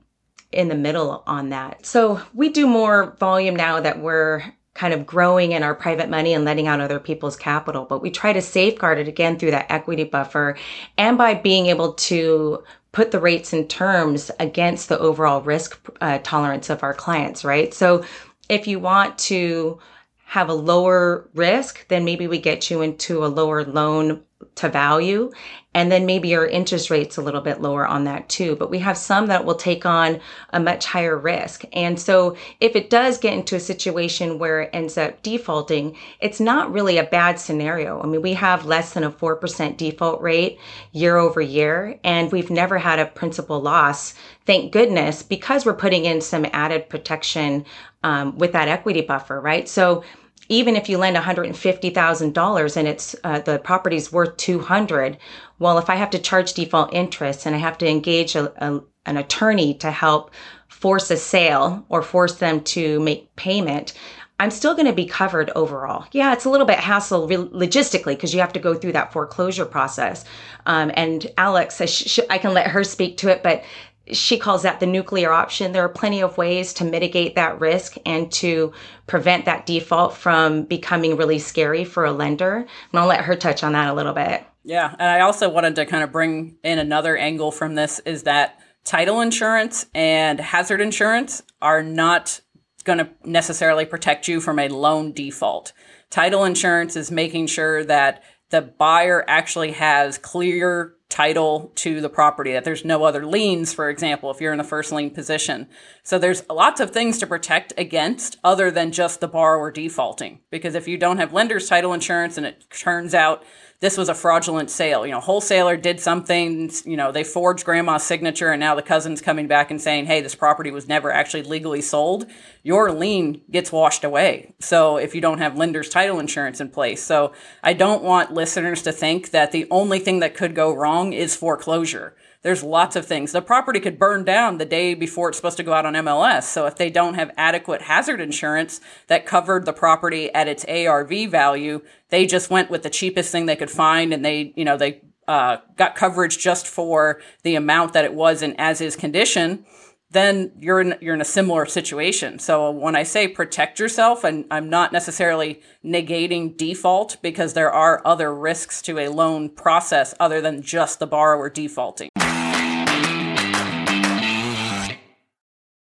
in 0.52 0.70
the 0.70 0.76
middle 0.76 1.24
on 1.28 1.50
that. 1.50 1.86
So 1.86 2.22
we 2.34 2.50
do 2.50 2.66
more 2.68 3.16
volume 3.20 3.56
now 3.56 3.82
that 3.82 4.00
we're 4.00 4.44
kind 4.78 4.94
of 4.94 5.08
growing 5.08 5.54
in 5.54 5.64
our 5.64 5.74
private 5.74 6.08
money 6.08 6.34
and 6.36 6.46
letting 6.46 6.68
out 6.68 6.80
other 6.80 7.00
people's 7.00 7.36
capital, 7.36 7.84
but 7.84 8.00
we 8.00 8.12
try 8.12 8.32
to 8.32 8.42
safeguard 8.42 9.00
it 9.00 9.08
again 9.08 9.38
through 9.38 9.50
that 9.50 9.66
equity 9.72 10.04
buffer 10.04 10.56
and 11.00 11.18
by 11.18 11.34
being 11.34 11.66
able 11.66 11.94
to 11.94 12.64
put 12.92 13.10
the 13.10 13.20
rates 13.20 13.54
and 13.54 13.68
terms 13.72 14.30
against 14.40 14.88
the 14.88 15.00
overall 15.00 15.42
risk 15.42 15.84
uh, 16.00 16.20
tolerance 16.22 16.70
of 16.70 16.84
our 16.84 16.94
clients, 16.94 17.44
right? 17.44 17.74
So 17.74 18.06
if 18.50 18.68
you 18.68 18.78
want 18.80 19.18
to 19.18 19.80
have 20.26 20.48
a 20.48 20.54
lower 20.54 21.28
risk, 21.34 21.88
then 21.88 22.06
maybe 22.06 22.28
we 22.28 22.38
get 22.38 22.70
you 22.70 22.84
into 22.84 23.26
a 23.26 23.28
lower 23.28 23.66
loan 23.66 24.24
to 24.58 24.70
value. 24.70 25.32
And 25.74 25.92
then 25.92 26.08
maybe 26.08 26.30
your 26.30 26.48
interest 26.48 26.90
rate's 26.90 27.18
a 27.18 27.22
little 27.22 27.42
bit 27.42 27.62
lower 27.62 27.86
on 27.86 28.06
that 28.06 28.30
too. 28.30 28.56
But 28.56 28.72
we 28.72 28.80
have 28.80 28.98
some 28.98 29.28
that 29.28 29.46
will 29.46 29.56
take 29.56 29.86
on 29.86 30.20
a 30.52 30.60
much 30.60 30.88
higher 30.88 31.16
risk. 31.16 31.66
And 31.72 32.00
so 32.00 32.36
if 32.60 32.76
it 32.76 32.90
does 32.90 33.20
get 33.20 33.34
into 33.34 33.56
a 33.56 33.60
situation 33.60 34.40
where 34.40 34.62
it 34.62 34.72
ends 34.74 34.98
up 34.98 35.22
defaulting, 35.22 35.96
it's 36.20 36.40
not 36.40 36.74
really 36.74 36.98
a 36.98 37.04
bad 37.04 37.40
scenario. 37.40 38.02
I 38.02 38.08
mean, 38.08 38.24
we 38.24 38.34
have 38.34 38.66
less 38.66 38.94
than 38.94 39.04
a 39.04 39.12
4% 39.12 39.78
default 39.78 40.20
rate 40.20 40.58
year 40.94 41.18
over 41.18 41.42
year, 41.42 42.00
and 42.04 42.32
we've 42.32 42.50
never 42.50 42.80
had 42.80 42.98
a 42.98 43.06
principal 43.06 43.62
loss. 43.62 44.16
Thank 44.48 44.72
goodness, 44.72 45.22
because 45.22 45.64
we're 45.64 45.74
putting 45.74 46.06
in 46.06 46.22
some 46.22 46.48
added 46.54 46.90
protection 46.90 47.66
um, 48.04 48.36
with 48.38 48.54
that 48.54 48.68
equity 48.68 49.02
buffer, 49.02 49.40
right? 49.40 49.70
So 49.70 50.04
even 50.50 50.76
if 50.76 50.90
you 50.90 50.98
lend 50.98 51.18
$150,000 51.18 52.78
and 52.78 52.88
it's 52.88 53.16
uh, 53.24 53.40
the 53.40 53.60
property's 53.60 54.12
worth 54.12 54.38
200, 54.38 55.18
well, 55.60 55.78
if 55.78 55.90
I 55.90 55.96
have 55.96 56.10
to 56.12 56.20
charge 56.20 56.54
default 56.54 56.94
interest 56.94 57.46
and 57.46 57.56
I 57.56 57.60
have 57.60 57.78
to 57.80 57.88
engage 57.88 58.36
a, 58.36 58.52
a, 58.64 58.82
an 59.06 59.18
attorney 59.18 59.74
to 59.76 59.92
help 59.92 60.32
force 60.68 61.10
a 61.12 61.18
sale 61.18 61.86
or 61.90 62.02
force 62.02 62.36
them 62.36 62.62
to 62.62 63.00
make 63.00 63.36
payment, 63.36 63.94
I'm 64.40 64.52
still 64.52 64.76
going 64.76 64.86
to 64.86 64.94
be 64.94 65.06
covered 65.06 65.50
overall. 65.56 66.06
Yeah, 66.12 66.32
it's 66.32 66.46
a 66.46 66.50
little 66.50 66.68
bit 66.68 66.78
hassle 66.78 67.28
re- 67.28 67.38
logistically 67.38 68.16
because 68.16 68.36
you 68.36 68.40
have 68.40 68.54
to 68.54 68.60
go 68.60 68.76
through 68.76 68.92
that 68.92 69.12
foreclosure 69.12 69.66
process. 69.66 70.26
Um, 70.68 70.92
and 70.94 71.26
Alex, 71.38 71.82
I, 71.82 71.86
sh- 71.86 72.20
I 72.30 72.38
can 72.38 72.54
let 72.54 72.68
her 72.68 72.84
speak 72.84 73.18
to 73.18 73.30
it, 73.30 73.42
but 73.42 73.64
she 74.12 74.38
calls 74.38 74.64
that 74.64 74.80
the 74.80 74.86
nuclear 74.86 75.32
option. 75.32 75.72
There 75.72 75.84
are 75.84 75.90
plenty 75.90 76.22
of 76.22 76.38
ways 76.38 76.74
to 76.74 76.86
mitigate 76.86 77.36
that 77.36 77.60
risk 77.60 77.96
and 78.06 78.32
to 78.34 78.74
prevent 79.06 79.46
that 79.46 79.66
default 79.66 80.14
from 80.14 80.64
becoming 80.64 81.18
really 81.18 81.40
scary 81.40 81.84
for 81.84 82.06
a 82.06 82.12
lender. 82.12 82.58
And 82.58 83.00
I'll 83.00 83.08
let 83.08 83.26
her 83.26 83.36
touch 83.36 83.64
on 83.64 83.74
that 83.74 83.90
a 83.90 83.94
little 83.94 84.14
bit. 84.14 84.46
Yeah. 84.64 84.94
And 85.00 85.10
I 85.10 85.22
also 85.22 85.50
wanted 85.50 85.76
to 85.76 85.86
kind 85.86 86.04
of 86.04 86.12
bring 86.12 86.58
in 86.64 86.80
another 86.80 87.16
angle 87.18 87.52
from 87.52 87.76
this 87.76 88.00
is 88.00 88.24
that 88.24 88.60
title 88.84 89.22
insurance 89.22 89.86
and 89.94 90.40
hazard 90.40 90.82
insurance 90.82 91.42
are 91.62 91.84
not 91.84 92.42
going 92.84 93.00
to 93.00 93.10
necessarily 93.24 93.86
protect 93.86 94.28
you 94.28 94.42
from 94.42 94.60
a 94.60 94.68
loan 94.68 95.12
default. 95.12 95.74
Title 96.10 96.44
insurance 96.46 96.96
is 96.96 97.12
making 97.12 97.48
sure 97.48 97.84
that 97.84 98.24
the 98.50 98.62
buyer 98.62 99.26
actually 99.28 99.72
has 99.72 100.18
clear 100.18 100.96
title 101.10 101.72
to 101.76 102.02
the 102.02 102.10
property, 102.10 102.52
that 102.52 102.64
there's 102.64 102.84
no 102.84 103.04
other 103.04 103.26
liens, 103.26 103.74
for 103.74 103.90
example, 103.90 104.30
if 104.30 104.42
you're 104.42 104.52
in 104.52 104.58
the 104.58 104.64
first 104.64 104.92
lien 104.92 105.10
position. 105.10 105.68
So 106.04 106.20
there's 106.20 106.48
lots 106.50 106.82
of 106.82 106.92
things 106.92 107.18
to 107.20 107.28
protect 107.28 107.74
against 107.78 108.38
other 108.44 108.70
than 108.70 108.92
just 108.92 109.22
the 109.22 109.28
borrower 109.28 109.72
defaulting. 109.72 110.40
Because 110.50 110.76
if 110.76 110.88
you 110.88 110.98
don't 110.98 111.18
have 111.18 111.34
lender's 111.34 111.70
title 111.70 111.94
insurance 111.94 112.38
and 112.38 112.46
it 112.46 112.70
turns 112.70 113.14
out 113.14 113.44
this 113.80 113.96
was 113.96 114.10
a 114.10 114.16
fraudulent 114.16 114.72
sale. 114.72 115.06
You 115.06 115.12
know, 115.12 115.20
wholesaler 115.20 115.78
did 115.78 116.00
something, 116.00 116.72
you 116.84 116.98
know, 116.98 117.12
they 117.12 117.24
forged 117.24 117.64
grandma's 117.64 118.04
signature 118.04 118.52
and 118.52 118.60
now 118.60 118.74
the 118.74 118.82
cousin's 118.82 119.22
coming 119.22 119.48
back 119.48 119.70
and 119.70 119.80
saying, 119.80 120.08
hey, 120.08 120.22
this 120.22 120.34
property 120.34 120.72
was 120.72 120.88
never 120.88 121.12
actually 121.12 121.44
legally 121.44 121.82
sold. 121.82 122.26
Your 122.64 122.92
lien 122.92 123.42
gets 123.52 123.72
washed 123.72 124.04
away. 124.04 124.56
So 124.60 124.98
if 124.98 125.14
you 125.14 125.22
don't 125.22 125.38
have 125.38 125.58
lender's 125.58 125.90
title 125.90 126.20
insurance 126.20 126.60
in 126.60 126.70
place. 126.70 127.04
So 127.04 127.34
I 127.62 127.74
don't 127.74 128.04
want 128.04 128.34
listeners 128.34 128.82
to 128.82 128.92
think 128.92 129.30
that 129.30 129.52
the 129.52 129.68
only 129.70 130.00
thing 130.00 130.22
that 130.22 130.34
could 130.34 130.56
go 130.56 130.74
wrong 130.74 131.14
is 131.14 131.36
foreclosure. 131.36 132.16
There's 132.44 132.64
lots 132.64 132.96
of 132.96 133.06
things. 133.06 133.32
The 133.32 133.42
property 133.42 133.80
could 133.80 134.00
burn 134.00 134.24
down 134.24 134.58
the 134.58 134.66
day 134.66 134.94
before 134.94 135.30
it's 135.30 135.38
supposed 135.38 135.58
to 135.58 135.64
go 135.64 135.74
out 135.74 135.86
on 135.86 135.94
MLS. 135.94 136.44
So 136.44 136.66
if 136.66 136.76
they 136.76 136.90
don't 136.90 137.16
have 137.16 137.32
adequate 137.36 137.82
hazard 137.84 138.22
insurance 138.22 138.80
that 139.08 139.26
covered 139.26 139.66
the 139.66 139.74
property 139.74 140.34
at 140.34 140.48
its 140.48 140.64
ARV 140.66 141.30
value, 141.30 141.82
they 142.10 142.26
just 142.26 142.50
went 142.50 142.70
with 142.70 142.84
the 142.84 142.90
cheapest 142.90 143.32
thing 143.32 143.46
they 143.46 143.56
could 143.56 143.72
find 143.72 144.14
and 144.14 144.24
they, 144.24 144.54
you 144.56 144.66
know, 144.66 144.78
they 144.78 145.02
uh, 145.28 145.58
got 145.76 145.96
coverage 145.96 146.38
just 146.38 146.68
for 146.68 147.22
the 147.44 147.56
amount 147.56 147.94
that 147.94 148.06
it 148.06 148.14
was 148.14 148.42
in 148.42 148.56
as 148.58 148.80
is 148.82 148.96
condition 148.96 149.66
then 150.12 150.52
you're 150.58 150.80
in 150.80 150.96
you're 151.02 151.16
in 151.16 151.22
a 151.22 151.26
similar 151.26 151.66
situation. 151.66 152.40
So 152.40 152.72
when 152.72 152.96
I 152.96 153.04
say 153.04 153.28
protect 153.28 153.80
yourself, 153.80 154.24
and 154.24 154.46
I'm 154.50 154.70
not 154.70 154.94
necessarily 154.94 155.62
negating 155.84 156.56
default 156.56 157.18
because 157.22 157.54
there 157.54 157.72
are 157.72 158.02
other 158.06 158.34
risks 158.34 158.82
to 158.84 159.00
a 159.00 159.10
loan 159.10 159.50
process 159.50 160.14
other 160.20 160.40
than 160.40 160.62
just 160.62 161.00
the 161.00 161.08
borrower 161.08 161.50
defaulting. 161.50 162.10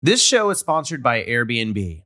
This 0.02 0.22
show 0.22 0.50
is 0.50 0.58
sponsored 0.58 1.02
by 1.02 1.24
Airbnb. 1.24 2.05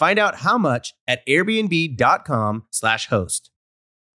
Find 0.00 0.18
out 0.18 0.36
how 0.36 0.56
much 0.56 0.94
at 1.06 1.26
airbnb.com/slash 1.26 3.08
host. 3.08 3.50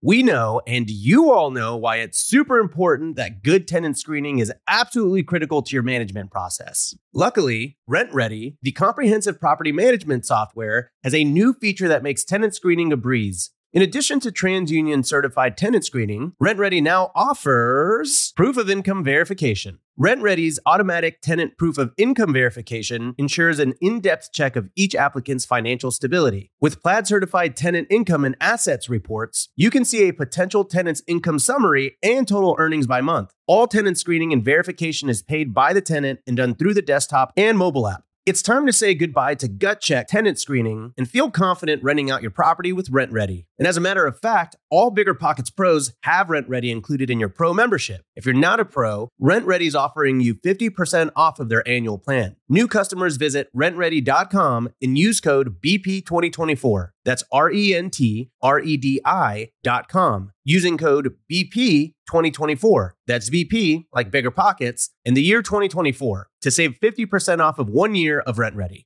We 0.03 0.21
know, 0.21 0.61
and 0.67 0.87
you 0.87 1.31
all 1.31 1.49
know, 1.49 1.75
why 1.75 1.97
it's 1.97 2.19
super 2.19 2.59
important 2.59 3.15
that 3.15 3.41
good 3.41 3.67
tenant 3.67 3.97
screening 3.97 4.37
is 4.37 4.53
absolutely 4.67 5.23
critical 5.23 5.63
to 5.63 5.75
your 5.75 5.81
management 5.81 6.29
process. 6.29 6.95
Luckily, 7.15 7.79
RentRedi, 7.89 8.57
the 8.61 8.71
comprehensive 8.73 9.39
property 9.39 9.71
management 9.71 10.23
software, 10.23 10.91
has 11.03 11.15
a 11.15 11.23
new 11.23 11.51
feature 11.51 11.87
that 11.87 12.03
makes 12.03 12.23
tenant 12.23 12.53
screening 12.53 12.93
a 12.93 12.97
breeze. 12.97 13.49
In 13.73 13.81
addition 13.81 14.19
to 14.19 14.33
TransUnion 14.33 15.05
certified 15.05 15.55
tenant 15.55 15.85
screening, 15.85 16.33
RentRedi 16.43 16.83
now 16.83 17.09
offers 17.15 18.33
proof 18.35 18.57
of 18.57 18.69
income 18.69 19.01
verification. 19.01 19.79
RentRedi's 19.97 20.59
automatic 20.65 21.21
tenant 21.21 21.57
proof 21.57 21.77
of 21.77 21.93
income 21.97 22.33
verification 22.33 23.15
ensures 23.17 23.59
an 23.59 23.75
in 23.79 24.01
depth 24.01 24.33
check 24.33 24.57
of 24.57 24.69
each 24.75 24.93
applicant's 24.93 25.45
financial 25.45 25.89
stability. 25.89 26.51
With 26.59 26.81
Plaid 26.81 27.07
certified 27.07 27.55
tenant 27.55 27.87
income 27.89 28.25
and 28.25 28.35
assets 28.41 28.89
reports, 28.89 29.47
you 29.55 29.69
can 29.69 29.85
see 29.85 30.09
a 30.09 30.13
potential 30.13 30.65
tenant's 30.65 31.01
income 31.07 31.39
summary 31.39 31.95
and 32.03 32.27
total 32.27 32.57
earnings 32.59 32.87
by 32.87 32.99
month. 32.99 33.31
All 33.47 33.67
tenant 33.67 33.97
screening 33.97 34.33
and 34.33 34.43
verification 34.43 35.07
is 35.07 35.23
paid 35.23 35.53
by 35.53 35.71
the 35.71 35.81
tenant 35.81 36.19
and 36.27 36.35
done 36.35 36.55
through 36.55 36.73
the 36.73 36.81
desktop 36.81 37.31
and 37.37 37.57
mobile 37.57 37.87
app. 37.87 38.03
It's 38.23 38.43
time 38.43 38.67
to 38.67 38.73
say 38.73 38.93
goodbye 38.93 39.33
to 39.35 39.47
gut 39.47 39.81
check 39.81 40.09
tenant 40.09 40.37
screening 40.37 40.93
and 40.95 41.09
feel 41.09 41.31
confident 41.31 41.81
renting 41.81 42.11
out 42.11 42.21
your 42.21 42.29
property 42.29 42.71
with 42.71 42.91
RentRedi. 42.91 43.47
And 43.57 43.67
as 43.67 43.77
a 43.77 43.81
matter 43.81 44.05
of 44.05 44.19
fact, 44.19 44.55
all 44.71 44.91
BiggerPockets 44.95 45.55
pros 45.55 45.93
have 46.03 46.27
RentRedi 46.27 46.71
included 46.71 47.09
in 47.09 47.19
your 47.19 47.29
pro 47.29 47.53
membership. 47.53 48.01
If 48.15 48.25
you're 48.25 48.33
not 48.33 48.59
a 48.59 48.65
pro, 48.65 49.09
RentRedi 49.21 49.67
is 49.67 49.75
offering 49.75 50.21
you 50.21 50.35
50% 50.35 51.11
off 51.15 51.39
of 51.39 51.49
their 51.49 51.67
annual 51.67 51.97
plan. 51.97 52.37
New 52.49 52.67
customers 52.67 53.17
visit 53.17 53.49
rentredi.com 53.55 54.69
and 54.81 54.97
use 54.97 55.19
code 55.19 55.61
BP2024. 55.61 56.89
That's 57.03 57.23
R 57.31 57.51
E 57.51 57.75
N 57.75 57.89
T 57.89 58.31
R 58.41 58.59
E 58.59 58.77
D 58.77 59.01
I.com 59.05 60.31
using 60.43 60.77
code 60.77 61.15
BP2024. 61.31 62.91
That's 63.07 63.29
BP, 63.29 63.85
like 63.93 64.11
BiggerPockets, 64.11 64.89
in 65.05 65.13
the 65.13 65.21
year 65.21 65.41
2024 65.41 66.27
to 66.41 66.51
save 66.51 66.79
50% 66.81 67.39
off 67.39 67.59
of 67.59 67.69
one 67.69 67.95
year 67.95 68.19
of 68.21 68.37
RentRedi. 68.37 68.85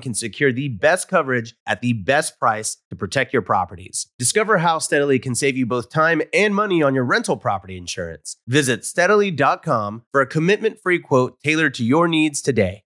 can 0.00 0.14
secure 0.14 0.52
the 0.52 0.68
best 0.68 1.08
coverage 1.08 1.54
at 1.66 1.80
the 1.80 1.92
best 1.92 2.38
price 2.38 2.76
to 2.90 2.96
protect 2.96 3.32
your 3.32 3.42
properties. 3.42 4.08
Discover 4.18 4.58
how 4.58 4.78
Steadily 4.78 5.18
can 5.18 5.34
save 5.34 5.56
you 5.56 5.66
both 5.66 5.90
time 5.90 6.22
and 6.32 6.54
money 6.54 6.82
on 6.82 6.94
your 6.94 7.04
rental 7.04 7.36
property 7.36 7.76
insurance. 7.76 8.36
Visit 8.46 8.84
steadily.com 8.84 10.04
for 10.10 10.20
a 10.20 10.26
commitment 10.26 10.80
free 10.80 10.98
quote 10.98 11.38
tailored 11.42 11.74
to 11.74 11.84
your 11.84 12.08
needs 12.08 12.42
today. 12.42 12.82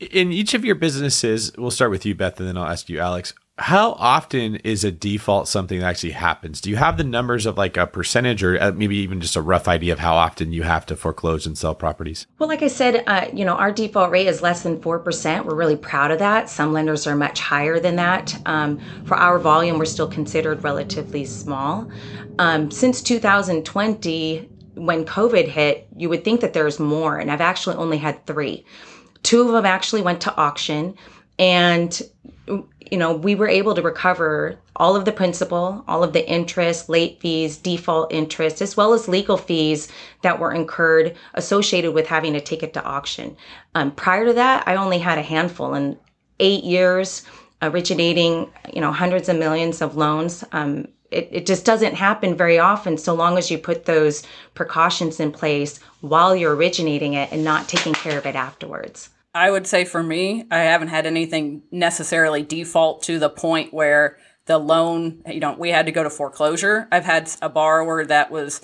In 0.00 0.32
each 0.32 0.54
of 0.54 0.64
your 0.64 0.74
businesses, 0.74 1.52
we'll 1.58 1.70
start 1.70 1.90
with 1.90 2.06
you, 2.06 2.14
Beth, 2.14 2.38
and 2.40 2.48
then 2.48 2.56
I'll 2.56 2.64
ask 2.64 2.88
you, 2.88 2.98
Alex. 2.98 3.34
How 3.58 3.92
often 3.92 4.56
is 4.56 4.84
a 4.84 4.92
default 4.92 5.48
something 5.48 5.80
that 5.80 5.86
actually 5.86 6.10
happens? 6.10 6.60
Do 6.60 6.68
you 6.68 6.76
have 6.76 6.98
the 6.98 7.04
numbers 7.04 7.46
of 7.46 7.56
like 7.56 7.78
a 7.78 7.86
percentage 7.86 8.42
or 8.42 8.60
uh, 8.62 8.72
maybe 8.72 8.96
even 8.96 9.18
just 9.18 9.34
a 9.34 9.40
rough 9.40 9.66
idea 9.66 9.94
of 9.94 9.98
how 9.98 10.14
often 10.14 10.52
you 10.52 10.62
have 10.62 10.84
to 10.86 10.96
foreclose 10.96 11.46
and 11.46 11.56
sell 11.56 11.74
properties? 11.74 12.26
Well, 12.38 12.50
like 12.50 12.62
I 12.62 12.66
said, 12.68 13.02
uh, 13.06 13.28
you 13.32 13.46
know, 13.46 13.54
our 13.54 13.72
default 13.72 14.10
rate 14.10 14.26
is 14.26 14.42
less 14.42 14.62
than 14.62 14.78
4%. 14.82 15.46
We're 15.46 15.54
really 15.54 15.76
proud 15.76 16.10
of 16.10 16.18
that. 16.18 16.50
Some 16.50 16.74
lenders 16.74 17.06
are 17.06 17.16
much 17.16 17.40
higher 17.40 17.80
than 17.80 17.96
that. 17.96 18.38
Um, 18.44 18.78
for 19.06 19.16
our 19.16 19.38
volume, 19.38 19.78
we're 19.78 19.86
still 19.86 20.08
considered 20.08 20.62
relatively 20.62 21.24
small. 21.24 21.90
Um, 22.38 22.70
since 22.70 23.00
2020, 23.00 24.50
when 24.74 25.06
COVID 25.06 25.48
hit, 25.48 25.88
you 25.96 26.10
would 26.10 26.24
think 26.24 26.42
that 26.42 26.52
there's 26.52 26.78
more, 26.78 27.16
and 27.16 27.30
I've 27.30 27.40
actually 27.40 27.76
only 27.76 27.96
had 27.96 28.26
three. 28.26 28.66
Two 29.22 29.40
of 29.40 29.52
them 29.52 29.64
actually 29.64 30.02
went 30.02 30.20
to 30.20 30.36
auction, 30.36 30.94
and 31.38 32.02
you 32.48 32.98
know, 32.98 33.14
we 33.14 33.34
were 33.34 33.48
able 33.48 33.74
to 33.74 33.82
recover 33.82 34.56
all 34.76 34.94
of 34.94 35.04
the 35.04 35.12
principal, 35.12 35.84
all 35.88 36.04
of 36.04 36.12
the 36.12 36.28
interest, 36.28 36.88
late 36.88 37.20
fees, 37.20 37.56
default 37.56 38.12
interest, 38.12 38.62
as 38.62 38.76
well 38.76 38.92
as 38.94 39.08
legal 39.08 39.36
fees 39.36 39.88
that 40.22 40.38
were 40.38 40.52
incurred 40.52 41.16
associated 41.34 41.92
with 41.92 42.06
having 42.06 42.32
to 42.32 42.40
take 42.40 42.62
it 42.62 42.72
to 42.74 42.84
auction. 42.84 43.36
Um, 43.74 43.90
prior 43.90 44.26
to 44.26 44.32
that, 44.34 44.66
I 44.68 44.76
only 44.76 44.98
had 44.98 45.18
a 45.18 45.22
handful 45.22 45.74
in 45.74 45.98
eight 46.38 46.64
years, 46.64 47.24
originating, 47.62 48.50
you 48.72 48.80
know, 48.80 48.92
hundreds 48.92 49.28
of 49.28 49.36
millions 49.36 49.80
of 49.80 49.96
loans. 49.96 50.44
Um, 50.52 50.88
it, 51.10 51.28
it 51.32 51.46
just 51.46 51.64
doesn't 51.64 51.94
happen 51.94 52.36
very 52.36 52.58
often 52.58 52.98
so 52.98 53.14
long 53.14 53.38
as 53.38 53.50
you 53.50 53.58
put 53.58 53.84
those 53.84 54.22
precautions 54.54 55.20
in 55.20 55.32
place 55.32 55.80
while 56.00 56.36
you're 56.36 56.54
originating 56.54 57.14
it 57.14 57.32
and 57.32 57.44
not 57.44 57.68
taking 57.68 57.94
care 57.94 58.18
of 58.18 58.26
it 58.26 58.34
afterwards. 58.34 59.10
I 59.36 59.50
would 59.50 59.66
say 59.66 59.84
for 59.84 60.02
me, 60.02 60.44
I 60.50 60.60
haven't 60.60 60.88
had 60.88 61.04
anything 61.04 61.62
necessarily 61.70 62.42
default 62.42 63.02
to 63.02 63.18
the 63.18 63.28
point 63.28 63.74
where 63.74 64.16
the 64.46 64.56
loan, 64.56 65.22
you 65.26 65.40
know, 65.40 65.54
we 65.58 65.68
had 65.68 65.84
to 65.86 65.92
go 65.92 66.02
to 66.02 66.08
foreclosure. 66.08 66.88
I've 66.90 67.04
had 67.04 67.30
a 67.42 67.50
borrower 67.50 68.06
that 68.06 68.30
was 68.30 68.62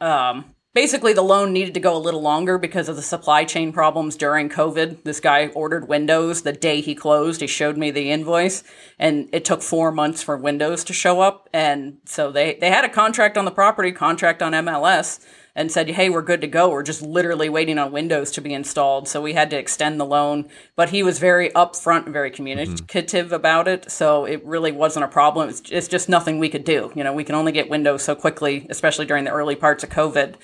um, 0.00 0.54
basically 0.72 1.12
the 1.12 1.20
loan 1.22 1.52
needed 1.52 1.74
to 1.74 1.80
go 1.80 1.94
a 1.94 1.98
little 1.98 2.22
longer 2.22 2.56
because 2.56 2.88
of 2.88 2.96
the 2.96 3.02
supply 3.02 3.44
chain 3.44 3.70
problems 3.70 4.16
during 4.16 4.48
COVID. 4.48 5.04
This 5.04 5.20
guy 5.20 5.48
ordered 5.48 5.88
windows 5.88 6.40
the 6.40 6.54
day 6.54 6.80
he 6.80 6.94
closed. 6.94 7.42
He 7.42 7.46
showed 7.46 7.76
me 7.76 7.90
the 7.90 8.10
invoice 8.10 8.64
and 8.98 9.28
it 9.30 9.44
took 9.44 9.60
four 9.60 9.92
months 9.92 10.22
for 10.22 10.38
windows 10.38 10.84
to 10.84 10.94
show 10.94 11.20
up. 11.20 11.50
And 11.52 11.98
so 12.06 12.32
they, 12.32 12.54
they 12.54 12.70
had 12.70 12.86
a 12.86 12.88
contract 12.88 13.36
on 13.36 13.44
the 13.44 13.50
property, 13.50 13.92
contract 13.92 14.42
on 14.42 14.52
MLS 14.52 15.20
and 15.56 15.70
said, 15.70 15.90
hey, 15.90 16.10
we're 16.10 16.22
good 16.22 16.40
to 16.40 16.46
go. 16.46 16.70
We're 16.70 16.82
just 16.82 17.02
literally 17.02 17.48
waiting 17.48 17.78
on 17.78 17.92
Windows 17.92 18.30
to 18.32 18.40
be 18.40 18.52
installed. 18.52 19.08
So 19.08 19.20
we 19.20 19.34
had 19.34 19.50
to 19.50 19.58
extend 19.58 20.00
the 20.00 20.04
loan. 20.04 20.48
But 20.74 20.90
he 20.90 21.02
was 21.02 21.18
very 21.18 21.50
upfront 21.50 22.04
and 22.04 22.12
very 22.12 22.30
communicative 22.30 23.26
mm-hmm. 23.26 23.34
about 23.34 23.68
it. 23.68 23.90
So 23.90 24.24
it 24.24 24.44
really 24.44 24.72
wasn't 24.72 25.04
a 25.04 25.08
problem. 25.08 25.48
It's, 25.48 25.62
it's 25.70 25.88
just 25.88 26.08
nothing 26.08 26.38
we 26.38 26.48
could 26.48 26.64
do. 26.64 26.92
You 26.94 27.04
know, 27.04 27.12
we 27.12 27.24
can 27.24 27.34
only 27.34 27.52
get 27.52 27.70
Windows 27.70 28.02
so 28.02 28.14
quickly, 28.14 28.66
especially 28.68 29.06
during 29.06 29.24
the 29.24 29.30
early 29.30 29.54
parts 29.54 29.84
of 29.84 29.90
COVID. 29.90 30.34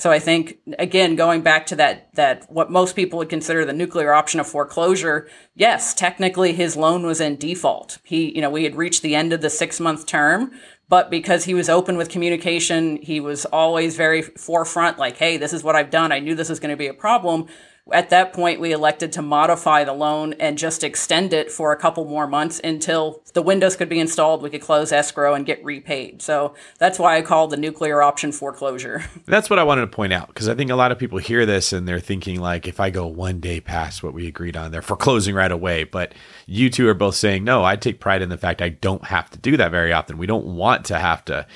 So 0.00 0.10
I 0.10 0.18
think 0.18 0.58
again, 0.78 1.14
going 1.14 1.42
back 1.42 1.66
to 1.66 1.76
that 1.76 2.14
that 2.14 2.46
what 2.48 2.70
most 2.70 2.96
people 2.96 3.18
would 3.18 3.28
consider 3.28 3.66
the 3.66 3.74
nuclear 3.74 4.14
option 4.14 4.40
of 4.40 4.46
foreclosure, 4.46 5.28
yes, 5.54 5.92
technically 5.92 6.54
his 6.54 6.74
loan 6.74 7.04
was 7.04 7.20
in 7.20 7.36
default. 7.36 7.98
He, 8.02 8.34
you 8.34 8.40
know, 8.40 8.48
we 8.48 8.64
had 8.64 8.76
reached 8.76 9.02
the 9.02 9.14
end 9.14 9.34
of 9.34 9.42
the 9.42 9.50
six 9.50 9.78
month 9.78 10.06
term, 10.06 10.52
but 10.90 11.08
because 11.08 11.44
he 11.44 11.54
was 11.54 11.68
open 11.68 11.96
with 11.96 12.08
communication, 12.08 12.96
he 12.96 13.20
was 13.20 13.44
always 13.46 13.96
very 13.96 14.22
forefront, 14.22 14.98
like, 14.98 15.16
hey, 15.16 15.36
this 15.36 15.52
is 15.52 15.62
what 15.62 15.76
I've 15.76 15.88
done. 15.88 16.10
I 16.10 16.18
knew 16.18 16.34
this 16.34 16.48
was 16.48 16.58
going 16.58 16.72
to 16.72 16.76
be 16.76 16.88
a 16.88 16.92
problem. 16.92 17.46
At 17.92 18.10
that 18.10 18.32
point, 18.32 18.60
we 18.60 18.72
elected 18.72 19.12
to 19.12 19.22
modify 19.22 19.84
the 19.84 19.92
loan 19.92 20.34
and 20.34 20.56
just 20.56 20.84
extend 20.84 21.32
it 21.32 21.50
for 21.50 21.72
a 21.72 21.76
couple 21.76 22.04
more 22.04 22.26
months 22.26 22.60
until 22.62 23.22
the 23.32 23.42
windows 23.42 23.74
could 23.74 23.88
be 23.88 23.98
installed, 23.98 24.42
we 24.42 24.50
could 24.50 24.60
close 24.60 24.92
escrow 24.92 25.34
and 25.34 25.46
get 25.46 25.64
repaid. 25.64 26.22
So 26.22 26.54
that's 26.78 26.98
why 26.98 27.16
I 27.16 27.22
called 27.22 27.50
the 27.50 27.56
nuclear 27.56 28.02
option 28.02 28.32
foreclosure. 28.32 29.04
That's 29.26 29.48
what 29.48 29.58
I 29.58 29.64
wanted 29.64 29.82
to 29.82 29.86
point 29.88 30.12
out 30.12 30.28
because 30.28 30.48
I 30.48 30.54
think 30.54 30.70
a 30.70 30.76
lot 30.76 30.92
of 30.92 30.98
people 30.98 31.18
hear 31.18 31.46
this 31.46 31.72
and 31.72 31.86
they're 31.86 32.00
thinking 32.00 32.40
like, 32.40 32.66
if 32.66 32.80
I 32.80 32.90
go 32.90 33.06
one 33.06 33.40
day 33.40 33.60
past 33.60 34.02
what 34.02 34.14
we 34.14 34.26
agreed 34.26 34.56
on, 34.56 34.70
they're 34.70 34.82
foreclosing 34.82 35.34
right 35.34 35.50
away. 35.50 35.84
But 35.84 36.14
you 36.46 36.70
two 36.70 36.88
are 36.88 36.94
both 36.94 37.14
saying, 37.14 37.44
no, 37.44 37.64
I 37.64 37.76
take 37.76 38.00
pride 38.00 38.22
in 38.22 38.28
the 38.28 38.38
fact 38.38 38.62
I 38.62 38.70
don't 38.70 39.04
have 39.04 39.30
to 39.30 39.38
do 39.38 39.56
that 39.56 39.70
very 39.70 39.92
often. 39.92 40.18
We 40.18 40.26
don't 40.26 40.46
want 40.46 40.84
to 40.86 40.98
have 40.98 41.24
to 41.26 41.46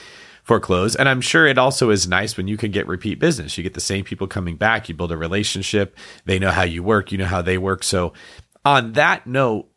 foreclose. 0.45 0.95
And 0.95 1.09
I'm 1.09 1.20
sure 1.20 1.47
it 1.47 1.59
also 1.59 1.90
is 1.90 2.07
nice 2.07 2.36
when 2.36 2.47
you 2.47 2.57
can 2.57 2.70
get 2.70 2.86
repeat 2.86 3.18
business. 3.18 3.59
You 3.59 3.64
get 3.64 3.74
the 3.74 3.80
same 3.80 4.05
people 4.05 4.26
coming 4.26 4.57
back, 4.57 4.88
you 4.88 4.95
build 4.95 5.11
a 5.11 5.16
relationship, 5.16 5.97
they 6.26 6.38
know 6.38 6.51
how 6.51 6.62
you 6.62 6.82
work, 6.82 7.11
you 7.11 7.18
know 7.18 7.26
how 7.26 7.42
they 7.42 7.59
work. 7.59 7.82
So, 7.82 8.12
on 8.64 8.92
that 8.92 9.26
note, 9.26 9.68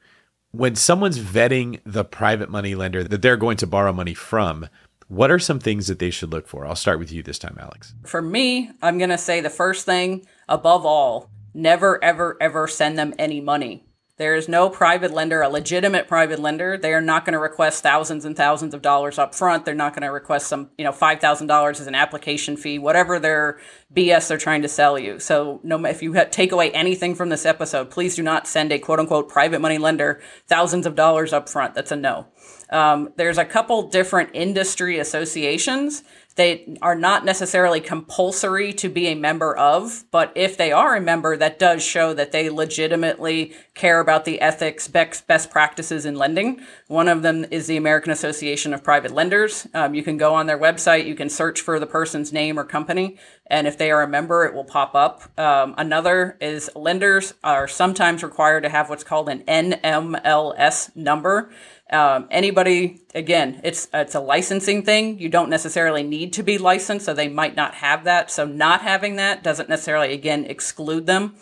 when 0.52 0.76
someone's 0.76 1.20
vetting 1.20 1.80
the 1.86 2.06
private 2.06 2.50
money 2.50 2.76
lender 2.76 3.04
that 3.04 3.22
they're 3.22 3.38
going 3.38 3.58
to 3.58 3.68
borrow 3.68 3.92
money 3.92 4.14
from, 4.14 4.68
what 5.08 5.32
are 5.32 5.40
some 5.40 5.60
things 5.60 5.88
that 5.88 6.00
they 6.00 6.10
should 6.10 6.32
look 6.32 6.48
for? 6.48 6.66
I'll 6.66 6.76
start 6.76 7.00
with 7.00 7.12
you 7.12 7.24
this 7.24 7.40
time, 7.40 7.58
Alex. 7.60 7.94
For 8.06 8.22
me, 8.22 8.70
I'm 8.82 8.98
going 8.98 9.10
to 9.10 9.18
say 9.18 9.42
the 9.42 9.50
first 9.50 9.86
thing 9.86 10.26
above 10.48 10.86
all, 10.86 11.30
never, 11.54 12.02
ever, 12.04 12.38
ever 12.42 12.68
send 12.68 12.98
them 12.98 13.14
any 13.18 13.42
money 13.42 13.87
There 14.18 14.34
is 14.34 14.50
no 14.50 14.68
private 14.68 15.12
lender, 15.12 15.44
a 15.44 15.50
legitimate 15.50 16.08
private 16.08 16.40
lender. 16.40 16.76
They 16.76 16.92
are 16.94 17.02
not 17.02 17.24
going 17.24 17.34
to 17.34 17.40
request 17.40 17.84
thousands 17.84 18.26
and 18.26 18.36
thousands 18.36 18.74
of 18.74 18.82
dollars 18.82 19.20
up 19.20 19.36
front. 19.36 19.64
They're 19.64 19.76
not 19.76 19.94
going 19.94 20.02
to 20.02 20.12
request 20.12 20.48
some, 20.48 20.72
you 20.76 20.84
know, 20.84 20.92
$5,000 20.92 21.70
as 21.70 21.86
an 21.86 21.94
application 21.94 22.58
fee, 22.58 22.80
whatever 22.80 23.20
their 23.20 23.60
BS 23.96 24.28
they're 24.28 24.40
trying 24.40 24.64
to 24.64 24.68
sell 24.68 24.98
you. 24.98 25.20
So 25.20 25.60
no, 25.64 25.86
if 25.86 26.02
you 26.02 26.16
take 26.32 26.52
away 26.52 26.72
anything 26.72 27.14
from 27.14 27.30
this 27.30 27.46
episode, 27.46 27.92
please 27.92 28.16
do 28.16 28.24
not 28.24 28.48
send 28.48 28.72
a 28.72 28.80
quote 28.80 29.00
unquote 29.00 29.30
private 29.30 29.62
money 29.62 29.78
lender 29.78 30.20
thousands 30.48 30.88
of 30.88 30.96
dollars 30.96 31.32
up 31.32 31.48
front. 31.48 31.76
That's 31.76 31.92
a 31.92 31.96
no. 31.96 32.26
Um, 32.72 33.14
there's 33.18 33.38
a 33.38 33.46
couple 33.46 33.84
different 33.84 34.32
industry 34.34 34.98
associations 34.98 36.04
they 36.38 36.78
are 36.82 36.96
not 36.96 37.26
necessarily 37.26 37.82
compulsory 37.82 38.72
to 38.74 38.90
be 38.90 39.08
a 39.08 39.16
member 39.16 39.58
of, 39.58 40.06
but 40.12 40.32
if 40.36 40.56
they 40.56 40.72
are 40.72 40.96
a 40.96 41.02
member, 41.02 41.36
that 41.36 41.60
does 41.60 41.84
show 41.84 42.14
that 42.14 42.32
they 42.32 42.50
legitimately 42.50 43.54
care 43.74 44.00
about 44.00 44.24
the 44.24 44.40
ethics, 44.40 44.88
best 44.88 45.50
practices 45.52 46.06
in 46.06 46.16
lending. 46.16 46.62
One 46.88 47.08
of 47.08 47.24
them 47.24 47.46
is 47.52 47.68
the 47.68 47.76
American 47.76 48.12
Association 48.12 48.74
of 48.74 48.84
Private 48.84 49.12
Lenders. 49.12 49.68
Um, 49.74 49.96
you 49.96 50.04
can 50.04 50.18
go 50.18 50.34
on 50.36 50.46
their 50.46 50.60
website, 50.60 51.06
you 51.06 51.16
can 51.16 51.30
search 51.30 51.60
for 51.60 51.80
the 51.80 51.88
person's 51.88 52.32
name 52.32 52.60
or 52.60 52.64
company, 52.64 53.18
and 53.50 53.68
if 53.68 53.78
they 53.78 53.92
are 53.92 54.02
a 54.02 54.08
member, 54.08 54.46
it 54.46 54.54
will 54.54 54.66
pop 54.66 54.94
up. 54.94 55.24
Um, 55.40 55.74
another 55.78 56.38
is 56.42 56.70
lenders 56.76 57.34
are 57.44 57.68
sometimes 57.68 58.24
required 58.24 58.64
to 58.64 58.70
have 58.70 58.90
what's 58.90 59.04
called 59.04 59.30
an 59.30 59.44
NMLS 59.44 60.96
number. 60.96 61.50
Um, 61.90 62.28
anybody, 62.30 63.02
again, 63.16 63.62
it's 63.64 63.88
it's 63.94 64.16
a 64.16 64.20
licensing 64.20 64.84
thing. 64.84 65.20
You 65.20 65.30
don't 65.30 65.50
necessarily 65.50 66.04
need 66.04 66.34
to 66.34 66.44
be 66.44 66.58
licensed, 66.58 67.06
so 67.06 67.14
they 67.14 67.30
might 67.30 67.56
not 67.56 67.76
have 67.76 68.04
that. 68.04 68.30
So 68.30 68.46
not 68.46 68.82
having 68.82 69.16
that 69.16 69.44
doesn't 69.44 69.70
necessarily, 69.70 70.14
again, 70.14 70.46
exclude 70.46 71.06
them. 71.06 71.36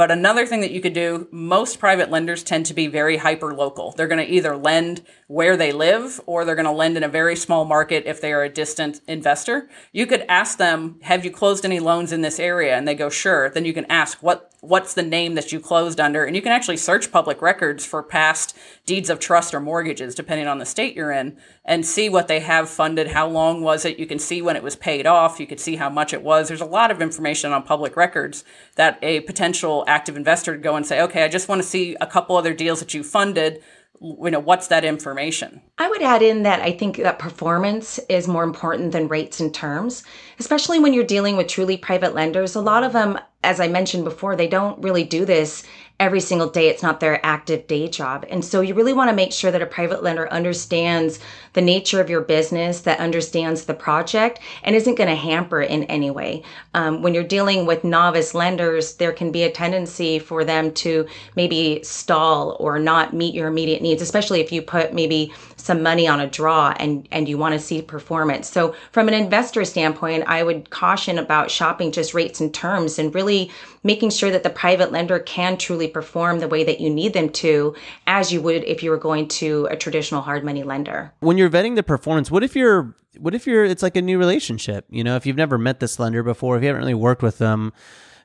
But 0.00 0.10
another 0.10 0.46
thing 0.46 0.62
that 0.62 0.70
you 0.70 0.80
could 0.80 0.94
do, 0.94 1.28
most 1.30 1.78
private 1.78 2.10
lenders 2.10 2.42
tend 2.42 2.64
to 2.64 2.72
be 2.72 2.86
very 2.86 3.18
hyper 3.18 3.52
local. 3.52 3.92
They're 3.92 4.08
going 4.08 4.26
to 4.26 4.32
either 4.32 4.56
lend 4.56 5.02
where 5.26 5.58
they 5.58 5.72
live 5.72 6.22
or 6.24 6.46
they're 6.46 6.54
going 6.54 6.64
to 6.64 6.72
lend 6.72 6.96
in 6.96 7.02
a 7.02 7.08
very 7.08 7.36
small 7.36 7.66
market 7.66 8.04
if 8.06 8.18
they 8.18 8.32
are 8.32 8.42
a 8.42 8.48
distant 8.48 9.02
investor. 9.06 9.68
You 9.92 10.06
could 10.06 10.24
ask 10.26 10.56
them, 10.56 11.00
"Have 11.02 11.26
you 11.26 11.30
closed 11.30 11.66
any 11.66 11.80
loans 11.80 12.12
in 12.12 12.22
this 12.22 12.40
area?" 12.40 12.78
and 12.78 12.88
they 12.88 12.94
go, 12.94 13.10
"Sure." 13.10 13.50
Then 13.50 13.66
you 13.66 13.74
can 13.74 13.84
ask, 13.90 14.22
"What 14.22 14.49
what's 14.60 14.94
the 14.94 15.02
name 15.02 15.34
that 15.34 15.52
you 15.52 15.60
closed 15.60 16.00
under 16.00 16.24
and 16.24 16.36
you 16.36 16.42
can 16.42 16.52
actually 16.52 16.76
search 16.76 17.10
public 17.10 17.40
records 17.40 17.84
for 17.86 18.02
past 18.02 18.56
deeds 18.84 19.08
of 19.08 19.18
trust 19.18 19.54
or 19.54 19.60
mortgages 19.60 20.14
depending 20.14 20.46
on 20.46 20.58
the 20.58 20.66
state 20.66 20.94
you're 20.94 21.12
in 21.12 21.36
and 21.64 21.86
see 21.86 22.08
what 22.08 22.28
they 22.28 22.40
have 22.40 22.68
funded 22.68 23.08
how 23.08 23.26
long 23.26 23.62
was 23.62 23.84
it. 23.84 23.98
You 23.98 24.06
can 24.06 24.18
see 24.18 24.42
when 24.42 24.56
it 24.56 24.62
was 24.62 24.76
paid 24.76 25.06
off. 25.06 25.40
You 25.40 25.46
could 25.46 25.60
see 25.60 25.76
how 25.76 25.88
much 25.88 26.12
it 26.12 26.22
was. 26.22 26.48
There's 26.48 26.60
a 26.60 26.66
lot 26.66 26.90
of 26.90 27.00
information 27.00 27.52
on 27.52 27.62
public 27.62 27.96
records 27.96 28.44
that 28.76 28.98
a 29.02 29.20
potential 29.20 29.84
active 29.86 30.16
investor 30.16 30.56
go 30.56 30.76
and 30.76 30.86
say 30.86 31.00
okay 31.00 31.24
i 31.24 31.28
just 31.28 31.48
want 31.48 31.62
to 31.62 31.66
see 31.68 31.96
a 32.00 32.06
couple 32.06 32.36
other 32.36 32.54
deals 32.54 32.80
that 32.80 32.94
you 32.94 33.02
funded. 33.02 33.62
You 34.02 34.30
know 34.30 34.40
what's 34.40 34.68
that 34.68 34.84
information? 34.84 35.60
I 35.78 35.88
would 35.88 36.02
add 36.02 36.22
in 36.22 36.42
that 36.42 36.60
i 36.60 36.72
think 36.72 36.96
that 36.98 37.18
performance 37.18 37.98
is 38.08 38.28
more 38.28 38.44
important 38.44 38.92
than 38.92 39.08
rates 39.08 39.40
and 39.40 39.54
terms 39.54 40.04
especially 40.38 40.78
when 40.78 40.92
you're 40.92 41.04
dealing 41.04 41.36
with 41.36 41.48
truly 41.48 41.76
private 41.76 42.14
lenders. 42.14 42.54
A 42.54 42.60
lot 42.60 42.82
of 42.82 42.92
them 42.92 43.18
as 43.42 43.60
i 43.60 43.68
mentioned 43.68 44.04
before 44.04 44.36
they 44.36 44.48
don't 44.48 44.82
really 44.82 45.04
do 45.04 45.24
this 45.24 45.64
every 46.00 46.20
single 46.20 46.48
day. 46.48 46.68
It's 46.68 46.82
not 46.82 46.98
their 46.98 47.24
active 47.24 47.66
day 47.66 47.86
job. 47.86 48.24
And 48.30 48.42
so 48.42 48.62
you 48.62 48.74
really 48.74 48.94
want 48.94 49.10
to 49.10 49.16
make 49.16 49.32
sure 49.32 49.50
that 49.50 49.60
a 49.60 49.66
private 49.66 50.02
lender 50.02 50.32
understands 50.32 51.20
the 51.52 51.60
nature 51.60 52.00
of 52.00 52.08
your 52.08 52.22
business, 52.22 52.80
that 52.80 52.98
understands 52.98 53.66
the 53.66 53.74
project, 53.74 54.40
and 54.64 54.74
isn't 54.74 54.94
going 54.94 55.10
to 55.10 55.14
hamper 55.14 55.60
it 55.60 55.70
in 55.70 55.84
any 55.84 56.10
way. 56.10 56.42
Um, 56.72 57.02
when 57.02 57.12
you're 57.12 57.22
dealing 57.22 57.66
with 57.66 57.84
novice 57.84 58.34
lenders, 58.34 58.94
there 58.94 59.12
can 59.12 59.30
be 59.30 59.42
a 59.42 59.50
tendency 59.50 60.18
for 60.18 60.42
them 60.42 60.72
to 60.74 61.06
maybe 61.36 61.82
stall 61.82 62.56
or 62.58 62.78
not 62.78 63.12
meet 63.12 63.34
your 63.34 63.48
immediate 63.48 63.82
needs, 63.82 64.00
especially 64.00 64.40
if 64.40 64.50
you 64.50 64.62
put 64.62 64.94
maybe 64.94 65.34
some 65.60 65.82
money 65.82 66.08
on 66.08 66.20
a 66.20 66.26
draw 66.26 66.74
and 66.78 67.06
and 67.10 67.28
you 67.28 67.38
want 67.38 67.54
to 67.54 67.58
see 67.60 67.82
performance. 67.82 68.48
So 68.48 68.74
from 68.92 69.08
an 69.08 69.14
investor 69.14 69.64
standpoint, 69.64 70.24
I 70.26 70.42
would 70.42 70.70
caution 70.70 71.18
about 71.18 71.50
shopping 71.50 71.92
just 71.92 72.14
rates 72.14 72.40
and 72.40 72.52
terms 72.52 72.98
and 72.98 73.14
really 73.14 73.50
making 73.82 74.10
sure 74.10 74.30
that 74.30 74.42
the 74.42 74.50
private 74.50 74.92
lender 74.92 75.18
can 75.18 75.56
truly 75.56 75.88
perform 75.88 76.40
the 76.40 76.48
way 76.48 76.64
that 76.64 76.80
you 76.80 76.90
need 76.90 77.12
them 77.12 77.30
to 77.30 77.74
as 78.06 78.32
you 78.32 78.42
would 78.42 78.64
if 78.64 78.82
you 78.82 78.90
were 78.90 78.98
going 78.98 79.28
to 79.28 79.66
a 79.70 79.76
traditional 79.76 80.20
hard 80.20 80.44
money 80.44 80.62
lender. 80.62 81.12
When 81.20 81.38
you're 81.38 81.50
vetting 81.50 81.76
the 81.76 81.82
performance, 81.82 82.30
what 82.30 82.42
if 82.42 82.54
you're 82.56 82.94
what 83.18 83.34
if 83.34 83.46
you're 83.46 83.64
it's 83.64 83.82
like 83.82 83.96
a 83.96 84.02
new 84.02 84.18
relationship, 84.18 84.86
you 84.90 85.04
know, 85.04 85.16
if 85.16 85.26
you've 85.26 85.36
never 85.36 85.58
met 85.58 85.80
this 85.80 85.98
lender 85.98 86.22
before, 86.22 86.56
if 86.56 86.62
you 86.62 86.68
haven't 86.68 86.82
really 86.82 86.94
worked 86.94 87.22
with 87.22 87.38
them, 87.38 87.72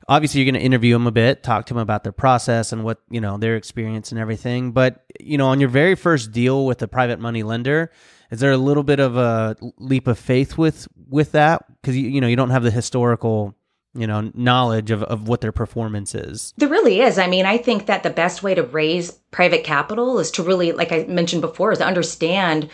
obviously 0.08 0.41
you're 0.41 0.51
going 0.51 0.60
to 0.60 0.66
interview 0.66 0.93
them 0.93 1.08
a 1.08 1.12
bit, 1.12 1.43
talk 1.43 1.66
to 1.68 1.74
them 1.74 1.82
about 1.82 2.03
their 2.03 2.12
process 2.12 2.72
and 2.72 2.84
what, 2.84 3.01
you 3.10 3.22
know, 3.22 3.38
their 3.38 3.56
experience 3.56 4.12
and 4.12 4.20
everything, 4.20 4.72
but 4.72 5.06
you 5.20 5.38
know, 5.38 5.47
on 5.47 5.60
your 5.60 5.70
very 5.70 5.95
first 5.95 6.32
deal 6.32 6.66
with 6.66 6.82
a 6.82 6.88
private 6.88 7.20
money 7.20 7.43
lender, 7.43 7.91
is 8.32 8.39
there 8.39 8.51
a 8.51 8.58
little 8.58 8.84
bit 8.84 8.99
of 8.99 9.18
a 9.18 9.56
leap 9.78 10.08
of 10.08 10.20
faith 10.20 10.58
with 10.58 10.88
with 11.10 11.32
that? 11.34 11.66
Because 11.82 11.95
you, 11.97 12.10
you 12.10 12.22
know 12.22 12.28
you 12.28 12.36
don't 12.36 12.49
have 12.49 12.64
the 12.64 12.72
historical 12.72 13.56
you 13.93 14.08
know 14.08 14.32
knowledge 14.34 14.91
of, 14.91 15.03
of 15.03 15.28
what 15.28 15.41
their 15.41 15.51
performance 15.51 16.14
is. 16.16 16.53
There 16.58 16.70
really 16.70 17.01
is. 17.01 17.18
I 17.18 17.28
mean 17.28 17.45
i 17.45 17.58
think 17.58 17.86
that 17.86 18.03
the 18.03 18.10
best 18.10 18.43
way 18.43 18.56
to 18.56 18.64
raise 18.64 19.12
private 19.32 19.64
capital 19.64 20.20
is 20.20 20.32
to 20.32 20.43
really 20.43 20.72
like 20.72 20.91
i 20.91 21.06
mentioned 21.06 21.41
before 21.41 21.72
is 21.72 21.82
understand 21.82 22.70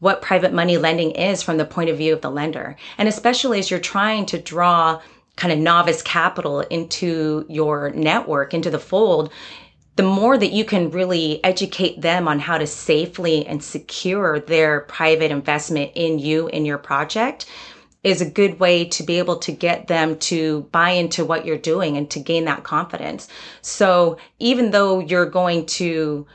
what 0.00 0.20
private 0.20 0.52
money 0.52 0.76
lending 0.76 1.12
is 1.12 1.42
from 1.42 1.56
the 1.56 1.64
point 1.64 1.88
of 1.88 1.96
view 1.96 2.12
of 2.12 2.20
the 2.20 2.30
lender. 2.30 2.76
And 2.98 3.08
especially 3.08 3.58
as 3.58 3.70
you're 3.70 3.80
trying 3.80 4.26
to 4.26 4.38
draw 4.38 5.00
kind 5.36 5.52
of 5.52 5.58
novice 5.58 6.02
capital 6.02 6.60
into 6.60 7.44
your 7.48 7.90
network 7.90 8.54
into 8.54 8.70
the 8.70 8.78
fold 8.78 9.32
the 9.96 10.02
more 10.02 10.36
that 10.36 10.52
you 10.52 10.64
can 10.64 10.90
really 10.90 11.42
educate 11.44 12.00
them 12.00 12.26
on 12.26 12.40
how 12.40 12.58
to 12.58 12.66
safely 12.66 13.46
and 13.46 13.62
secure 13.62 14.40
their 14.40 14.80
private 14.80 15.30
investment 15.30 15.92
in 15.94 16.18
you 16.18 16.48
in 16.48 16.64
your 16.64 16.78
project 16.78 17.46
is 18.02 18.20
a 18.20 18.30
good 18.30 18.60
way 18.60 18.84
to 18.84 19.02
be 19.02 19.18
able 19.18 19.36
to 19.36 19.50
get 19.50 19.86
them 19.86 20.18
to 20.18 20.62
buy 20.72 20.90
into 20.90 21.24
what 21.24 21.46
you're 21.46 21.56
doing 21.56 21.96
and 21.96 22.10
to 22.10 22.20
gain 22.20 22.44
that 22.44 22.62
confidence. 22.62 23.28
So 23.62 24.18
even 24.38 24.72
though 24.72 25.00
you're 25.00 25.26
going 25.26 25.64
to 25.66 26.26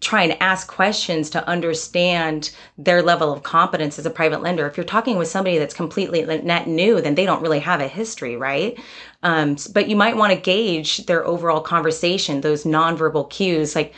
try 0.00 0.22
and 0.22 0.40
ask 0.40 0.68
questions 0.68 1.30
to 1.30 1.46
understand 1.46 2.50
their 2.78 3.02
level 3.02 3.32
of 3.32 3.42
competence 3.42 3.98
as 3.98 4.06
a 4.06 4.10
private 4.10 4.42
lender. 4.42 4.66
If 4.66 4.76
you're 4.76 4.84
talking 4.84 5.16
with 5.16 5.28
somebody 5.28 5.58
that's 5.58 5.74
completely 5.74 6.24
net 6.24 6.66
new, 6.66 7.00
then 7.00 7.14
they 7.14 7.26
don't 7.26 7.42
really 7.42 7.60
have 7.60 7.80
a 7.80 7.88
history, 7.88 8.36
right? 8.36 8.78
Um, 9.22 9.56
but 9.72 9.88
you 9.88 9.96
might 9.96 10.16
want 10.16 10.32
to 10.32 10.40
gauge 10.40 11.06
their 11.06 11.24
overall 11.26 11.60
conversation, 11.60 12.40
those 12.40 12.64
nonverbal 12.64 13.30
cues, 13.30 13.76
like 13.76 13.94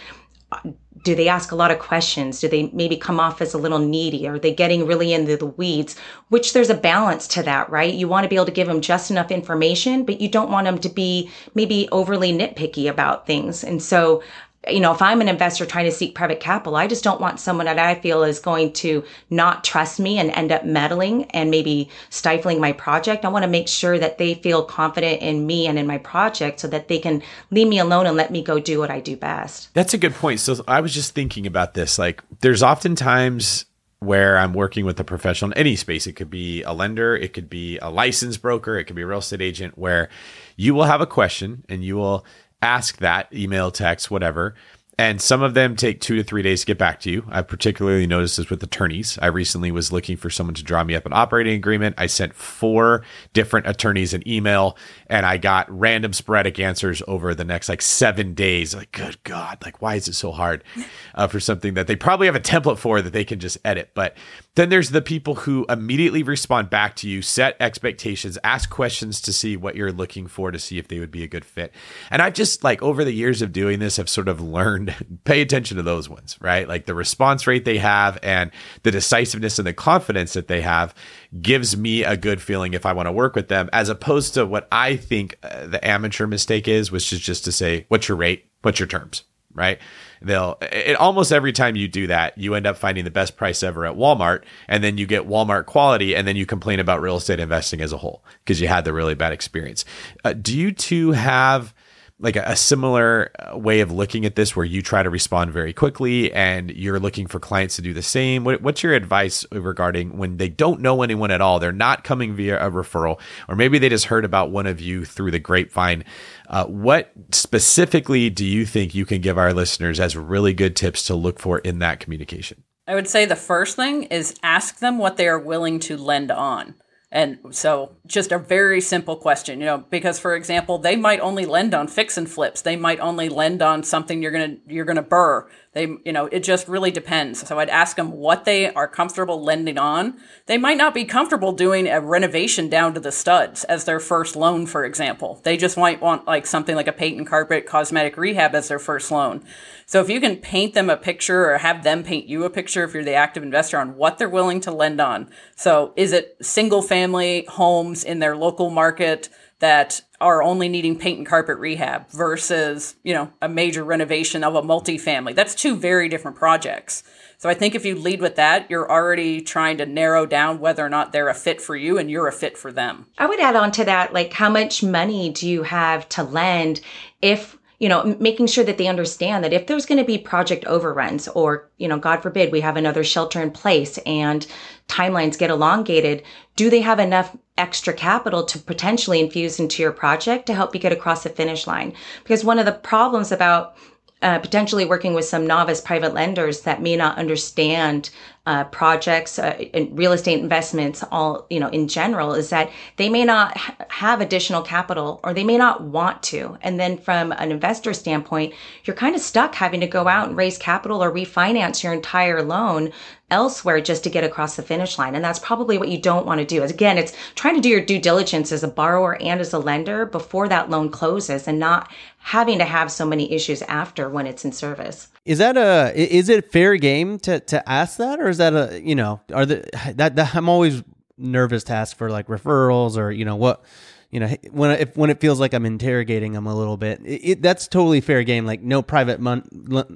do 1.05 1.15
they 1.15 1.29
ask 1.29 1.53
a 1.53 1.57
lot 1.57 1.71
of 1.71 1.79
questions? 1.79 2.41
Do 2.41 2.49
they 2.49 2.71
maybe 2.73 2.97
come 2.97 3.21
off 3.21 3.43
as 3.43 3.53
a 3.53 3.59
little 3.59 3.79
needy? 3.79 4.27
Are 4.27 4.39
they 4.39 4.55
getting 4.55 4.87
really 4.87 5.13
into 5.13 5.37
the 5.37 5.47
weeds? 5.47 5.97
Which 6.31 6.53
there's 6.55 6.71
a 6.71 6.75
balance 6.75 7.29
to 7.29 7.43
that, 7.43 7.69
right? 7.69 7.93
You 7.93 8.09
want 8.09 8.25
to 8.25 8.29
be 8.29 8.37
able 8.37 8.47
to 8.47 8.53
give 8.53 8.69
them 8.69 8.81
just 8.81 9.11
enough 9.11 9.31
information, 9.31 10.05
but 10.05 10.21
you 10.21 10.29
don't 10.29 10.51
want 10.51 10.65
them 10.65 10.79
to 10.79 10.89
be 10.89 11.31
maybe 11.55 11.89
overly 11.93 12.33
nitpicky 12.33 12.89
about 12.89 13.27
things. 13.27 13.63
And 13.63 13.83
so 13.83 14.23
you 14.69 14.81
know, 14.81 14.93
if 14.93 15.03
I'm 15.03 15.21
an 15.21 15.29
investor 15.29 15.67
trying 15.67 15.85
to 15.87 15.93
seek 15.93 16.15
private 16.15 16.41
capital, 16.41 16.77
I 16.77 16.87
just 16.87 17.05
don't 17.05 17.21
want 17.21 17.41
someone 17.41 17.67
that 17.67 17.79
I 17.79 17.95
feel 17.95 18.23
is 18.23 18.39
going 18.39 18.73
to 18.75 19.05
not 19.31 19.65
trust 19.65 20.01
me 20.01 20.19
and 20.19 20.31
end 20.31 20.53
up 20.53 20.65
meddling 20.65 21.25
and 21.33 21.51
maybe 21.51 21.91
stifling 22.11 22.61
my 22.61 22.73
project. 22.73 23.25
I 23.25 23.29
want 23.29 23.45
to 23.45 23.51
make 23.51 23.69
sure 23.69 23.99
that 23.99 24.19
they 24.19 24.35
feel 24.35 24.63
confident 24.65 25.23
in 25.23 25.47
me 25.47 25.67
and 25.67 25.79
in 25.79 25.87
my 25.87 25.99
project 25.99 26.61
so 26.61 26.69
that 26.69 26.89
they 26.89 26.99
can 26.99 27.23
leave 27.51 27.69
me 27.69 27.79
alone 27.79 28.07
and 28.07 28.17
let 28.17 28.31
me 28.31 28.43
go 28.43 28.59
do 28.59 28.79
what 28.79 28.91
I 28.91 29.01
do 29.01 29.17
best. 29.17 29.73
That's 29.75 29.95
a 29.95 29.99
good 29.99 30.15
point. 30.15 30.41
So 30.41 30.63
I 30.67 30.81
was 30.81 30.95
just 30.95 31.15
thinking 31.15 31.47
about 31.47 31.75
this. 31.75 31.99
Like, 31.99 32.23
there's 32.41 32.63
oftentimes 32.63 33.67
where 34.05 34.37
I'm 34.37 34.53
working 34.53 34.85
with 34.85 35.01
a 35.01 35.05
professional 35.05 35.51
in 35.53 35.59
any 35.59 35.77
space. 35.77 36.07
It 36.07 36.13
could 36.13 36.31
be 36.31 36.63
a 36.63 36.73
lender, 36.73 37.17
it 37.17 37.33
could 37.33 37.49
be 37.49 37.79
a 37.79 37.89
licensed 37.91 38.43
broker, 38.43 38.79
it 38.79 38.85
could 38.85 38.97
be 38.97 39.03
a 39.03 39.07
real 39.07 39.19
estate 39.19 39.41
agent, 39.41 39.79
where 39.79 40.09
you 40.57 40.75
will 40.75 40.85
have 40.85 41.01
a 41.01 41.07
question 41.07 41.65
and 41.69 41.83
you 41.83 41.97
will 41.97 42.25
ask 42.65 42.97
that 42.99 43.29
email, 43.33 43.71
text, 43.71 44.11
whatever. 44.11 44.55
And 44.97 45.21
some 45.21 45.43
of 45.43 45.55
them 45.55 45.75
take 45.75 46.01
two 46.01 46.17
to 46.17 46.23
three 46.23 46.43
days 46.43 46.61
to 46.61 46.67
get 46.67 46.79
back 46.79 47.01
to 47.01 47.11
you. 47.11 47.27
I 47.29 47.43
particularly 47.43 48.07
noticed 48.07 48.37
this 48.37 48.49
with 48.49 48.63
attorneys. 48.63 49.19
I 49.21 49.27
recently 49.27 49.73
was 49.73 49.91
looking 49.91 50.17
for 50.17 50.31
someone 50.31 50.55
to 50.55 50.63
draw 50.63 50.85
me 50.85 50.95
up 50.95 51.05
an 51.05 51.13
operating 51.13 51.55
agreement. 51.55 51.97
I 51.99 52.07
sent 52.07 52.35
four 52.35 53.03
different 53.33 53.67
attorneys 53.67 54.15
an 54.15 54.27
email 54.29 54.77
and 55.09 55.27
I 55.27 55.37
got 55.37 55.67
random 55.69 56.13
sporadic 56.13 56.61
answers 56.61 57.03
over 57.09 57.35
the 57.35 57.45
next 57.45 57.69
like 57.69 57.83
seven 57.83 58.35
days. 58.35 58.75
Like, 58.75 58.93
good 58.93 59.23
God, 59.25 59.59
like, 59.65 59.83
why 59.83 59.97
is 59.97 60.07
it 60.07 60.15
so 60.15 60.31
hard 60.31 60.63
uh, 61.15 61.27
for 61.27 61.41
something 61.41 61.75
that 61.75 61.89
they 61.89 61.97
probably 61.97 62.27
have 62.27 62.37
a 62.37 62.41
template 62.41 62.79
for 62.79 63.03
that 63.03 63.13
they 63.13 63.25
can 63.25 63.41
just 63.41 63.59
edit? 63.65 63.91
But 63.95 64.17
then 64.55 64.69
there's 64.69 64.91
the 64.91 65.03
people 65.03 65.35
who 65.35 65.67
immediately 65.69 66.23
respond 66.23 66.71
back 66.71 66.95
to 66.97 67.09
you, 67.09 67.21
set 67.21 67.57
expectations, 67.59 68.39
ask 68.45 68.71
questions 68.71 69.21
to 69.23 69.33
see 69.33 69.57
what 69.57 69.75
you're 69.75 69.93
looking 69.93 70.29
for 70.29 70.53
to 70.53 70.59
see 70.61 70.79
if 70.79 70.87
they 70.87 71.01
would 71.01 71.11
be 71.11 71.25
a 71.25 71.29
good 71.29 71.45
fit. 71.45 71.73
And 72.11 72.23
I've 72.23 72.35
just 72.35 72.63
like 72.63 72.81
over 72.81 73.05
the 73.05 73.13
years 73.13 73.43
of 73.43 73.53
doing 73.53 73.81
this, 73.81 73.97
have 73.97 74.09
sort 74.09 74.29
of 74.29 74.41
learned 74.41 74.84
pay 75.25 75.41
attention 75.41 75.77
to 75.77 75.83
those 75.83 76.09
ones, 76.09 76.37
right? 76.41 76.69
Like 76.69 76.87
the 76.87 76.95
response 76.95 77.47
rate 77.47 77.65
they 77.65 77.79
have 77.79 78.19
and 78.23 78.51
the 78.83 78.91
decisiveness 78.91 79.59
and 79.59 79.67
the 79.67 79.73
confidence 79.73 80.33
that 80.35 80.49
they 80.49 80.61
have 80.63 80.95
gives 81.41 81.77
me 81.77 82.05
a 82.05 82.17
good 82.17 82.41
feeling 82.41 82.75
if 82.75 82.87
I 82.87 82.93
want 82.93 83.07
to 83.07 83.13
work 83.13 83.35
with 83.35 83.49
them, 83.49 83.69
as 83.73 83.89
opposed 83.89 84.35
to 84.35 84.47
what 84.47 84.69
I 84.71 84.97
think 84.97 85.39
uh, 85.43 85.67
the 85.67 85.87
amateur 85.87 86.27
mistake 86.27 86.69
is, 86.69 86.91
which 86.91 87.13
is 87.13 87.21
just 87.21 87.45
to 87.45 87.53
say, 87.53 87.87
what's 87.89 88.09
your 88.09 88.17
rate? 88.17 88.47
What's 88.63 88.81
your 88.81 88.87
terms? 88.87 89.25
right? 89.55 89.79
They'll 90.21 90.59
it, 90.61 90.97
almost 90.97 91.33
every 91.33 91.53
time 91.53 91.77
you 91.77 91.89
do 91.89 92.09
that, 92.09 92.37
you 92.37 92.55
end 92.55 92.67
up 92.67 92.77
finding 92.77 93.05
the 93.05 93.11
best 93.11 93.37
price 93.37 93.63
ever 93.63 93.87
at 93.87 93.95
Walmart, 93.95 94.43
and 94.69 94.83
then 94.83 94.99
you 94.99 95.07
get 95.07 95.29
Walmart 95.29 95.67
quality, 95.67 96.15
and 96.15 96.27
then 96.27 96.37
you 96.37 96.45
complain 96.45 96.81
about 96.81 97.01
real 97.01 97.17
estate 97.17 97.41
investing 97.41 97.81
as 97.81 97.93
a 97.93 97.99
whole 97.99 98.25
because 98.45 98.61
you 98.61 98.69
had 98.69 98.85
the 98.85 98.93
really 98.93 99.15
bad 99.15 99.33
experience. 99.33 99.85
Uh, 100.25 100.33
do 100.33 100.59
you 100.59 100.73
two 100.73 101.13
have 101.13 101.75
like 102.21 102.37
a, 102.37 102.43
a 102.47 102.57
similar 102.57 103.33
uh, 103.39 103.59
way 103.59 103.81
of 103.81 103.91
looking 103.91 104.25
at 104.25 104.37
this 104.37 104.55
where 104.55 104.65
you 104.65 104.83
try 104.83 105.03
to 105.03 105.11
respond 105.11 105.53
very 105.53 105.73
quickly 105.73 106.33
and 106.33 106.71
you're 106.71 107.01
looking 107.01 107.27
for 107.27 107.41
clients 107.41 107.77
to 107.77 107.83
do 107.83 107.93
the 107.93 108.03
same. 108.03 108.45
What, 108.45 108.63
what's 108.63 108.83
your 108.83 108.95
advice 108.95 109.45
regarding 109.51 110.17
when 110.17 110.37
they 110.37 110.49
don't 110.49 110.81
know 110.81 111.03
anyone 111.03 111.31
at 111.31 111.41
all 111.41 111.59
they're 111.59 111.73
not 111.73 112.05
coming 112.05 112.35
via 112.35 112.65
a 112.65 112.71
referral 112.71 113.21
or 113.49 113.57
maybe 113.57 113.79
they 113.79 113.89
just 113.89 114.07
heard 114.07 114.25
about 114.25 114.51
one 114.51 114.67
of 114.67 114.81
you 114.81 115.05
through 115.05 115.33
the 115.33 115.41
grapevine? 115.41 116.05
Uh, 116.49 116.67
what 116.67 117.11
specifically 117.33 118.31
do 118.31 118.45
you 118.45 118.65
think 118.65 118.95
you 118.95 119.05
can 119.05 119.21
give 119.21 119.37
our 119.37 119.53
listeners 119.53 119.99
as 119.99 120.17
really 120.17 120.55
good 120.55 120.77
tips 120.77 121.05
to 121.07 121.15
look 121.15 121.41
for 121.41 121.59
in 121.59 121.81
that 121.81 121.99
communication? 121.99 122.63
I 122.87 122.95
would 122.95 123.09
say 123.09 123.25
the 123.25 123.35
first 123.35 123.77
thing 123.77 124.05
is 124.05 124.39
ask 124.43 124.79
them 124.79 124.99
what 124.99 125.17
they 125.17 125.27
are 125.27 125.39
willing 125.39 125.81
to 125.81 125.97
lend 125.97 126.31
on. 126.31 126.75
And 127.11 127.39
so 127.51 127.97
just 128.07 128.33
a 128.33 128.39
very 128.39 128.83
simple 128.83 129.17
question, 129.17 129.61
you 129.61 129.67
know, 129.67 129.79
because 129.79 130.19
for 130.19 130.37
example, 130.37 130.77
they 130.77 130.95
might 130.95 131.21
only 131.21 131.47
lend 131.47 131.73
on 131.73 131.89
fix 131.89 132.19
and 132.19 132.31
flips. 132.31 132.61
They 132.61 132.77
might 132.77 133.01
only 133.01 133.31
lend 133.31 133.63
on 133.63 133.83
something 133.83 134.23
you're 134.23 134.31
going 134.31 134.57
to 134.57 134.75
you're 134.75 134.85
going 134.85 134.97
to 134.97 135.03
BRRRR. 135.03 135.49
They, 135.73 135.89
you 136.05 136.13
know, 136.13 136.27
it 136.27 136.45
just 136.45 136.69
really 136.69 136.93
depends. 136.93 137.47
So 137.47 137.59
I'd 137.59 137.69
ask 137.69 137.97
them 137.97 138.13
what 138.13 138.45
they 138.45 138.73
are 138.73 138.87
comfortable 138.87 139.43
lending 139.43 139.77
on. 139.77 140.19
They 140.47 140.57
might 140.57 140.77
not 140.77 140.95
be 140.95 141.05
comfortable 141.05 141.51
doing 141.51 141.89
a 141.89 142.01
renovation 142.01 142.69
down 142.69 142.95
to 142.95 143.01
the 143.01 143.11
studs 143.11 143.65
as 143.65 143.85
their 143.85 143.99
first 143.99 144.37
loan, 144.37 144.67
for 144.67 144.85
example. 144.85 145.41
They 145.43 145.57
just 145.57 145.77
might 145.77 146.01
want 146.01 146.27
like 146.27 146.47
something 146.47 146.77
like 146.77 146.87
a 146.87 146.93
paint 146.93 147.19
and 147.19 147.27
carpet 147.27 147.67
cosmetic 147.67 148.17
rehab 148.17 148.55
as 148.55 148.69
their 148.69 148.79
first 148.79 149.11
loan. 149.11 149.43
So 149.87 150.01
if 150.01 150.09
you 150.09 150.21
can 150.21 150.37
paint 150.37 150.75
them 150.75 150.89
a 150.89 150.97
picture 150.97 151.51
or 151.51 151.59
have 151.59 151.83
them 151.83 152.05
paint 152.05 152.27
you 152.27 152.45
a 152.45 152.51
picture 152.51 152.85
if 152.85 152.95
you're 152.95 153.03
the 153.03 153.15
active 153.15 153.43
investor 153.43 153.79
on 153.79 153.97
what 153.97 154.19
they're 154.19 154.29
willing 154.29 154.61
to 154.61 154.71
lend 154.71 155.01
on. 155.01 155.29
So 155.57 155.93
is 155.97 156.13
it 156.13 156.37
single 156.41 156.83
family 156.83 157.47
homes 157.95 158.05
in 158.05 158.19
their 158.19 158.37
local 158.37 158.71
market? 158.71 159.29
that 159.61 160.03
are 160.21 160.43
only 160.43 160.69
needing 160.69 160.99
paint 160.99 161.17
and 161.17 161.27
carpet 161.27 161.57
rehab 161.59 162.11
versus, 162.11 162.97
you 163.03 163.15
know, 163.15 163.33
a 163.41 163.49
major 163.49 163.83
renovation 163.83 164.45
of 164.45 164.55
a 164.57 164.61
multifamily. 164.61 165.35
That's 165.35 165.55
two 165.55 165.77
very 165.77 166.09
different 166.09 166.37
projects. 166.37 167.03
So 167.39 167.49
I 167.49 167.55
think 167.55 167.75
if 167.75 167.87
you 167.87 167.95
lead 167.95 168.21
with 168.21 168.35
that, 168.37 168.69
you're 168.69 168.91
already 168.91 169.41
trying 169.41 169.79
to 169.79 169.87
narrow 169.87 170.27
down 170.27 170.59
whether 170.59 170.85
or 170.85 170.91
not 170.91 171.13
they're 171.13 171.31
a 171.31 171.35
fit 171.35 171.63
for 171.63 171.77
you 171.77 171.97
and 171.97 172.11
you're 172.11 172.27
a 172.27 172.33
fit 172.33 172.59
for 172.59 172.73
them. 172.73 173.07
I 173.17 173.27
would 173.27 173.41
add 173.41 173.57
on 173.57 173.71
to 173.73 173.85
that 173.85 174.13
like 174.13 174.35
how 174.35 174.51
much 174.51 174.83
money 174.83 175.31
do 175.31 175.49
you 175.49 175.63
have 175.63 176.09
to 176.11 176.25
lend 176.25 176.81
if 177.23 177.57
you 177.79 177.89
know, 177.89 178.17
making 178.21 178.47
sure 178.47 178.65
that 178.65 178.79
they 178.79 178.87
understand 178.87 179.45
that 179.45 179.53
if 179.53 179.67
there's 179.67 179.87
going 179.87 179.99
to 179.99 180.07
be 180.07 180.17
project 180.17 180.65
overruns 180.65 181.29
or, 181.29 181.71
you 181.77 181.89
know, 181.89 181.99
God 181.99 182.23
forbid 182.23 182.53
we 182.53 182.61
have 182.61 182.77
another 182.77 183.03
shelter 183.03 183.43
in 183.43 183.51
place 183.51 183.99
and 184.07 184.47
timelines 184.89 185.39
get 185.39 185.51
elongated, 185.51 186.23
do 186.57 186.71
they 186.71 186.81
have 186.81 186.99
enough 186.99 187.37
extra 187.57 187.93
capital 187.93 188.45
to 188.45 188.59
potentially 188.59 189.21
infuse 189.21 189.61
into 189.61 189.83
your 189.83 189.93
project 189.93 190.47
to 190.47 190.55
help 190.55 190.75
you 190.75 190.81
get 190.81 190.93
across 190.93 191.23
the 191.23 191.31
finish 191.31 191.67
line? 191.67 191.93
Because 192.23 192.45
one 192.45 192.59
of 192.59 192.67
the 192.67 192.73
problems 192.73 193.31
about 193.33 193.77
uh, 194.23 194.39
potentially 194.39 194.87
working 194.87 195.13
with 195.13 195.27
some 195.27 195.47
novice 195.47 195.81
private 195.81 196.15
lenders 196.15 196.63
that 196.63 196.81
may 196.81 196.97
not 196.97 197.19
understand 197.19 198.11
uh, 198.47 198.65
projects 198.65 199.39
uh, 199.39 199.57
and 199.73 199.97
real 199.97 200.13
estate 200.13 200.39
investments 200.39 201.03
all 201.11 201.47
you 201.49 201.59
know 201.59 201.69
in 201.69 201.89
general 201.89 202.35
is 202.35 202.51
that 202.51 202.71
they 202.97 203.09
may 203.09 203.25
not 203.25 203.57
ha- 203.57 203.75
have 203.89 204.21
additional 204.21 204.61
capital 204.61 205.19
or 205.25 205.33
they 205.33 205.45
may 205.45 205.57
not 205.57 205.83
want 205.83 206.23
to. 206.23 206.59
And 206.61 206.79
then 206.79 206.99
from 206.99 207.33
an 207.33 207.51
investor 207.51 207.95
standpoint 207.95 208.53
you're 208.85 208.97
kind 208.97 209.15
of 209.15 209.23
stuck 209.23 209.55
having 209.55 209.81
to 209.81 209.87
go 209.87 210.09
out 210.09 210.29
and 210.29 210.37
raise 210.37 210.59
capital 210.59 211.03
or 211.03 211.11
refinance 211.11 211.83
your 211.83 211.95
entire 211.95 212.43
loan 212.43 212.93
elsewhere 213.31 213.81
just 213.81 214.05
to 214.05 214.11
get 214.11 214.25
across 214.25 214.57
the 214.57 214.63
finish 214.63 214.99
line. 214.99 215.15
And 215.15 215.25
that's 215.25 215.39
probably 215.39 215.79
what 215.79 215.89
you 215.89 215.99
don't 215.99 216.27
want 216.27 216.41
to 216.41 216.47
do. 216.47 216.63
Again 216.63 216.99
it's 216.99 217.17
trying 217.37 217.55
to 217.55 217.63
do 217.63 217.71
your 217.71 217.81
due 217.81 217.99
diligence 217.99 218.53
as 218.53 218.63
a 218.63 218.69
borrower 218.69 219.21
and 219.23 219.41
as 219.41 219.55
a 219.55 219.59
lender 219.59 220.05
before 220.05 220.49
that 220.49 220.69
loan 220.69 220.91
closes 220.91 221.49
and 221.49 221.59
not 221.59 221.91
having 222.19 222.59
to 222.59 222.67
have 222.67 222.93
so 222.93 223.07
many 223.07 223.33
issues 223.33 223.63
after 223.63 224.11
when 224.11 224.27
it's 224.27 224.45
in 224.45 224.53
service 224.53 225.09
is 225.25 225.39
that 225.39 225.57
a 225.57 225.93
is 225.95 226.29
it 226.29 226.53
fair 226.53 226.77
game 226.77 227.19
to 227.21 227.41
to 227.41 227.69
ask 227.69 227.99
that, 227.99 228.21
or 228.21 228.29
is 228.29 228.39
that 228.39 228.53
a 228.55 228.81
you 228.83 228.95
know 228.95 229.21
are 229.33 229.47
the 229.47 229.69
that, 229.97 230.17
that 230.17 230.35
I'm 230.35 230.49
always 230.49 230.83
nervous 231.17 231.65
to 231.65 231.73
ask 231.73 231.97
for 231.97 232.11
like 232.11 232.27
referrals 232.27 232.97
or 232.97 233.11
you 233.11 233.25
know 233.25 233.37
what 233.37 233.65
you 234.11 234.21
know 234.21 234.29
when 234.51 234.71
if 234.73 234.97
when 234.97 235.11
it 235.11 235.21
feels 235.21 235.41
like 235.41 235.55
I'm 235.55 235.65
interrogating 235.65 236.33
them 236.33 236.47
a 236.47 236.55
little 236.55 236.77
bit. 236.77 237.01
It, 237.05 237.31
it, 237.31 237.43
that's 237.43 237.67
totally 237.69 238.01
fair 238.01 238.23
game. 238.23 238.45
Like 238.45 238.63
no 238.63 238.83
private 238.83 239.21
mon- 239.21 239.49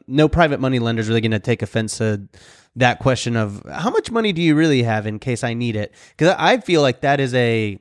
no 0.06 0.28
private 0.28 0.60
money 0.60 0.78
lenders 0.78 1.08
really 1.08 1.20
going 1.20 1.30
to 1.32 1.38
take 1.38 1.62
offense 1.62 1.98
to 1.98 2.26
that 2.76 2.98
question 3.00 3.36
of 3.36 3.62
how 3.70 3.90
much 3.90 4.10
money 4.10 4.32
do 4.32 4.40
you 4.40 4.54
really 4.54 4.82
have 4.82 5.06
in 5.06 5.18
case 5.18 5.44
I 5.44 5.52
need 5.52 5.76
it? 5.76 5.92
Because 6.16 6.34
I 6.38 6.58
feel 6.58 6.80
like 6.80 7.02
that 7.02 7.20
is 7.20 7.34
a 7.34 7.78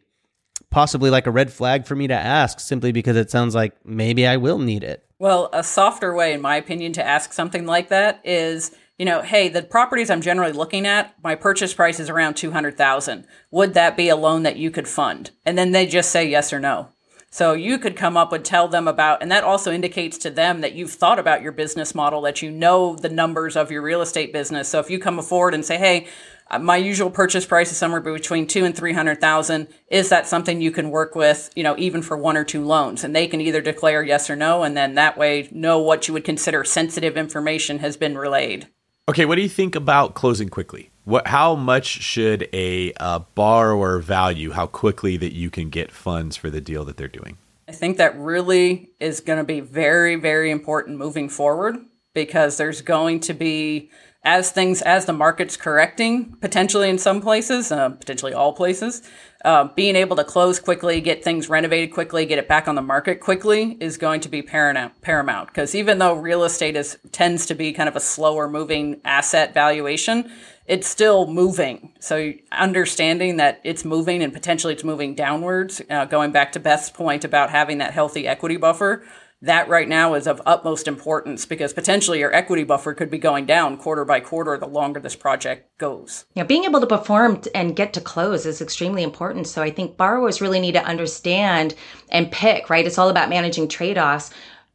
possibly 0.69 1.09
like 1.09 1.27
a 1.27 1.31
red 1.31 1.51
flag 1.51 1.85
for 1.85 1.95
me 1.95 2.07
to 2.07 2.13
ask 2.13 2.59
simply 2.59 2.91
because 2.91 3.15
it 3.15 3.31
sounds 3.31 3.55
like 3.55 3.73
maybe 3.85 4.27
I 4.27 4.37
will 4.37 4.59
need 4.59 4.83
it. 4.83 5.06
Well, 5.19 5.49
a 5.51 5.63
softer 5.63 6.13
way, 6.13 6.33
in 6.33 6.41
my 6.41 6.57
opinion, 6.57 6.93
to 6.93 7.03
ask 7.03 7.33
something 7.33 7.65
like 7.65 7.89
that 7.89 8.21
is, 8.23 8.75
you 8.99 9.05
know, 9.05 9.23
hey, 9.23 9.49
the 9.49 9.63
properties 9.63 10.11
I'm 10.11 10.21
generally 10.21 10.53
looking 10.53 10.85
at, 10.85 11.15
my 11.23 11.33
purchase 11.33 11.73
price 11.73 11.99
is 11.99 12.09
around 12.09 12.35
200,000. 12.35 13.25
Would 13.49 13.73
that 13.73 13.97
be 13.97 14.09
a 14.09 14.15
loan 14.15 14.43
that 14.43 14.57
you 14.57 14.69
could 14.69 14.87
fund? 14.87 15.31
And 15.43 15.57
then 15.57 15.71
they 15.71 15.87
just 15.87 16.11
say 16.11 16.27
yes 16.27 16.53
or 16.53 16.59
no. 16.59 16.89
So 17.31 17.53
you 17.53 17.79
could 17.79 17.95
come 17.95 18.15
up 18.15 18.31
and 18.31 18.45
tell 18.45 18.67
them 18.67 18.87
about, 18.87 19.21
and 19.21 19.31
that 19.31 19.43
also 19.43 19.71
indicates 19.71 20.17
to 20.19 20.29
them 20.29 20.61
that 20.61 20.73
you've 20.73 20.93
thought 20.93 21.19
about 21.19 21.41
your 21.41 21.51
business 21.51 21.95
model, 21.95 22.21
that 22.21 22.41
you 22.41 22.51
know 22.51 22.95
the 22.95 23.09
numbers 23.09 23.57
of 23.57 23.71
your 23.71 23.81
real 23.81 24.01
estate 24.01 24.31
business. 24.31 24.69
So 24.69 24.79
if 24.79 24.89
you 24.89 24.99
come 24.99 25.21
forward 25.21 25.53
and 25.53 25.65
say, 25.65 25.77
hey, 25.77 26.07
Uh, 26.49 26.59
my 26.59 26.77
usual 26.77 27.09
purchase 27.09 27.45
price 27.45 27.71
is 27.71 27.77
somewhere 27.77 28.01
between 28.01 28.47
two 28.47 28.65
and 28.65 28.75
three 28.75 28.93
hundred 28.93 29.19
thousand. 29.19 29.67
Is 29.89 30.09
that 30.09 30.27
something 30.27 30.61
you 30.61 30.71
can 30.71 30.89
work 30.89 31.15
with? 31.15 31.49
You 31.55 31.63
know, 31.63 31.75
even 31.77 32.01
for 32.01 32.17
one 32.17 32.37
or 32.37 32.43
two 32.43 32.63
loans, 32.63 33.03
and 33.03 33.15
they 33.15 33.27
can 33.27 33.41
either 33.41 33.61
declare 33.61 34.03
yes 34.03 34.29
or 34.29 34.35
no, 34.35 34.63
and 34.63 34.75
then 34.75 34.95
that 34.95 35.17
way 35.17 35.49
know 35.51 35.79
what 35.79 36.07
you 36.07 36.13
would 36.13 36.23
consider 36.23 36.63
sensitive 36.63 37.17
information 37.17 37.79
has 37.79 37.97
been 37.97 38.17
relayed. 38.17 38.67
Okay, 39.09 39.25
what 39.25 39.35
do 39.35 39.41
you 39.41 39.49
think 39.49 39.75
about 39.75 40.15
closing 40.15 40.49
quickly? 40.49 40.89
What, 41.05 41.27
how 41.27 41.55
much 41.55 41.85
should 41.85 42.49
a, 42.51 42.91
a 42.97 43.21
borrower 43.21 43.99
value 43.99 44.51
how 44.51 44.67
quickly 44.67 45.15
that 45.15 45.31
you 45.33 45.49
can 45.49 45.69
get 45.69 45.93
funds 45.93 46.35
for 46.35 46.49
the 46.49 46.59
deal 46.59 46.83
that 46.83 46.97
they're 46.97 47.07
doing? 47.07 47.37
I 47.69 47.71
think 47.71 47.95
that 47.97 48.17
really 48.17 48.91
is 48.99 49.21
going 49.21 49.37
to 49.37 49.45
be 49.45 49.61
very, 49.61 50.15
very 50.15 50.51
important 50.51 50.97
moving 50.97 51.29
forward 51.29 51.77
because 52.13 52.57
there's 52.57 52.81
going 52.81 53.21
to 53.21 53.33
be 53.33 53.89
as 54.27 54.51
things 54.51 54.81
as 54.81 55.05
the 55.05 55.13
market's 55.13 55.55
correcting 55.55 56.35
potentially 56.41 56.89
in 56.89 56.97
some 56.97 57.21
places 57.21 57.71
uh, 57.71 57.89
potentially 57.89 58.33
all 58.33 58.51
places 58.51 59.01
uh, 59.45 59.63
being 59.75 59.95
able 59.95 60.17
to 60.17 60.23
close 60.25 60.59
quickly 60.59 60.99
get 60.99 61.23
things 61.23 61.47
renovated 61.47 61.93
quickly 61.93 62.25
get 62.25 62.37
it 62.37 62.47
back 62.49 62.67
on 62.67 62.75
the 62.75 62.81
market 62.81 63.21
quickly 63.21 63.77
is 63.79 63.97
going 63.97 64.19
to 64.19 64.27
be 64.27 64.41
paramount 64.41 65.47
because 65.47 65.73
even 65.73 65.97
though 65.97 66.13
real 66.13 66.43
estate 66.43 66.75
is 66.75 66.97
tends 67.13 67.45
to 67.45 67.55
be 67.55 67.71
kind 67.71 67.87
of 67.87 67.95
a 67.95 68.01
slower 68.01 68.49
moving 68.49 68.99
asset 69.05 69.53
valuation 69.53 70.29
it's 70.67 70.87
still 70.87 71.27
moving. 71.27 71.93
So 71.99 72.33
understanding 72.51 73.37
that 73.37 73.61
it's 73.63 73.85
moving 73.85 74.21
and 74.21 74.33
potentially 74.33 74.73
it's 74.73 74.83
moving 74.83 75.15
downwards 75.15 75.81
uh, 75.89 76.03
going 76.05 76.31
back 76.31 76.51
to 76.51 76.59
beth's 76.59 76.89
point 76.89 77.23
about 77.23 77.49
having 77.49 77.77
that 77.77 77.93
healthy 77.93 78.27
equity 78.27 78.57
buffer 78.57 79.05
that 79.41 79.69
right 79.69 79.87
now 79.87 80.15
is 80.15 80.25
of 80.25 80.41
utmost 80.45 80.87
importance 80.87 81.45
because 81.45 81.71
potentially 81.71 82.19
your 82.19 82.33
equity 82.33 82.63
buffer 82.63 82.93
could 82.93 83.11
be 83.11 83.19
going 83.19 83.45
down 83.45 83.77
quarter 83.77 84.03
by 84.03 84.19
quarter 84.19 84.57
the 84.57 84.67
longer 84.67 84.99
this 84.99 85.15
project 85.15 85.77
goes. 85.77 86.25
Yeah, 86.33 86.43
being 86.43 86.63
able 86.63 86.79
to 86.79 86.87
perform 86.87 87.41
and 87.53 87.75
get 87.75 87.93
to 87.93 88.01
close 88.01 88.47
is 88.47 88.61
extremely 88.61 89.03
important. 89.03 89.47
So 89.47 89.61
I 89.61 89.69
think 89.69 89.95
borrowers 89.95 90.41
really 90.41 90.59
need 90.59 90.71
to 90.71 90.83
understand 90.83 91.75
and 92.09 92.31
pick, 92.31 92.69
right? 92.69 92.85
It's 92.85 92.97
all 92.97 93.09
about 93.09 93.29
managing 93.29 93.67
trade 93.67 93.97
offs. 93.97 94.31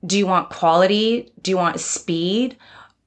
Do 0.06 0.16
you 0.16 0.26
want 0.26 0.50
quality? 0.50 1.32
Do 1.42 1.50
you 1.50 1.56
want 1.56 1.80
speed? 1.80 2.56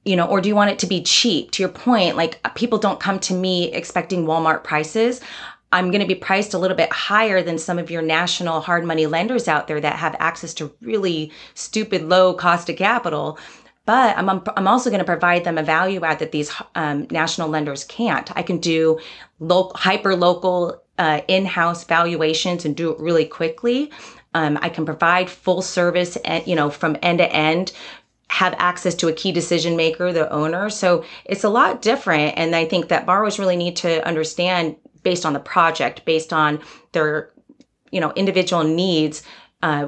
You 0.04 0.14
know, 0.14 0.26
or 0.26 0.40
do 0.40 0.48
you 0.48 0.54
want 0.54 0.70
it 0.70 0.78
to 0.80 0.86
be 0.86 1.02
cheap? 1.02 1.50
To 1.52 1.62
your 1.62 1.70
point, 1.70 2.16
like 2.16 2.40
people 2.54 2.78
don't 2.78 3.00
come 3.00 3.18
to 3.20 3.34
me 3.34 3.72
expecting 3.72 4.24
Walmart 4.24 4.62
prices. 4.62 5.20
I'm 5.72 5.90
going 5.90 6.00
to 6.00 6.06
be 6.06 6.14
priced 6.14 6.54
a 6.54 6.58
little 6.58 6.76
bit 6.76 6.92
higher 6.92 7.42
than 7.42 7.58
some 7.58 7.78
of 7.78 7.90
your 7.90 8.02
national 8.02 8.60
hard 8.60 8.84
money 8.84 9.06
lenders 9.06 9.48
out 9.48 9.66
there 9.66 9.80
that 9.80 9.96
have 9.96 10.16
access 10.18 10.54
to 10.54 10.72
really 10.80 11.32
stupid 11.54 12.02
low 12.02 12.34
cost 12.34 12.70
of 12.70 12.76
capital. 12.76 13.38
But 13.84 14.16
I'm, 14.18 14.28
I'm 14.28 14.66
also 14.66 14.90
going 14.90 14.98
to 14.98 15.04
provide 15.04 15.44
them 15.44 15.58
a 15.58 15.62
value 15.62 16.04
add 16.04 16.18
that 16.18 16.32
these 16.32 16.52
um, 16.74 17.06
national 17.10 17.48
lenders 17.48 17.84
can't. 17.84 18.30
I 18.36 18.42
can 18.42 18.58
do 18.58 18.98
hyper 19.76 20.16
local 20.16 20.82
uh, 20.98 21.20
in-house 21.28 21.84
valuations 21.84 22.64
and 22.64 22.76
do 22.76 22.90
it 22.90 22.98
really 22.98 23.26
quickly. 23.26 23.90
Um, 24.34 24.58
I 24.60 24.70
can 24.70 24.84
provide 24.84 25.30
full 25.30 25.62
service, 25.62 26.16
and, 26.16 26.46
you 26.46 26.56
know, 26.56 26.68
from 26.68 26.96
end 27.00 27.18
to 27.18 27.32
end 27.32 27.72
have 28.28 28.54
access 28.58 28.94
to 28.96 29.08
a 29.08 29.12
key 29.12 29.30
decision 29.30 29.76
maker, 29.76 30.12
the 30.12 30.30
owner. 30.32 30.68
So 30.68 31.04
it's 31.24 31.44
a 31.44 31.48
lot 31.48 31.80
different. 31.80 32.36
And 32.36 32.56
I 32.56 32.64
think 32.64 32.88
that 32.88 33.06
borrowers 33.06 33.38
really 33.38 33.56
need 33.56 33.76
to 33.76 34.04
understand 34.06 34.76
based 35.06 35.24
on 35.24 35.32
the 35.32 35.46
project, 35.54 36.04
based 36.04 36.32
on 36.32 36.60
their, 36.90 37.30
you 37.92 38.00
know, 38.00 38.12
individual 38.16 38.64
needs, 38.64 39.22
uh, 39.62 39.86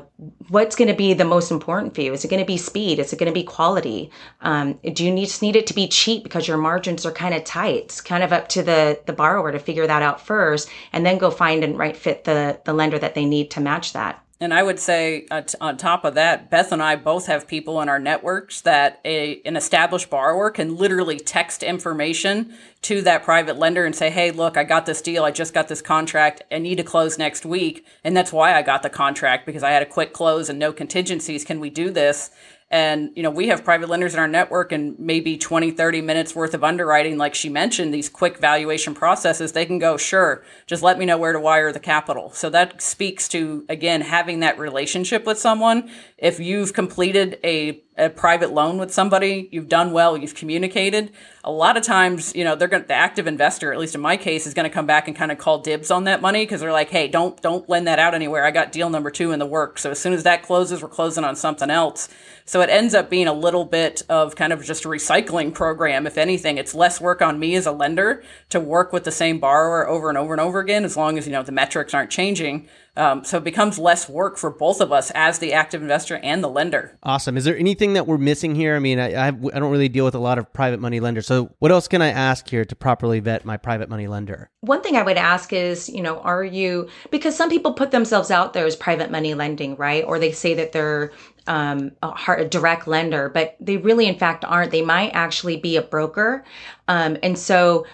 what's 0.48 0.76
going 0.76 0.86
to 0.86 0.94
be 0.94 1.12
the 1.12 1.24
most 1.24 1.50
important 1.50 1.92
for 1.92 2.02
you? 2.02 2.12
Is 2.12 2.24
it 2.24 2.28
going 2.28 2.40
to 2.40 2.46
be 2.46 2.56
speed? 2.56 3.00
Is 3.00 3.12
it 3.12 3.18
going 3.18 3.32
to 3.34 3.40
be 3.40 3.42
quality? 3.42 4.12
Um, 4.42 4.78
do 4.94 5.04
you 5.04 5.10
need, 5.10 5.26
just 5.26 5.42
need 5.42 5.56
it 5.56 5.66
to 5.66 5.74
be 5.74 5.88
cheap 5.88 6.22
because 6.22 6.46
your 6.46 6.56
margins 6.56 7.04
are 7.04 7.10
kind 7.10 7.34
of 7.34 7.42
tight? 7.42 7.82
It's 7.84 8.00
kind 8.00 8.22
of 8.22 8.32
up 8.32 8.48
to 8.50 8.62
the 8.62 9.00
the 9.06 9.12
borrower 9.12 9.50
to 9.50 9.58
figure 9.58 9.88
that 9.88 10.02
out 10.02 10.24
first, 10.24 10.70
and 10.92 11.04
then 11.04 11.18
go 11.18 11.32
find 11.32 11.64
and 11.64 11.76
right 11.76 11.96
fit 11.96 12.22
the 12.22 12.60
the 12.64 12.72
lender 12.72 12.98
that 13.00 13.14
they 13.16 13.24
need 13.24 13.50
to 13.52 13.60
match 13.60 13.92
that. 13.94 14.24
And 14.40 14.54
I 14.54 14.62
would 14.62 14.78
say, 14.78 15.26
uh, 15.32 15.42
on 15.60 15.76
top 15.76 16.04
of 16.04 16.14
that, 16.14 16.48
Beth 16.48 16.70
and 16.70 16.80
I 16.80 16.94
both 16.94 17.26
have 17.26 17.48
people 17.48 17.80
in 17.80 17.88
our 17.88 17.98
networks 17.98 18.60
that 18.60 19.00
a, 19.04 19.42
an 19.44 19.56
established 19.56 20.10
borrower 20.10 20.50
can 20.50 20.76
literally 20.76 21.18
text 21.18 21.64
information 21.64 22.54
to 22.82 23.02
that 23.02 23.24
private 23.24 23.58
lender 23.58 23.84
and 23.84 23.96
say, 23.96 24.10
Hey, 24.10 24.30
look, 24.30 24.56
I 24.56 24.62
got 24.62 24.86
this 24.86 25.02
deal. 25.02 25.24
I 25.24 25.32
just 25.32 25.54
got 25.54 25.66
this 25.66 25.82
contract. 25.82 26.42
I 26.52 26.58
need 26.58 26.76
to 26.76 26.84
close 26.84 27.18
next 27.18 27.44
week. 27.44 27.84
And 28.04 28.16
that's 28.16 28.32
why 28.32 28.54
I 28.54 28.62
got 28.62 28.84
the 28.84 28.90
contract 28.90 29.44
because 29.44 29.64
I 29.64 29.70
had 29.70 29.82
a 29.82 29.86
quick 29.86 30.12
close 30.12 30.48
and 30.48 30.58
no 30.58 30.72
contingencies. 30.72 31.44
Can 31.44 31.58
we 31.58 31.68
do 31.68 31.90
this? 31.90 32.30
And, 32.70 33.10
you 33.16 33.22
know, 33.22 33.30
we 33.30 33.48
have 33.48 33.64
private 33.64 33.88
lenders 33.88 34.12
in 34.12 34.20
our 34.20 34.28
network 34.28 34.72
and 34.72 34.98
maybe 34.98 35.38
20, 35.38 35.70
30 35.70 36.02
minutes 36.02 36.34
worth 36.34 36.52
of 36.52 36.62
underwriting. 36.62 37.16
Like 37.16 37.34
she 37.34 37.48
mentioned, 37.48 37.94
these 37.94 38.10
quick 38.10 38.36
valuation 38.36 38.94
processes, 38.94 39.52
they 39.52 39.64
can 39.64 39.78
go, 39.78 39.96
sure, 39.96 40.44
just 40.66 40.82
let 40.82 40.98
me 40.98 41.06
know 41.06 41.16
where 41.16 41.32
to 41.32 41.40
wire 41.40 41.72
the 41.72 41.80
capital. 41.80 42.30
So 42.32 42.50
that 42.50 42.82
speaks 42.82 43.26
to, 43.28 43.64
again, 43.70 44.02
having 44.02 44.40
that 44.40 44.58
relationship 44.58 45.24
with 45.24 45.38
someone. 45.38 45.90
If 46.18 46.40
you've 46.40 46.74
completed 46.74 47.38
a 47.42 47.80
a 47.98 48.08
private 48.08 48.52
loan 48.52 48.78
with 48.78 48.92
somebody, 48.92 49.48
you've 49.50 49.68
done 49.68 49.92
well, 49.92 50.16
you've 50.16 50.34
communicated. 50.34 51.12
A 51.44 51.50
lot 51.50 51.76
of 51.76 51.82
times, 51.82 52.34
you 52.34 52.44
know, 52.44 52.54
they're 52.54 52.68
going 52.68 52.82
to, 52.82 52.88
the 52.88 52.94
active 52.94 53.26
investor, 53.26 53.72
at 53.72 53.78
least 53.78 53.94
in 53.94 54.00
my 54.00 54.16
case, 54.16 54.46
is 54.46 54.54
going 54.54 54.68
to 54.68 54.74
come 54.74 54.86
back 54.86 55.08
and 55.08 55.16
kind 55.16 55.32
of 55.32 55.38
call 55.38 55.58
dibs 55.58 55.90
on 55.90 56.04
that 56.04 56.20
money 56.20 56.44
because 56.44 56.60
they're 56.60 56.72
like, 56.72 56.90
hey, 56.90 57.08
don't, 57.08 57.40
don't 57.42 57.68
lend 57.68 57.86
that 57.86 57.98
out 57.98 58.14
anywhere. 58.14 58.44
I 58.44 58.50
got 58.50 58.70
deal 58.70 58.90
number 58.90 59.10
two 59.10 59.32
in 59.32 59.38
the 59.38 59.46
works. 59.46 59.82
So 59.82 59.90
as 59.90 59.98
soon 59.98 60.12
as 60.12 60.22
that 60.22 60.42
closes, 60.42 60.82
we're 60.82 60.88
closing 60.88 61.24
on 61.24 61.36
something 61.36 61.70
else. 61.70 62.08
So 62.44 62.60
it 62.60 62.70
ends 62.70 62.94
up 62.94 63.10
being 63.10 63.26
a 63.26 63.32
little 63.32 63.64
bit 63.64 64.02
of 64.08 64.36
kind 64.36 64.52
of 64.52 64.64
just 64.64 64.84
a 64.84 64.88
recycling 64.88 65.52
program. 65.52 66.06
If 66.06 66.16
anything, 66.16 66.56
it's 66.58 66.74
less 66.74 67.00
work 67.00 67.20
on 67.20 67.38
me 67.38 67.56
as 67.56 67.66
a 67.66 67.72
lender 67.72 68.22
to 68.50 68.60
work 68.60 68.92
with 68.92 69.04
the 69.04 69.12
same 69.12 69.38
borrower 69.38 69.88
over 69.88 70.08
and 70.08 70.16
over 70.16 70.32
and 70.32 70.40
over 70.40 70.60
again, 70.60 70.84
as 70.84 70.96
long 70.96 71.18
as, 71.18 71.26
you 71.26 71.32
know, 71.32 71.42
the 71.42 71.52
metrics 71.52 71.94
aren't 71.94 72.10
changing. 72.10 72.68
Um, 72.98 73.24
so 73.24 73.38
it 73.38 73.44
becomes 73.44 73.78
less 73.78 74.08
work 74.08 74.36
for 74.36 74.50
both 74.50 74.80
of 74.80 74.92
us 74.92 75.12
as 75.14 75.38
the 75.38 75.52
active 75.52 75.80
investor 75.80 76.16
and 76.16 76.42
the 76.42 76.48
lender. 76.48 76.98
Awesome. 77.04 77.36
Is 77.36 77.44
there 77.44 77.56
anything 77.56 77.92
that 77.92 78.08
we're 78.08 78.18
missing 78.18 78.56
here? 78.56 78.74
I 78.74 78.80
mean, 78.80 78.98
I, 78.98 79.14
I, 79.14 79.28
I 79.28 79.30
don't 79.30 79.70
really 79.70 79.88
deal 79.88 80.04
with 80.04 80.16
a 80.16 80.20
lot 80.20 80.36
of 80.36 80.52
private 80.52 80.80
money 80.80 80.98
lenders. 80.98 81.26
So 81.26 81.54
what 81.60 81.70
else 81.70 81.86
can 81.86 82.02
I 82.02 82.08
ask 82.08 82.48
here 82.48 82.64
to 82.64 82.74
properly 82.74 83.20
vet 83.20 83.44
my 83.44 83.56
private 83.56 83.88
money 83.88 84.08
lender? 84.08 84.50
One 84.62 84.82
thing 84.82 84.96
I 84.96 85.02
would 85.02 85.16
ask 85.16 85.52
is, 85.52 85.88
you 85.88 86.02
know, 86.02 86.18
are 86.20 86.44
you, 86.44 86.88
because 87.12 87.36
some 87.36 87.48
people 87.48 87.72
put 87.72 87.92
themselves 87.92 88.32
out 88.32 88.52
there 88.52 88.66
as 88.66 88.74
private 88.74 89.12
money 89.12 89.34
lending, 89.34 89.76
right? 89.76 90.04
Or 90.04 90.18
they 90.18 90.32
say 90.32 90.54
that 90.54 90.72
they're 90.72 91.12
um, 91.46 91.92
a, 92.02 92.10
hard, 92.10 92.40
a, 92.40 92.48
direct 92.48 92.88
lender, 92.88 93.28
but 93.28 93.56
they 93.60 93.76
really, 93.76 94.06
in 94.06 94.18
fact, 94.18 94.44
aren't. 94.44 94.72
They 94.72 94.82
might 94.82 95.10
actually 95.10 95.56
be 95.56 95.76
a 95.76 95.82
broker. 95.82 96.44
Um, 96.88 97.16
and 97.22 97.38
so 97.38 97.86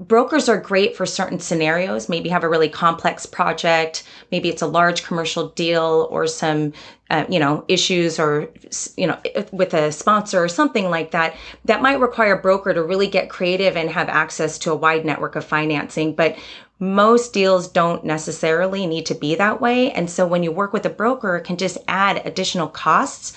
brokers 0.00 0.48
are 0.48 0.58
great 0.58 0.96
for 0.96 1.04
certain 1.04 1.38
scenarios. 1.38 2.08
Maybe 2.08 2.30
have 2.30 2.42
a 2.42 2.48
really 2.48 2.70
complex 2.70 3.26
project. 3.26 4.02
Maybe 4.32 4.48
it's 4.48 4.62
a 4.62 4.66
large 4.66 5.04
commercial 5.04 5.48
deal 5.50 6.08
or 6.10 6.26
some 6.26 6.72
uh, 7.10 7.26
you 7.28 7.38
know 7.38 7.64
issues 7.68 8.18
or 8.18 8.48
you 8.96 9.06
know 9.06 9.20
with 9.52 9.74
a 9.74 9.92
sponsor 9.92 10.42
or 10.42 10.48
something 10.48 10.88
like 10.90 11.10
that 11.10 11.36
that 11.64 11.82
might 11.82 12.00
require 12.00 12.38
a 12.38 12.40
broker 12.40 12.72
to 12.72 12.82
really 12.82 13.08
get 13.08 13.28
creative 13.28 13.76
and 13.76 13.90
have 13.90 14.08
access 14.08 14.58
to 14.58 14.72
a 14.72 14.76
wide 14.76 15.04
network 15.04 15.36
of 15.36 15.44
financing. 15.44 16.14
But 16.14 16.38
most 16.82 17.34
deals 17.34 17.68
don't 17.68 18.04
necessarily 18.04 18.86
need 18.86 19.04
to 19.04 19.14
be 19.14 19.34
that 19.34 19.60
way. 19.60 19.92
And 19.92 20.08
so 20.08 20.26
when 20.26 20.42
you 20.42 20.50
work 20.50 20.72
with 20.72 20.86
a 20.86 20.90
broker 20.90 21.36
it 21.36 21.44
can 21.44 21.58
just 21.58 21.76
add 21.88 22.24
additional 22.24 22.68
costs 22.68 23.36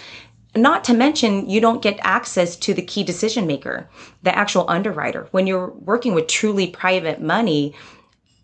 not 0.55 0.83
to 0.85 0.93
mention, 0.93 1.49
you 1.49 1.59
don't 1.59 1.81
get 1.81 1.99
access 2.01 2.55
to 2.57 2.73
the 2.73 2.81
key 2.81 3.03
decision 3.03 3.47
maker, 3.47 3.89
the 4.21 4.35
actual 4.35 4.69
underwriter. 4.69 5.27
When 5.31 5.47
you're 5.47 5.71
working 5.71 6.13
with 6.13 6.27
truly 6.27 6.67
private 6.67 7.21
money, 7.21 7.73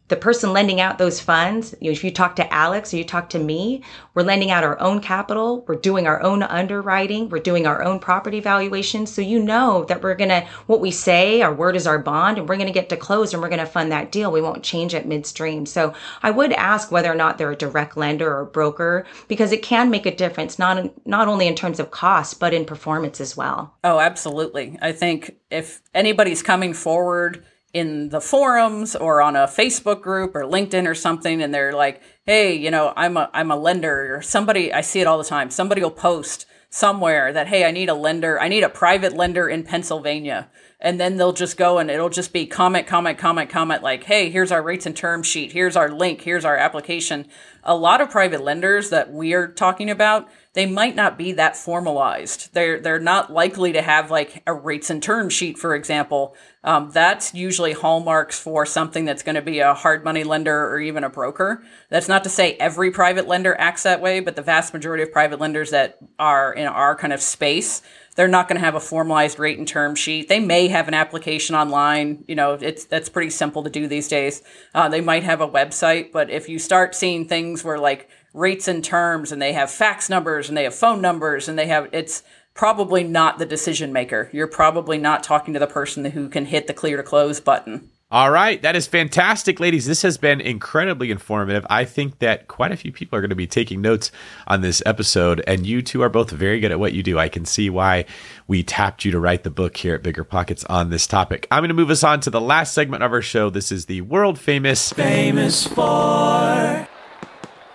the 0.10 0.16
person 0.16 0.54
lending 0.54 0.82
out 0.82 0.98
those 0.98 1.20
funds, 1.20 1.76
you 1.80 1.88
know, 1.88 1.92
if 1.92 2.04
you 2.04 2.12
talk 2.12 2.36
to 2.36 2.54
Alex 2.54 2.94
or 2.94 2.98
you 2.98 3.04
talk 3.04 3.30
to 3.30 3.40
me, 3.40 3.84
we're 4.16 4.24
lending 4.24 4.50
out 4.50 4.64
our 4.64 4.80
own 4.82 5.00
capital. 5.00 5.64
We're 5.68 5.76
doing 5.76 6.08
our 6.08 6.22
own 6.24 6.42
underwriting. 6.44 7.30
We're 7.30 7.40
doing 7.40 7.68
our 7.68 7.84
own 7.84 8.00
property 8.00 8.40
valuation. 8.40 9.06
So 9.06 9.22
you 9.22 9.40
know 9.40 9.86
that 9.86 10.02
we're 10.02 10.16
to, 10.16 10.48
what 10.66 10.82
we 10.82 10.90
say, 10.90 11.42
our 11.44 11.54
word 11.54 11.76
is 11.76 11.86
our 11.88 12.00
bond, 12.00 12.40
and 12.40 12.50
we're 12.50 12.58
to 12.58 12.72
get 12.72 12.90
to 12.90 12.98
close 12.98 13.34
and 13.34 13.42
we're 13.42 13.50
to 13.50 13.66
fund 13.66 13.92
that 13.92 14.12
deal. 14.12 14.32
We 14.32 14.42
won't 14.42 14.64
change 14.64 14.94
it 14.94 15.06
midstream. 15.06 15.66
So 15.66 15.94
I 16.24 16.32
would 16.32 16.54
ask 16.54 16.92
whether 16.92 17.12
or 17.12 17.16
not 17.16 17.38
they're 17.38 17.52
a 17.52 17.56
direct 17.56 17.96
lender 17.96 18.36
or 18.36 18.46
broker 18.46 19.06
because 19.28 19.52
it 19.52 19.62
can 19.62 19.92
make 19.92 20.08
a 20.08 20.16
difference, 20.16 20.58
not, 20.58 21.08
not 21.08 21.28
only 21.28 21.48
in 21.48 21.56
terms 21.56 21.80
of 21.80 21.92
cost, 21.92 22.40
but 22.40 22.54
in 22.54 22.66
performance 22.66 23.22
as 23.22 23.38
well. 23.38 23.76
Oh, 23.84 24.00
absolutely. 24.00 24.78
I 24.82 24.92
think 24.92 25.38
if 25.52 25.82
anybody's 25.94 26.42
coming 26.42 26.74
forward, 26.74 27.46
in 27.74 28.10
the 28.10 28.22
forums 28.22 28.96
or 28.96 29.22
on 29.22 29.36
a 29.36 29.48
Facebook 29.48 30.02
group 30.02 30.36
or 30.36 30.44
LinkedIn 30.44 30.88
or 30.88 30.96
something 30.96 31.42
and 31.42 31.54
they're 31.54 31.74
like, 31.74 32.02
"Hey, 32.26 32.54
you 32.54 32.72
know, 32.72 32.94
I'm 32.96 33.18
a 33.18 33.30
I'm 33.34 33.52
a 33.52 33.56
lender." 33.56 34.16
Or 34.16 34.22
somebody 34.22 34.74
I 34.74 34.82
see 34.82 35.02
it 35.02 35.08
all 35.08 35.18
the 35.18 35.24
time. 35.24 35.50
Somebody 35.52 35.82
will 35.82 35.92
post 35.92 36.46
somewhere 36.70 37.32
that, 37.34 37.48
"Hey, 37.48 37.66
I 37.66 37.72
need 37.72 37.90
a 37.90 37.94
lender. 37.94 38.40
I 38.40 38.48
need 38.48 38.64
a 38.64 38.70
private 38.70 39.14
lender 39.14 39.48
in 39.48 39.64
Pennsylvania." 39.64 40.50
And 40.82 40.98
then 41.00 41.18
they'll 41.18 41.34
just 41.34 41.58
go 41.58 41.78
and 41.78 41.92
it'll 41.92 42.10
just 42.10 42.32
be 42.32 42.46
comment, 42.46 42.88
comment, 42.88 43.18
comment, 43.18 43.50
comment 43.50 43.84
like, 43.84 44.06
"Hey, 44.06 44.30
here's 44.30 44.52
our 44.52 44.62
rates 44.62 44.86
and 44.86 44.96
term 44.96 45.24
sheet. 45.24 45.52
Here's 45.52 45.76
our 45.76 45.90
link. 45.90 46.22
Here's 46.22 46.46
our 46.46 46.56
application." 46.56 47.28
A 47.64 47.76
lot 47.76 48.00
of 48.00 48.10
private 48.10 48.42
lenders 48.42 48.90
that 48.90 49.12
we're 49.12 49.50
talking 49.50 49.90
about, 49.90 50.30
they 50.54 50.66
might 50.66 50.96
not 50.96 51.18
be 51.18 51.34
that 51.34 51.58
formalized. 51.58 52.54
They're 52.54 52.80
they're 52.80 53.00
not 53.00 53.32
likely 53.32 53.74
to 53.74 53.82
have 53.82 54.10
like 54.10 54.42
a 54.48 54.54
rates 54.54 54.90
and 54.90 55.04
term 55.04 55.30
sheet, 55.30 55.58
for 55.58 55.76
example. 55.76 56.36
Um, 56.64 56.92
that's 56.92 57.34
usually 57.34 57.74
hallmarks 57.74 58.40
for 58.40 58.66
something 58.66 59.06
that's 59.06 59.24
going 59.24 59.36
to 59.36 59.42
be 59.42 59.60
a 59.60 59.74
hard 59.74 60.04
money 60.04 60.24
lender 60.24 60.70
or 60.70 60.80
even 60.80 61.04
a 61.04 61.10
broker. 61.10 61.64
That's 61.90 62.10
not 62.10 62.24
to 62.24 62.30
say 62.30 62.54
every 62.54 62.92
private 62.92 63.28
lender 63.28 63.56
acts 63.60 63.84
that 63.84 64.02
way, 64.02 64.20
but 64.20 64.36
the 64.36 64.42
vast 64.42 64.74
majority 64.74 65.04
of 65.04 65.12
private 65.12 65.40
lenders 65.40 65.70
that 65.72 65.98
are 66.18 66.54
in 66.54 66.68
our 66.68 66.96
kind 66.96 67.14
of 67.14 67.22
space, 67.22 67.82
they're 68.20 68.28
not 68.28 68.50
going 68.50 68.60
to 68.60 68.66
have 68.66 68.76
a 68.76 68.82
formalized 68.82 69.40
rate 69.40 69.58
and 69.60 69.66
term 69.66 69.96
sheet. 69.96 70.28
They 70.28 70.42
may 70.42 70.68
have 70.68 70.90
an 70.90 70.94
application 70.94 71.56
online. 71.56 72.26
You 72.28 72.36
know, 72.36 72.56
it's 72.56 72.84
that's 72.84 73.08
pretty 73.08 73.30
simple 73.30 73.64
to 73.64 73.70
do 73.70 73.88
these 73.88 74.10
days. 74.10 74.44
Uh, 74.76 74.90
they 74.90 75.00
might 75.00 75.24
have 75.24 75.40
a 75.40 75.48
website, 75.48 76.12
but 76.12 76.30
if 76.30 76.50
you 76.50 76.60
start 76.60 76.94
seeing 76.94 77.26
things 77.26 77.64
where 77.64 77.78
like 77.78 78.10
rates 78.34 78.68
and 78.68 78.84
terms 78.84 79.32
and 79.32 79.42
they 79.42 79.54
have 79.54 79.72
fax 79.72 80.10
numbers 80.10 80.50
and 80.50 80.58
they 80.58 80.66
have 80.66 80.76
phone 80.76 81.02
numbers 81.02 81.48
and 81.48 81.58
they 81.58 81.68
have 81.68 81.88
it's 81.94 82.22
probably 82.54 83.06
not 83.06 83.40
the 83.40 83.46
decision 83.46 83.94
maker. 83.94 84.30
You're 84.34 84.48
probably 84.48 84.98
not 84.98 85.24
talking 85.24 85.54
to 85.54 85.60
the 85.62 85.66
person 85.66 86.04
who 86.04 86.28
can 86.28 86.44
hit 86.44 86.68
the 86.68 86.74
clear 86.74 86.98
to 86.98 87.04
close 87.04 87.40
button. 87.40 87.90
All 88.12 88.32
right, 88.32 88.60
that 88.64 88.76
is 88.76 88.88
fantastic, 88.88 89.60
ladies. 89.60 89.86
This 89.86 90.02
has 90.02 90.18
been 90.18 90.42
incredibly 90.42 91.12
informative. 91.12 91.64
I 91.70 91.86
think 91.86 92.18
that 92.18 92.48
quite 92.48 92.72
a 92.72 92.76
few 92.76 92.92
people 92.92 93.16
are 93.16 93.22
going 93.22 93.30
to 93.30 93.36
be 93.36 93.46
taking 93.46 93.82
notes 93.82 94.12
on 94.48 94.62
this 94.62 94.82
episode, 94.84 95.44
and 95.46 95.64
you 95.64 95.84
two 95.84 96.02
are 96.02 96.10
both 96.10 96.32
very 96.32 96.60
good 96.60 96.72
at 96.72 96.80
what 96.80 96.94
you 96.94 97.04
do. 97.04 97.20
I 97.20 97.30
can 97.30 97.46
see 97.46 97.70
why 97.70 98.06
we 98.48 98.64
tapped 98.64 99.06
you 99.06 99.12
to 99.12 99.20
write 99.20 99.44
the 99.44 99.52
book 99.52 99.78
here 99.78 99.94
at 99.94 100.02
BiggerPockets 100.02 100.66
on 100.68 100.90
this 100.90 101.06
topic. 101.06 101.46
I'm 101.52 101.60
going 101.60 101.68
to 101.68 101.76
move 101.76 101.92
us 101.92 102.04
on 102.04 102.20
to 102.22 102.32
the 102.32 102.42
last 102.42 102.74
segment 102.74 103.04
of 103.04 103.14
our 103.14 103.22
show. 103.22 103.52
This 103.52 103.72
is 103.72 103.86
the 103.86 104.02
world 104.02 104.40
famous 104.40 104.92
Famous 104.92 105.68
Four. 105.68 106.88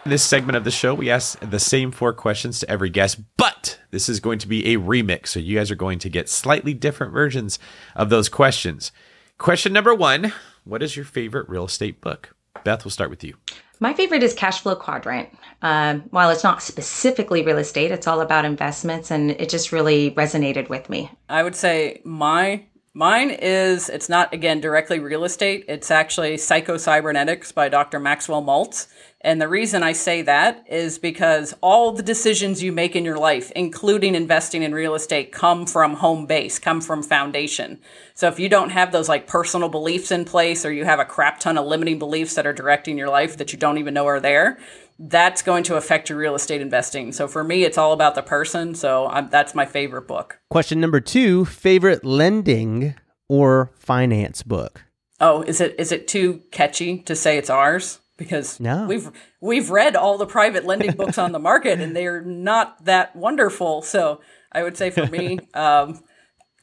In 0.05 0.11
this 0.11 0.25
segment 0.25 0.57
of 0.57 0.65
the 0.65 0.73
show, 0.73 0.95
we 0.95 1.11
ask 1.11 1.39
the 1.49 1.61
same 1.61 1.93
four 1.93 2.13
questions 2.13 2.59
to 2.59 2.69
every 2.69 2.91
guest, 2.91 3.21
but 3.37 3.79
this 3.93 4.09
is 4.09 4.19
going 4.19 4.41
to 4.41 4.49
be 4.49 4.75
a 4.75 4.79
remix. 4.79 5.29
So 5.29 5.39
you 5.39 5.59
guys 5.59 5.71
are 5.71 5.77
going 5.77 6.01
to 6.01 6.09
get 6.09 6.29
slightly 6.29 6.75
different 6.75 7.13
versions 7.13 7.61
of 7.95 8.11
those 8.11 8.29
questions. 8.29 8.91
Question 9.45 9.75
number 9.75 9.95
one 9.95 10.33
What 10.65 10.83
is 10.83 10.97
your 10.97 11.05
favorite 11.05 11.51
real 11.51 11.67
estate 11.67 12.01
book? 12.01 12.35
Beth, 12.65 12.83
we'll 12.83 12.91
start 12.91 13.11
with 13.11 13.23
you. 13.23 13.37
My 13.79 13.93
favorite 13.93 14.23
is 14.23 14.33
Cash 14.33 14.63
Flow 14.63 14.75
Quadrant. 14.75 15.29
Um, 15.61 16.05
while 16.13 16.31
it's 16.31 16.43
not 16.43 16.63
specifically 16.63 17.43
real 17.43 17.59
estate, 17.59 17.91
it's 17.91 18.07
all 18.07 18.23
about 18.23 18.47
investments, 18.47 19.11
and 19.11 19.33
it 19.33 19.51
just 19.51 19.71
really 19.71 20.13
resonated 20.13 20.71
with 20.71 20.89
me. 20.89 21.11
I 21.29 21.43
would 21.43 21.55
say 21.55 22.01
my 22.05 22.65
Mine 22.97 23.31
is, 23.31 23.89
it's 23.89 24.09
not 24.09 24.33
again 24.33 24.61
directly 24.61 25.01
real 25.01 25.25
estate. 25.25 25.65
It's 25.67 25.91
actually 25.91 26.37
Psycho-Cybernetics 26.37 27.51
by 27.51 27.69
Dr. 27.69 27.99
Maxwell 27.99 28.41
Maltz. 28.41 28.87
And 29.21 29.43
the 29.43 29.49
reason 29.49 29.83
I 29.83 29.91
say 29.91 30.23
that 30.23 30.65
is 30.71 31.01
because 31.01 31.57
all 31.61 31.91
the 31.91 32.05
decisions 32.05 32.63
you 32.63 32.71
make 32.71 32.95
in 32.95 33.05
your 33.05 33.19
life, 33.19 33.51
including 33.57 34.15
investing 34.15 34.63
in 34.63 34.73
real 34.73 34.95
estate, 34.95 35.33
come 35.33 35.67
from 35.67 35.95
home 35.95 36.27
base, 36.27 36.61
come 36.61 36.81
from 36.81 37.03
foundation. 37.03 37.81
So 38.15 38.29
if 38.29 38.39
you 38.39 38.49
don't 38.49 38.71
have 38.71 38.93
those 38.93 39.09
like 39.09 39.27
personal 39.27 39.69
beliefs 39.69 40.13
in 40.13 40.25
place 40.25 40.65
or 40.65 40.71
you 40.71 40.85
have 40.85 41.01
a 41.01 41.05
crap 41.05 41.41
ton 41.41 41.59
of 41.59 41.67
limiting 41.67 41.99
beliefs 41.99 42.35
that 42.35 42.47
are 42.47 42.53
directing 42.53 42.97
your 42.97 43.11
life 43.11 43.39
that 43.39 43.53
you 43.53 43.59
don't 43.59 43.79
even 43.79 43.95
know 43.95 44.07
are 44.07 44.21
there, 44.21 44.57
that's 44.99 45.43
going 45.43 45.65
to 45.65 45.77
affect 45.77 46.09
your 46.09 46.19
real 46.19 46.35
estate 46.35 46.61
investing. 46.61 47.13
So 47.13 47.27
for 47.27 47.43
me, 47.43 47.65
it's 47.65 47.79
all 47.79 47.93
about 47.93 48.15
the 48.15 48.23
person. 48.23 48.75
So 48.75 49.07
I'm, 49.09 49.29
that's 49.29 49.55
my 49.55 49.67
favorite 49.67 50.07
book. 50.07 50.39
Question 50.51 50.81
number 50.81 51.01
two 51.01 51.45
favorite 51.45 52.05
lending 52.05 52.95
or 53.29 53.73
finance 53.77 54.43
book? 54.43 54.85
Oh, 55.21 55.43
is 55.43 55.61
it 55.61 55.75
is 55.79 55.93
it 55.93 56.09
too 56.09 56.43
catchy 56.51 56.99
to 57.01 57.15
say 57.17 57.39
it's 57.39 57.51
ours? 57.51 58.01
because 58.17 58.61
No. 58.61 58.87
we've 58.87 59.11
we've 59.41 59.71
read 59.71 59.97
all 59.97 60.19
the 60.19 60.27
private 60.27 60.65
lending 60.65 60.93
books 60.93 61.19
on 61.19 61.33
the 61.33 61.39
market 61.39 61.81
and 61.81 61.97
they're 61.97 62.21
not 62.23 62.85
that 62.85 63.15
wonderful. 63.17 63.83
So 63.83 64.21
I 64.53 64.63
would 64.63 64.77
say 64.77 64.91
for 64.91 65.07
me, 65.07 65.39
um, 65.55 66.01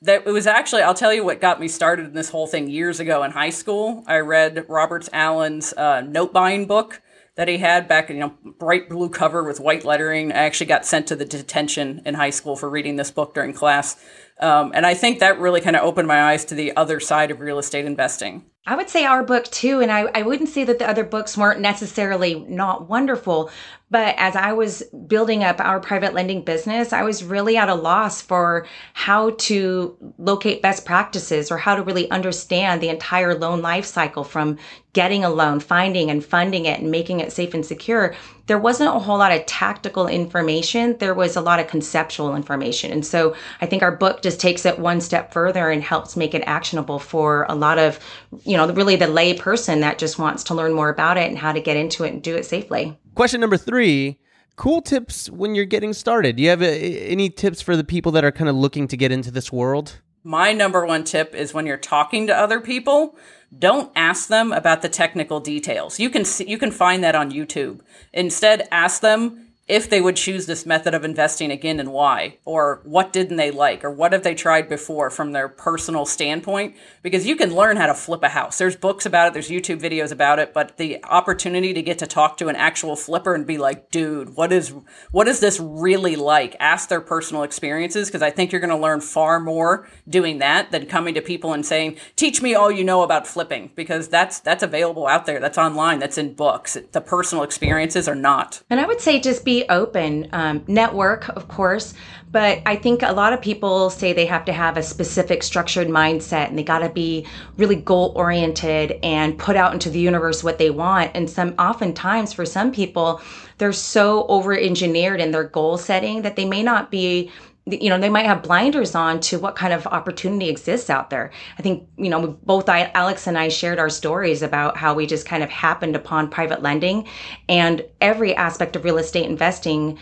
that 0.01 0.25
it 0.25 0.31
was 0.31 0.47
actually 0.47 0.81
I'll 0.81 0.93
tell 0.93 1.13
you 1.13 1.23
what 1.23 1.41
got 1.41 1.59
me 1.59 1.67
started 1.67 2.07
in 2.07 2.13
this 2.13 2.29
whole 2.29 2.47
thing 2.47 2.69
years 2.69 2.99
ago 2.99 3.23
in 3.23 3.31
high 3.31 3.49
school. 3.49 4.03
I 4.07 4.17
read 4.19 4.65
Roberts 4.69 5.09
Allen's 5.13 5.73
uh, 5.73 6.01
note 6.01 6.33
buying 6.33 6.65
book 6.67 7.01
that 7.35 7.47
he 7.47 7.57
had 7.57 7.87
back 7.87 8.09
in 8.09 8.17
you 8.17 8.21
know 8.21 8.33
bright 8.59 8.89
blue 8.89 9.09
cover 9.09 9.43
with 9.43 9.59
white 9.59 9.85
lettering. 9.85 10.31
I 10.31 10.43
actually 10.43 10.67
got 10.67 10.85
sent 10.85 11.07
to 11.07 11.15
the 11.15 11.25
detention 11.25 12.01
in 12.05 12.15
high 12.15 12.29
school 12.29 12.55
for 12.55 12.69
reading 12.69 12.95
this 12.97 13.11
book 13.11 13.33
during 13.33 13.53
class, 13.53 14.03
um, 14.41 14.71
and 14.73 14.85
I 14.85 14.93
think 14.93 15.19
that 15.19 15.39
really 15.39 15.61
kind 15.61 15.75
of 15.75 15.83
opened 15.83 16.07
my 16.07 16.31
eyes 16.31 16.45
to 16.45 16.55
the 16.55 16.75
other 16.75 16.99
side 16.99 17.31
of 17.31 17.39
real 17.39 17.59
estate 17.59 17.85
investing. 17.85 18.45
I 18.65 18.75
would 18.75 18.89
say 18.89 19.05
our 19.05 19.23
book 19.23 19.45
too, 19.45 19.79
and 19.79 19.91
I, 19.91 20.01
I 20.13 20.21
wouldn't 20.21 20.49
say 20.49 20.63
that 20.65 20.77
the 20.77 20.87
other 20.87 21.03
books 21.03 21.35
weren't 21.35 21.61
necessarily 21.61 22.35
not 22.47 22.87
wonderful, 22.87 23.49
but 23.91 24.15
as 24.17 24.37
I 24.37 24.53
was 24.53 24.83
building 25.07 25.43
up 25.43 25.59
our 25.59 25.81
private 25.81 26.13
lending 26.13 26.43
business, 26.43 26.93
I 26.93 27.03
was 27.03 27.25
really 27.25 27.57
at 27.57 27.67
a 27.67 27.75
loss 27.75 28.21
for 28.21 28.65
how 28.93 29.31
to 29.31 30.13
locate 30.17 30.61
best 30.61 30.85
practices 30.85 31.51
or 31.51 31.57
how 31.57 31.75
to 31.75 31.83
really 31.83 32.09
understand 32.09 32.81
the 32.81 32.87
entire 32.87 33.35
loan 33.35 33.61
life 33.61 33.85
cycle 33.85 34.23
from 34.23 34.57
getting 34.93 35.25
a 35.25 35.29
loan, 35.29 35.59
finding 35.59 36.09
and 36.09 36.23
funding 36.23 36.65
it 36.65 36.79
and 36.79 36.89
making 36.89 37.19
it 37.19 37.33
safe 37.33 37.53
and 37.53 37.65
secure. 37.65 38.15
There 38.47 38.59
wasn't 38.59 38.95
a 38.95 38.99
whole 38.99 39.17
lot 39.17 39.33
of 39.33 39.45
tactical 39.45 40.07
information. 40.07 40.97
There 40.99 41.13
was 41.13 41.35
a 41.35 41.41
lot 41.41 41.59
of 41.59 41.67
conceptual 41.67 42.35
information. 42.35 42.91
And 42.91 43.05
so 43.05 43.35
I 43.59 43.65
think 43.65 43.83
our 43.83 43.95
book 43.95 44.21
just 44.21 44.30
takes 44.37 44.65
it 44.65 44.79
one 44.79 45.01
step 45.01 45.31
further 45.33 45.69
and 45.69 45.83
helps 45.83 46.15
make 46.15 46.33
it 46.33 46.43
actionable 46.45 46.99
for 46.99 47.45
a 47.49 47.55
lot 47.55 47.77
of, 47.79 47.99
you 48.43 48.57
know, 48.57 48.71
really 48.71 48.95
the 48.95 49.07
lay 49.07 49.33
person 49.33 49.81
that 49.81 49.97
just 49.97 50.19
wants 50.19 50.43
to 50.45 50.53
learn 50.53 50.73
more 50.73 50.89
about 50.89 51.17
it 51.17 51.29
and 51.29 51.37
how 51.37 51.51
to 51.51 51.59
get 51.59 51.77
into 51.77 52.03
it 52.03 52.13
and 52.13 52.21
do 52.21 52.35
it 52.35 52.45
safely. 52.45 52.97
Question 53.15 53.41
number 53.41 53.57
three 53.57 54.19
cool 54.55 54.81
tips 54.81 55.29
when 55.29 55.55
you're 55.55 55.65
getting 55.65 55.93
started. 55.93 56.35
Do 56.35 56.43
you 56.43 56.49
have 56.49 56.61
uh, 56.61 56.65
any 56.65 57.29
tips 57.29 57.61
for 57.61 57.75
the 57.75 57.83
people 57.83 58.11
that 58.13 58.23
are 58.23 58.31
kind 58.31 58.49
of 58.49 58.55
looking 58.55 58.87
to 58.89 58.97
get 58.97 59.11
into 59.11 59.31
this 59.31 59.51
world? 59.51 59.99
My 60.23 60.53
number 60.53 60.85
one 60.85 61.03
tip 61.03 61.33
is 61.33 61.53
when 61.53 61.65
you're 61.65 61.77
talking 61.77 62.27
to 62.27 62.37
other 62.37 62.61
people, 62.61 63.17
don't 63.57 63.91
ask 63.95 64.27
them 64.27 64.51
about 64.51 64.81
the 64.81 64.89
technical 64.89 65.39
details. 65.39 65.99
You 65.99 66.09
can 66.09 66.25
see, 66.25 66.47
you 66.47 66.57
can 66.57 66.71
find 66.71 67.03
that 67.03 67.15
on 67.15 67.31
YouTube. 67.31 67.81
Instead, 68.13 68.67
ask 68.71 69.01
them 69.01 69.50
if 69.71 69.89
they 69.89 70.01
would 70.01 70.17
choose 70.17 70.47
this 70.47 70.65
method 70.65 70.93
of 70.93 71.05
investing 71.05 71.49
again 71.49 71.79
and 71.79 71.93
why, 71.93 72.37
or 72.43 72.81
what 72.83 73.13
didn't 73.13 73.37
they 73.37 73.51
like, 73.51 73.85
or 73.85 73.89
what 73.89 74.11
have 74.11 74.21
they 74.21 74.35
tried 74.35 74.67
before 74.67 75.09
from 75.09 75.31
their 75.31 75.47
personal 75.47 76.05
standpoint. 76.05 76.75
Because 77.01 77.25
you 77.25 77.37
can 77.37 77.55
learn 77.55 77.77
how 77.77 77.87
to 77.87 77.93
flip 77.93 78.21
a 78.21 78.27
house. 78.27 78.57
There's 78.57 78.75
books 78.75 79.05
about 79.05 79.29
it, 79.29 79.33
there's 79.33 79.49
YouTube 79.49 79.79
videos 79.79 80.11
about 80.11 80.39
it, 80.39 80.53
but 80.53 80.75
the 80.75 81.01
opportunity 81.05 81.73
to 81.73 81.81
get 81.81 81.99
to 81.99 82.05
talk 82.05 82.35
to 82.39 82.49
an 82.49 82.57
actual 82.57 82.97
flipper 82.97 83.33
and 83.33 83.47
be 83.47 83.57
like, 83.57 83.89
dude, 83.91 84.35
what 84.35 84.51
is 84.51 84.73
what 85.11 85.29
is 85.29 85.39
this 85.39 85.57
really 85.57 86.17
like? 86.17 86.57
Ask 86.59 86.89
their 86.89 86.99
personal 86.99 87.43
experiences 87.43 88.09
because 88.09 88.21
I 88.21 88.29
think 88.29 88.51
you're 88.51 88.59
going 88.59 88.71
to 88.71 88.75
learn 88.75 88.99
far 88.99 89.39
more 89.39 89.87
doing 90.09 90.39
that 90.39 90.71
than 90.71 90.85
coming 90.85 91.13
to 91.13 91.21
people 91.21 91.53
and 91.53 91.65
saying, 91.65 91.97
"Teach 92.17 92.41
me 92.41 92.53
all 92.55 92.69
you 92.69 92.83
know 92.83 93.03
about 93.03 93.25
flipping," 93.25 93.71
because 93.75 94.09
that's 94.09 94.41
that's 94.41 94.63
available 94.63 95.07
out 95.07 95.25
there. 95.25 95.39
That's 95.39 95.57
online. 95.57 95.99
That's 95.99 96.17
in 96.17 96.33
books. 96.33 96.77
The 96.91 96.99
personal 96.99 97.45
experiences 97.45 98.09
are 98.09 98.15
not. 98.15 98.63
And 98.69 98.81
I 98.81 98.85
would 98.85 98.99
say 98.99 99.17
just 99.21 99.45
be 99.45 99.60
open, 99.69 100.27
um, 100.31 100.63
network, 100.67 101.29
of 101.29 101.47
course. 101.47 101.93
But 102.31 102.61
I 102.65 102.75
think 102.75 103.01
a 103.03 103.11
lot 103.11 103.33
of 103.33 103.41
people 103.41 103.89
say 103.89 104.13
they 104.13 104.25
have 104.25 104.45
to 104.45 104.53
have 104.53 104.77
a 104.77 104.83
specific 104.83 105.43
structured 105.43 105.87
mindset 105.87 106.47
and 106.47 106.57
they 106.57 106.63
got 106.63 106.79
to 106.79 106.89
be 106.89 107.27
really 107.57 107.75
goal 107.75 108.13
oriented 108.15 108.99
and 109.03 109.37
put 109.37 109.55
out 109.55 109.73
into 109.73 109.89
the 109.89 109.99
universe 109.99 110.43
what 110.43 110.57
they 110.57 110.69
want. 110.69 111.11
And 111.13 111.29
some, 111.29 111.53
oftentimes 111.59 112.31
for 112.33 112.45
some 112.45 112.71
people, 112.71 113.21
they're 113.57 113.73
so 113.73 114.25
over 114.27 114.57
engineered 114.57 115.19
in 115.19 115.31
their 115.31 115.43
goal 115.43 115.77
setting 115.77 116.21
that 116.21 116.35
they 116.35 116.45
may 116.45 116.63
not 116.63 116.89
be 116.89 117.31
you 117.65 117.89
know 117.89 117.99
they 117.99 118.09
might 118.09 118.25
have 118.25 118.41
blinders 118.41 118.95
on 118.95 119.19
to 119.19 119.37
what 119.37 119.55
kind 119.55 119.71
of 119.71 119.85
opportunity 119.87 120.49
exists 120.49 120.89
out 120.89 121.09
there. 121.09 121.31
I 121.59 121.61
think 121.61 121.87
you 121.97 122.09
know 122.09 122.27
both 122.43 122.69
I, 122.69 122.91
alex 122.93 123.27
and 123.27 123.37
i 123.37 123.49
shared 123.49 123.79
our 123.79 123.89
stories 123.89 124.41
about 124.41 124.77
how 124.77 124.93
we 124.93 125.05
just 125.05 125.25
kind 125.25 125.43
of 125.43 125.49
happened 125.49 125.95
upon 125.95 126.29
private 126.29 126.61
lending 126.61 127.07
and 127.47 127.85
every 127.99 128.35
aspect 128.35 128.75
of 128.75 128.83
real 128.83 128.97
estate 128.97 129.25
investing 129.25 129.99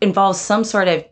involves 0.00 0.40
some 0.40 0.64
sort 0.64 0.88
of 0.88 1.04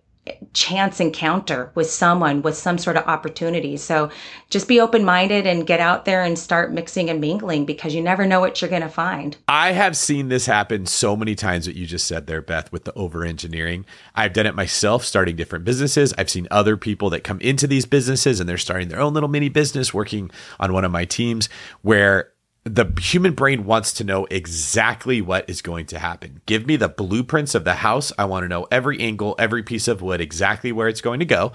chance 0.52 1.00
encounter 1.00 1.70
with 1.74 1.90
someone 1.90 2.42
with 2.42 2.56
some 2.56 2.78
sort 2.78 2.96
of 2.96 3.04
opportunity. 3.06 3.76
So 3.76 4.10
just 4.50 4.68
be 4.68 4.80
open 4.80 5.04
minded 5.04 5.46
and 5.46 5.66
get 5.66 5.80
out 5.80 6.04
there 6.04 6.22
and 6.22 6.38
start 6.38 6.72
mixing 6.72 7.10
and 7.10 7.20
mingling 7.20 7.66
because 7.66 7.94
you 7.94 8.02
never 8.02 8.26
know 8.26 8.40
what 8.40 8.60
you're 8.60 8.70
going 8.70 8.82
to 8.82 8.88
find. 8.88 9.36
I 9.48 9.72
have 9.72 9.96
seen 9.96 10.28
this 10.28 10.46
happen 10.46 10.86
so 10.86 11.16
many 11.16 11.34
times, 11.34 11.66
what 11.66 11.76
you 11.76 11.86
just 11.86 12.06
said 12.06 12.26
there, 12.26 12.42
Beth, 12.42 12.72
with 12.72 12.84
the 12.84 12.94
over 12.94 13.24
engineering. 13.24 13.84
I've 14.14 14.32
done 14.32 14.46
it 14.46 14.54
myself, 14.54 15.04
starting 15.04 15.36
different 15.36 15.64
businesses. 15.64 16.14
I've 16.16 16.30
seen 16.30 16.48
other 16.50 16.76
people 16.76 17.10
that 17.10 17.24
come 17.24 17.40
into 17.40 17.66
these 17.66 17.86
businesses 17.86 18.40
and 18.40 18.48
they're 18.48 18.58
starting 18.58 18.88
their 18.88 19.00
own 19.00 19.14
little 19.14 19.28
mini 19.28 19.48
business, 19.48 19.92
working 19.92 20.30
on 20.58 20.72
one 20.72 20.84
of 20.84 20.92
my 20.92 21.04
teams 21.04 21.48
where 21.82 22.32
the 22.68 22.92
human 23.00 23.32
brain 23.32 23.64
wants 23.64 23.92
to 23.94 24.04
know 24.04 24.26
exactly 24.30 25.20
what 25.20 25.48
is 25.48 25.62
going 25.62 25.86
to 25.86 25.98
happen. 25.98 26.40
Give 26.46 26.66
me 26.66 26.76
the 26.76 26.88
blueprints 26.88 27.54
of 27.54 27.64
the 27.64 27.74
house. 27.74 28.12
I 28.18 28.24
want 28.26 28.44
to 28.44 28.48
know 28.48 28.66
every 28.70 29.00
angle, 29.00 29.34
every 29.38 29.62
piece 29.62 29.88
of 29.88 30.02
wood, 30.02 30.20
exactly 30.20 30.72
where 30.72 30.88
it's 30.88 31.00
going 31.00 31.20
to 31.20 31.26
go. 31.26 31.52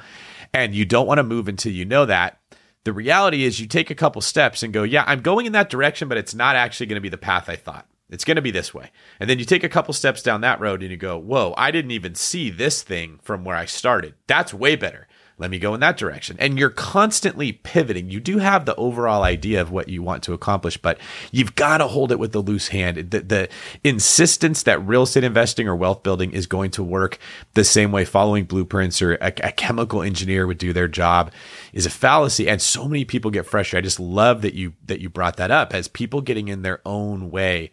And 0.54 0.76
you 0.76 0.86
don't 0.86 1.08
want 1.08 1.20
to 1.20 1.24
move 1.24 1.48
until 1.48 1.72
you 1.72 1.86
know 1.86 2.06
that. 2.06 2.40
The 2.84 2.94
reality 2.94 3.46
is, 3.46 3.60
you 3.60 3.68
take 3.68 3.90
a 3.90 3.96
couple 3.96 4.22
steps 4.22 4.62
and 4.62 4.74
go, 4.74 4.84
Yeah, 4.84 5.04
I'm 5.08 5.22
going 5.22 5.46
in 5.46 5.54
that 5.54 5.70
direction, 5.70 6.10
but 6.10 6.18
it's 6.18 6.36
not 6.36 6.56
actually 6.56 6.88
going 6.88 6.98
to 6.98 7.02
be 7.02 7.10
the 7.10 7.18
path 7.18 7.50
I 7.50 7.56
thought. 7.56 7.88
It's 8.10 8.26
going 8.26 8.36
to 8.36 8.42
be 8.42 8.52
this 8.52 8.74
way. 8.74 8.92
And 9.20 9.30
then 9.30 9.40
you 9.40 9.46
take 9.46 9.64
a 9.64 9.70
couple 9.70 9.94
steps 9.94 10.22
down 10.22 10.42
that 10.42 10.60
road 10.60 10.82
and 10.82 10.92
you 10.92 10.98
go, 10.98 11.18
Whoa, 11.18 11.54
I 11.58 11.72
didn't 11.72 11.92
even 11.92 12.16
see 12.16 12.50
this 12.50 12.84
thing 12.84 13.20
from 13.24 13.44
where 13.44 13.56
I 13.56 13.66
started. 13.66 14.16
That's 14.28 14.54
way 14.54 14.76
better 14.76 15.08
let 15.44 15.52
me 15.52 15.60
go 15.60 15.74
in 15.74 15.82
that 15.82 15.98
direction. 15.98 16.38
And 16.40 16.58
you're 16.58 16.70
constantly 16.70 17.52
pivoting. 17.52 18.10
You 18.10 18.20
do 18.22 18.38
have 18.38 18.66
the 18.66 18.76
overall 18.76 19.24
idea 19.24 19.62
of 19.62 19.72
what 19.72 19.90
you 19.90 20.02
want 20.02 20.24
to 20.24 20.34
accomplish, 20.34 20.78
but 20.78 20.98
you've 21.32 21.56
got 21.56 21.80
to 21.80 21.88
hold 21.88 22.12
it 22.14 22.18
with 22.18 22.32
the 22.32 22.42
loose 22.42 22.70
hand. 22.70 23.12
The, 23.12 23.20
the 23.20 23.50
insistence 23.84 24.64
that 24.64 24.84
real 24.86 25.04
estate 25.04 25.26
investing 25.26 25.68
or 25.68 25.76
wealth 25.76 26.02
building 26.02 26.32
is 26.32 26.48
going 26.48 26.72
to 26.72 26.84
work 26.84 27.20
the 27.56 27.66
same 27.66 27.92
way 27.92 28.06
following 28.06 28.46
blueprints 28.46 29.02
or 29.02 29.16
a, 29.16 29.34
a 29.44 29.52
chemical 29.52 30.02
engineer 30.02 30.48
would 30.48 30.58
do 30.58 30.72
their 30.72 30.88
job 30.88 31.32
is 31.74 31.86
a 31.86 31.90
fallacy. 31.90 32.48
And 32.48 32.62
so 32.62 32.88
many 32.88 33.04
people 33.04 33.30
get 33.30 33.46
frustrated. 33.46 33.84
I 33.84 33.88
just 33.88 34.00
love 34.00 34.42
that 34.44 34.54
you 34.54 34.74
that 34.86 35.02
you 35.02 35.10
brought 35.10 35.36
that 35.38 35.52
up 35.52 35.74
as 35.74 35.90
people 35.90 36.22
getting 36.22 36.48
in 36.48 36.62
their 36.62 36.80
own 36.86 37.30
way 37.30 37.70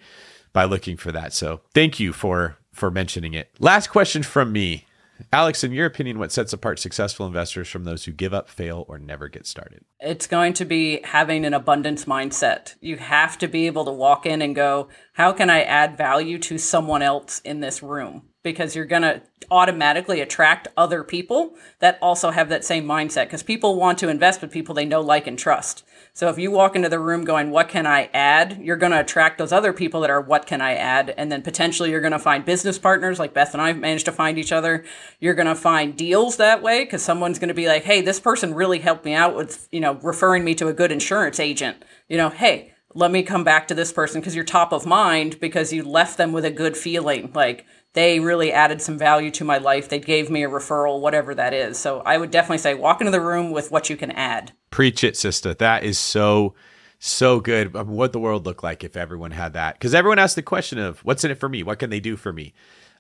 by 0.53 0.65
looking 0.65 0.97
for 0.97 1.13
that. 1.13 1.33
So 1.33 1.61
thank 1.73 2.01
you 2.01 2.13
for 2.13 2.57
for 2.73 2.91
mentioning 2.91 3.35
it. 3.35 3.51
Last 3.61 3.89
question 3.89 4.23
from 4.25 4.53
me. 4.53 4.87
Alex, 5.33 5.65
in 5.65 5.73
your 5.73 5.87
opinion, 5.87 6.19
what 6.19 6.33
sets 6.33 6.53
apart 6.53 6.79
successful 6.79 7.27
investors 7.27 7.69
from 7.69 7.85
those 7.85 8.05
who 8.05 8.13
give 8.13 8.35
up, 8.35 8.49
fail, 8.49 8.85
or 8.89 8.99
never 8.99 9.29
get 9.29 9.47
started? 9.47 9.85
It's 10.01 10.27
going 10.27 10.53
to 10.55 10.65
be 10.65 11.01
having 11.05 11.45
an 11.45 11.55
abundance 11.55 12.05
mindset. 12.05 12.75
You 12.81 12.97
have 12.97 13.39
to 13.39 13.49
be 13.49 13.67
able 13.67 13.85
to 13.85 13.93
walk 13.93 14.27
in 14.27 14.43
and 14.43 14.55
go, 14.55 14.89
how 15.15 15.33
can 15.33 15.51
I 15.51 15.63
add 15.63 15.97
value 15.97 16.39
to 16.39 16.59
someone 16.59 17.03
else 17.03 17.41
in 17.41 17.61
this 17.61 17.83
room? 17.83 18.23
Because 18.43 18.75
you're 18.75 18.87
going 18.87 19.03
to 19.03 19.23
automatically 19.51 20.21
attract 20.21 20.69
other 20.77 21.05
people 21.05 21.55
that 21.81 21.99
also 22.01 22.31
have 22.31 22.49
that 22.49 22.65
same 22.65 22.87
mindset 22.87 23.25
because 23.25 23.43
people 23.43 23.77
want 23.77 23.99
to 23.99 24.09
invest 24.09 24.41
with 24.41 24.51
people 24.51 24.75
they 24.75 24.85
know, 24.85 25.01
like, 25.01 25.27
and 25.27 25.39
trust. 25.39 25.85
So 26.13 26.29
if 26.29 26.39
you 26.39 26.51
walk 26.51 26.77
into 26.77 26.89
the 26.89 26.99
room 26.99 27.25
going, 27.25 27.51
what 27.51 27.69
can 27.69 27.87
I 27.87 28.11
add? 28.13 28.61
You're 28.63 28.77
going 28.77 28.93
to 28.93 29.01
attract 29.01 29.39
those 29.39 29.53
other 29.53 29.73
people 29.73 30.01
that 30.01 30.11
are, 30.11 30.21
what 30.21 30.47
can 30.47 30.61
I 30.61 30.75
add? 30.75 31.15
And 31.17 31.31
then 31.31 31.43
potentially 31.43 31.91
you're 31.91 32.01
going 32.01 32.13
to 32.13 32.19
find 32.19 32.45
business 32.45 32.79
partners 32.79 33.19
like 33.19 33.33
Beth 33.33 33.55
and 33.55 33.63
I 33.63 33.73
managed 33.73 34.07
to 34.07 34.13
find 34.13 34.39
each 34.39 34.53
other. 34.53 34.85
You're 35.21 35.35
going 35.35 35.47
to 35.47 35.55
find 35.55 35.97
deals 35.97 36.37
that 36.37 36.63
way 36.63 36.85
because 36.85 37.03
someone's 37.03 37.39
going 37.39 37.49
to 37.49 37.55
be 37.55 37.69
like, 37.69 37.85
hey, 37.85 38.01
this 38.01 38.21
person 38.21 38.55
really 38.55 38.81
helped 38.81 39.05
me 39.05 39.15
out 39.15 39.37
with, 39.37 39.69
you 39.71 39.81
know, 39.81 39.95
referring 40.03 40.45
me 40.45 40.55
to 40.57 40.69
a 40.69 40.73
good 40.73 40.93
insurance 40.93 41.39
agent. 41.39 41.85
You 42.09 42.17
know, 42.17 42.31
hey, 42.31 42.75
let 42.95 43.13
me 43.13 43.23
come 43.23 43.45
back 43.45 43.69
to 43.69 43.75
this 43.75 43.93
person 43.93 44.21
because 44.21 44.35
you're 44.35 44.45
top 44.45 44.73
of 44.73 44.85
mind 44.85 45.39
because 45.39 45.73
you 45.73 45.85
left 45.85 46.19
them 46.19 46.33
with 46.33 46.45
a 46.45 46.51
good 46.51 46.77
feeling. 46.77 47.31
Like, 47.35 47.65
they 47.93 48.21
really 48.21 48.53
added 48.53 48.81
some 48.81 48.99
value 48.99 49.31
to 49.33 49.45
my 49.45 49.59
life. 49.59 49.89
They 49.89 49.99
gave 49.99 50.31
me 50.31 50.45
a 50.45 50.49
referral, 50.49 51.01
whatever 51.01 51.35
that 51.35 51.53
is. 51.53 51.79
So 51.79 52.01
I 52.01 52.19
would 52.19 52.31
definitely 52.31 52.59
say 52.59 52.75
walk 52.75 53.01
into 53.01 53.11
the 53.11 53.21
room 53.21 53.51
with 53.51 53.71
what 53.71 53.91
you 53.91 53.97
can 53.97 54.11
add. 54.13 54.53
Preach 54.71 55.03
it, 55.03 55.17
sister. 55.17 55.55
That 55.55 55.83
is 55.83 55.99
so 55.99 56.55
so 57.01 57.41
good. 57.41 57.75
What 57.75 58.13
the 58.13 58.21
world 58.21 58.45
look 58.45 58.63
like 58.63 58.85
if 58.85 58.97
everyone 58.97 59.31
had 59.31 59.55
that? 59.55 59.75
Because 59.75 59.95
everyone 59.95 60.19
asks 60.19 60.35
the 60.35 60.43
question 60.43 60.79
of 60.79 61.01
what's 61.01 61.25
in 61.25 61.31
it 61.31 61.41
for 61.41 61.49
me? 61.49 61.63
What 61.63 61.79
can 61.79 61.91
they 61.91 62.01
do 62.01 62.17
for 62.17 62.33
me? 62.33 62.53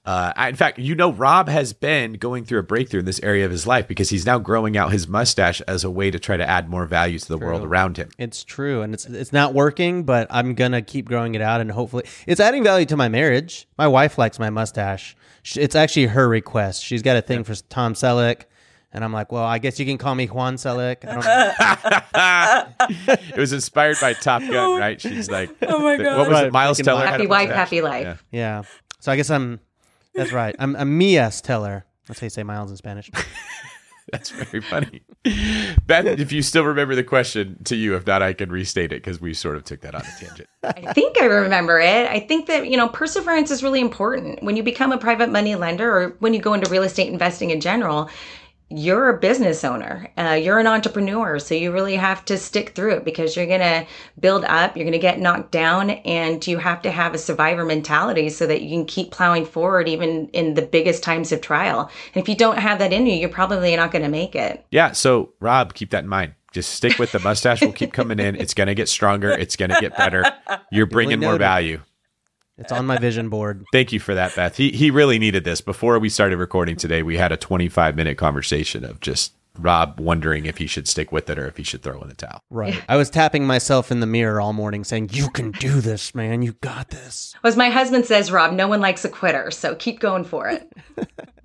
Uh, 0.04 0.32
I, 0.34 0.48
in 0.48 0.54
fact, 0.56 0.78
you 0.78 0.94
know, 0.94 1.12
Rob 1.12 1.48
has 1.48 1.74
been 1.74 2.14
going 2.14 2.44
through 2.46 2.58
a 2.58 2.62
breakthrough 2.62 3.00
in 3.00 3.04
this 3.06 3.20
area 3.22 3.44
of 3.44 3.50
his 3.50 3.66
life 3.66 3.86
because 3.86 4.08
he's 4.08 4.24
now 4.24 4.38
growing 4.38 4.76
out 4.76 4.92
his 4.92 5.06
mustache 5.06 5.60
as 5.68 5.84
a 5.84 5.90
way 5.90 6.10
to 6.10 6.18
try 6.18 6.38
to 6.38 6.48
add 6.48 6.70
more 6.70 6.86
value 6.86 7.18
to 7.18 7.28
the 7.28 7.36
True. 7.36 7.46
world 7.48 7.62
around 7.64 7.98
him. 7.98 8.08
It's 8.18 8.42
true, 8.42 8.80
and 8.80 8.94
it's 8.94 9.04
it's 9.04 9.32
not 9.32 9.52
working, 9.52 10.04
but 10.04 10.26
I'm 10.30 10.54
gonna 10.54 10.80
keep 10.80 11.06
growing 11.06 11.34
it 11.34 11.42
out, 11.42 11.60
and 11.60 11.70
hopefully, 11.70 12.04
it's 12.26 12.40
adding 12.40 12.64
value 12.64 12.86
to 12.86 12.96
my 12.96 13.08
marriage. 13.10 13.68
My 13.76 13.88
wife 13.88 14.16
likes 14.16 14.38
my 14.38 14.48
mustache. 14.48 15.16
Sh- 15.42 15.58
It's 15.58 15.74
actually 15.76 16.06
her 16.06 16.26
request. 16.28 16.82
She's 16.82 17.02
got 17.02 17.16
a 17.18 17.22
thing 17.22 17.44
for 17.44 17.54
Tom 17.68 17.92
Selleck. 17.94 18.44
And 18.92 19.04
I'm 19.04 19.12
like, 19.12 19.30
well, 19.30 19.44
I 19.44 19.58
guess 19.58 19.78
you 19.78 19.86
can 19.86 19.98
call 19.98 20.16
me 20.16 20.26
Juan 20.26 20.56
Selleck. 20.56 21.04
I 21.06 22.66
don't 22.96 23.18
it 23.28 23.36
was 23.36 23.52
inspired 23.52 23.98
by 24.00 24.14
Top 24.14 24.42
Gun, 24.42 24.78
right? 24.80 25.00
She's 25.00 25.30
like, 25.30 25.50
Oh 25.62 25.78
my 25.78 25.96
god, 25.96 26.18
what 26.18 26.24
God. 26.24 26.30
was 26.30 26.40
it? 26.42 26.52
Miles 26.52 26.78
Teller. 26.78 27.06
Happy 27.06 27.26
wife, 27.28 27.50
happy 27.50 27.82
life. 27.82 28.24
Yeah. 28.32 28.62
yeah. 28.62 28.62
So 28.98 29.12
I 29.12 29.16
guess 29.16 29.30
I'm. 29.30 29.60
That's 30.14 30.32
right. 30.32 30.54
I'm 30.58 30.76
I'm 30.76 30.98
Mias 30.98 31.40
Teller. 31.40 31.86
That's 32.06 32.20
how 32.20 32.26
you 32.26 32.30
say 32.30 32.42
Miles 32.42 32.70
in 32.70 32.76
Spanish. 32.76 33.10
That's 34.12 34.30
very 34.30 34.60
funny. 34.60 35.02
Beth, 35.86 36.06
if 36.06 36.32
you 36.32 36.42
still 36.42 36.64
remember 36.64 36.96
the 36.96 37.04
question 37.04 37.62
to 37.64 37.76
you, 37.76 37.94
if 37.94 38.06
not, 38.06 38.22
I 38.22 38.32
can 38.32 38.50
restate 38.50 38.92
it 38.92 39.02
because 39.02 39.20
we 39.20 39.34
sort 39.34 39.56
of 39.56 39.64
took 39.64 39.82
that 39.82 39.94
on 39.94 40.00
a 40.00 40.18
tangent. 40.18 40.48
I 40.64 40.92
think 40.92 41.20
I 41.20 41.26
remember 41.26 41.78
it. 41.78 42.10
I 42.10 42.18
think 42.18 42.46
that, 42.46 42.68
you 42.68 42.76
know, 42.76 42.88
perseverance 42.88 43.52
is 43.52 43.62
really 43.62 43.80
important. 43.80 44.42
When 44.42 44.56
you 44.56 44.64
become 44.64 44.90
a 44.90 44.98
private 44.98 45.30
money 45.30 45.54
lender 45.54 45.96
or 45.96 46.16
when 46.18 46.34
you 46.34 46.40
go 46.40 46.54
into 46.54 46.68
real 46.70 46.82
estate 46.82 47.12
investing 47.12 47.50
in 47.50 47.60
general, 47.60 48.10
you're 48.70 49.08
a 49.08 49.18
business 49.18 49.64
owner, 49.64 50.08
uh, 50.16 50.38
you're 50.40 50.60
an 50.60 50.66
entrepreneur. 50.68 51.38
So 51.40 51.54
you 51.56 51.72
really 51.72 51.96
have 51.96 52.24
to 52.26 52.38
stick 52.38 52.70
through 52.70 52.94
it 52.94 53.04
because 53.04 53.34
you're 53.34 53.46
going 53.46 53.60
to 53.60 53.84
build 54.20 54.44
up, 54.44 54.76
you're 54.76 54.84
going 54.84 54.92
to 54.92 54.98
get 54.98 55.18
knocked 55.18 55.50
down, 55.50 55.90
and 55.90 56.46
you 56.46 56.58
have 56.58 56.80
to 56.82 56.90
have 56.90 57.12
a 57.12 57.18
survivor 57.18 57.64
mentality 57.64 58.28
so 58.28 58.46
that 58.46 58.62
you 58.62 58.70
can 58.70 58.86
keep 58.86 59.10
plowing 59.10 59.44
forward 59.44 59.88
even 59.88 60.28
in 60.28 60.54
the 60.54 60.62
biggest 60.62 61.02
times 61.02 61.32
of 61.32 61.40
trial. 61.40 61.90
And 62.14 62.22
if 62.22 62.28
you 62.28 62.36
don't 62.36 62.58
have 62.58 62.78
that 62.78 62.92
in 62.92 63.06
you, 63.06 63.14
you're 63.14 63.28
probably 63.28 63.74
not 63.74 63.90
going 63.90 64.04
to 64.04 64.08
make 64.08 64.36
it. 64.36 64.64
Yeah. 64.70 64.92
So, 64.92 65.32
Rob, 65.40 65.74
keep 65.74 65.90
that 65.90 66.04
in 66.04 66.08
mind. 66.08 66.34
Just 66.52 66.70
stick 66.70 66.98
with 66.98 67.12
the 67.12 67.20
mustache. 67.20 67.60
Will 67.60 67.72
keep 67.72 67.92
coming 67.92 68.18
in. 68.18 68.34
It's 68.34 68.54
going 68.54 68.66
to 68.66 68.74
get 68.74 68.88
stronger. 68.88 69.30
It's 69.30 69.54
going 69.54 69.70
to 69.70 69.80
get 69.80 69.96
better. 69.96 70.24
You're 70.72 70.86
bringing 70.86 71.20
more 71.20 71.38
value. 71.38 71.80
It's 72.60 72.72
on 72.72 72.86
my 72.86 72.98
vision 72.98 73.28
board. 73.28 73.64
Thank 73.72 73.92
you 73.92 73.98
for 73.98 74.14
that, 74.14 74.36
Beth. 74.36 74.56
He 74.56 74.70
he 74.70 74.90
really 74.90 75.18
needed 75.18 75.44
this. 75.44 75.60
Before 75.60 75.98
we 75.98 76.08
started 76.08 76.36
recording 76.36 76.76
today, 76.76 77.02
we 77.02 77.16
had 77.16 77.32
a 77.32 77.36
25 77.36 77.96
minute 77.96 78.18
conversation 78.18 78.84
of 78.84 79.00
just 79.00 79.32
Rob 79.58 79.98
wondering 79.98 80.46
if 80.46 80.58
he 80.58 80.66
should 80.66 80.86
stick 80.86 81.10
with 81.12 81.28
it 81.28 81.38
or 81.38 81.46
if 81.46 81.56
he 81.56 81.62
should 81.62 81.82
throw 81.82 82.00
in 82.00 82.08
the 82.08 82.14
towel. 82.14 82.40
Right. 82.50 82.82
I 82.88 82.96
was 82.96 83.10
tapping 83.10 83.46
myself 83.46 83.90
in 83.90 84.00
the 84.00 84.06
mirror 84.06 84.40
all 84.40 84.52
morning 84.52 84.84
saying, 84.84 85.10
You 85.12 85.30
can 85.30 85.50
do 85.52 85.80
this, 85.80 86.14
man. 86.14 86.42
You 86.42 86.52
got 86.60 86.90
this. 86.90 87.34
As 87.44 87.56
my 87.56 87.68
husband 87.68 88.06
says, 88.06 88.30
Rob, 88.30 88.52
no 88.52 88.68
one 88.68 88.80
likes 88.80 89.04
a 89.04 89.08
quitter. 89.08 89.50
So 89.50 89.74
keep 89.74 90.00
going 90.00 90.24
for 90.24 90.48
it. 90.48 90.70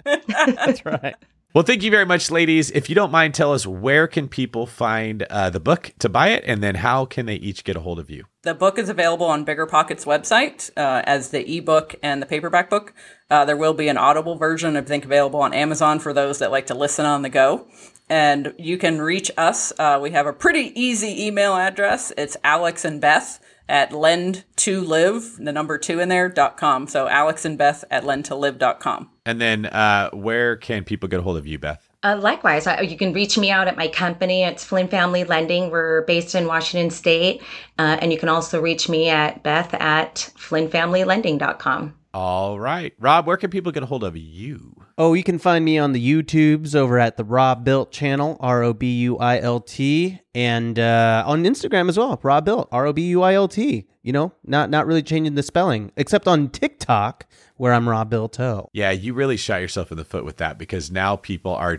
That's 0.27 0.85
right. 0.85 1.15
Well, 1.55 1.63
thank 1.63 1.83
you 1.83 1.89
very 1.89 2.05
much, 2.05 2.31
ladies. 2.31 2.69
If 2.71 2.89
you 2.89 2.95
don't 2.95 3.13
mind, 3.13 3.33
tell 3.33 3.53
us 3.53 3.65
where 3.65 4.07
can 4.07 4.27
people 4.27 4.65
find 4.65 5.23
uh, 5.23 5.49
the 5.49 5.61
book 5.61 5.93
to 5.99 6.09
buy 6.09 6.31
it, 6.31 6.43
and 6.45 6.61
then 6.61 6.75
how 6.75 7.05
can 7.05 7.27
they 7.27 7.35
each 7.35 7.63
get 7.63 7.77
a 7.77 7.79
hold 7.79 7.97
of 7.97 8.09
you? 8.09 8.25
The 8.41 8.53
book 8.53 8.77
is 8.77 8.89
available 8.89 9.27
on 9.27 9.45
BiggerPockets 9.45 10.05
website 10.05 10.69
uh, 10.75 11.03
as 11.05 11.29
the 11.29 11.49
ebook 11.57 11.95
and 12.03 12.21
the 12.21 12.25
paperback 12.25 12.69
book. 12.69 12.93
Uh, 13.29 13.45
there 13.45 13.55
will 13.55 13.73
be 13.73 13.87
an 13.87 13.97
audible 13.97 14.35
version, 14.35 14.75
I 14.75 14.81
think, 14.81 15.05
available 15.05 15.39
on 15.39 15.53
Amazon 15.53 15.99
for 15.99 16.11
those 16.11 16.39
that 16.39 16.51
like 16.51 16.67
to 16.67 16.75
listen 16.75 17.05
on 17.05 17.21
the 17.21 17.29
go. 17.29 17.67
And 18.09 18.53
you 18.57 18.77
can 18.77 19.01
reach 19.01 19.31
us. 19.37 19.71
Uh, 19.79 19.97
we 20.01 20.11
have 20.11 20.27
a 20.27 20.33
pretty 20.33 20.77
easy 20.77 21.25
email 21.25 21.55
address. 21.55 22.11
It's 22.17 22.35
Alex 22.43 22.83
and 22.83 22.99
Beth 22.99 23.39
at 23.69 23.93
lend 23.93 24.43
to 24.57 24.81
live, 24.81 25.37
the 25.37 25.53
number 25.53 25.77
two 25.77 26.01
in 26.01 26.09
there, 26.09 26.27
dot 26.27 26.57
com. 26.57 26.85
So 26.85 27.07
Alex 27.07 27.45
and 27.45 27.57
Beth 27.57 27.85
at 27.89 28.05
lend 28.05 28.25
to 28.25 28.35
live 28.35 28.59
dot 28.59 28.81
com. 28.81 29.09
And 29.25 29.41
then 29.41 29.65
uh, 29.65 30.11
where 30.11 30.55
can 30.55 30.83
people 30.83 31.09
get 31.09 31.19
a 31.19 31.23
hold 31.23 31.37
of 31.37 31.47
you, 31.47 31.57
Beth? 31.57 31.89
Uh, 32.03 32.17
likewise, 32.21 32.67
I, 32.67 32.81
you 32.81 32.97
can 32.97 33.13
reach 33.13 33.35
me 33.37 33.49
out 33.49 33.67
at 33.67 33.75
my 33.75 33.87
company. 33.87 34.43
It's 34.43 34.63
Flynn 34.63 34.87
Family 34.87 35.23
Lending. 35.23 35.71
We're 35.71 36.03
based 36.03 36.35
in 36.35 36.45
Washington 36.45 36.91
State. 36.91 37.41
Uh, 37.79 37.97
and 37.99 38.13
you 38.13 38.19
can 38.19 38.29
also 38.29 38.61
reach 38.61 38.87
me 38.87 39.09
at 39.09 39.41
beth 39.41 39.73
at 39.73 40.31
flynnfamilylending.com. 40.37 41.95
All 42.13 42.59
right. 42.59 42.93
Rob, 42.99 43.25
where 43.25 43.37
can 43.37 43.49
people 43.49 43.71
get 43.71 43.81
a 43.81 43.87
hold 43.87 44.03
of 44.03 44.15
you? 44.15 44.84
Oh, 44.97 45.13
you 45.13 45.23
can 45.23 45.39
find 45.39 45.65
me 45.65 45.77
on 45.77 45.91
the 45.91 46.13
YouTubes 46.23 46.73
over 46.73 46.97
at 46.99 47.17
the 47.17 47.25
Robuilt 47.25 47.91
channel, 47.91 48.37
R 48.39 48.63
O 48.63 48.73
B 48.73 48.99
U 49.01 49.17
I 49.17 49.39
L 49.39 49.59
T, 49.59 50.21
and 50.33 50.79
uh, 50.79 51.23
on 51.27 51.43
Instagram 51.43 51.89
as 51.89 51.97
well, 51.97 52.17
Robuilt, 52.23 52.69
R 52.71 52.85
O 52.85 52.93
B 52.93 53.01
U 53.09 53.21
I 53.21 53.33
L 53.33 53.49
T. 53.49 53.87
You 54.03 54.13
know, 54.13 54.31
not 54.45 54.69
not 54.69 54.87
really 54.87 55.03
changing 55.03 55.35
the 55.35 55.43
spelling, 55.43 55.91
except 55.97 56.27
on 56.27 56.49
TikTok 56.49 57.25
where 57.57 57.73
I'm 57.73 57.85
Robuilto. 57.85 58.69
Yeah, 58.73 58.91
you 58.91 59.13
really 59.13 59.37
shot 59.37 59.61
yourself 59.61 59.91
in 59.91 59.97
the 59.97 60.05
foot 60.05 60.25
with 60.25 60.37
that 60.37 60.57
because 60.57 60.91
now 60.91 61.15
people 61.15 61.53
are 61.55 61.77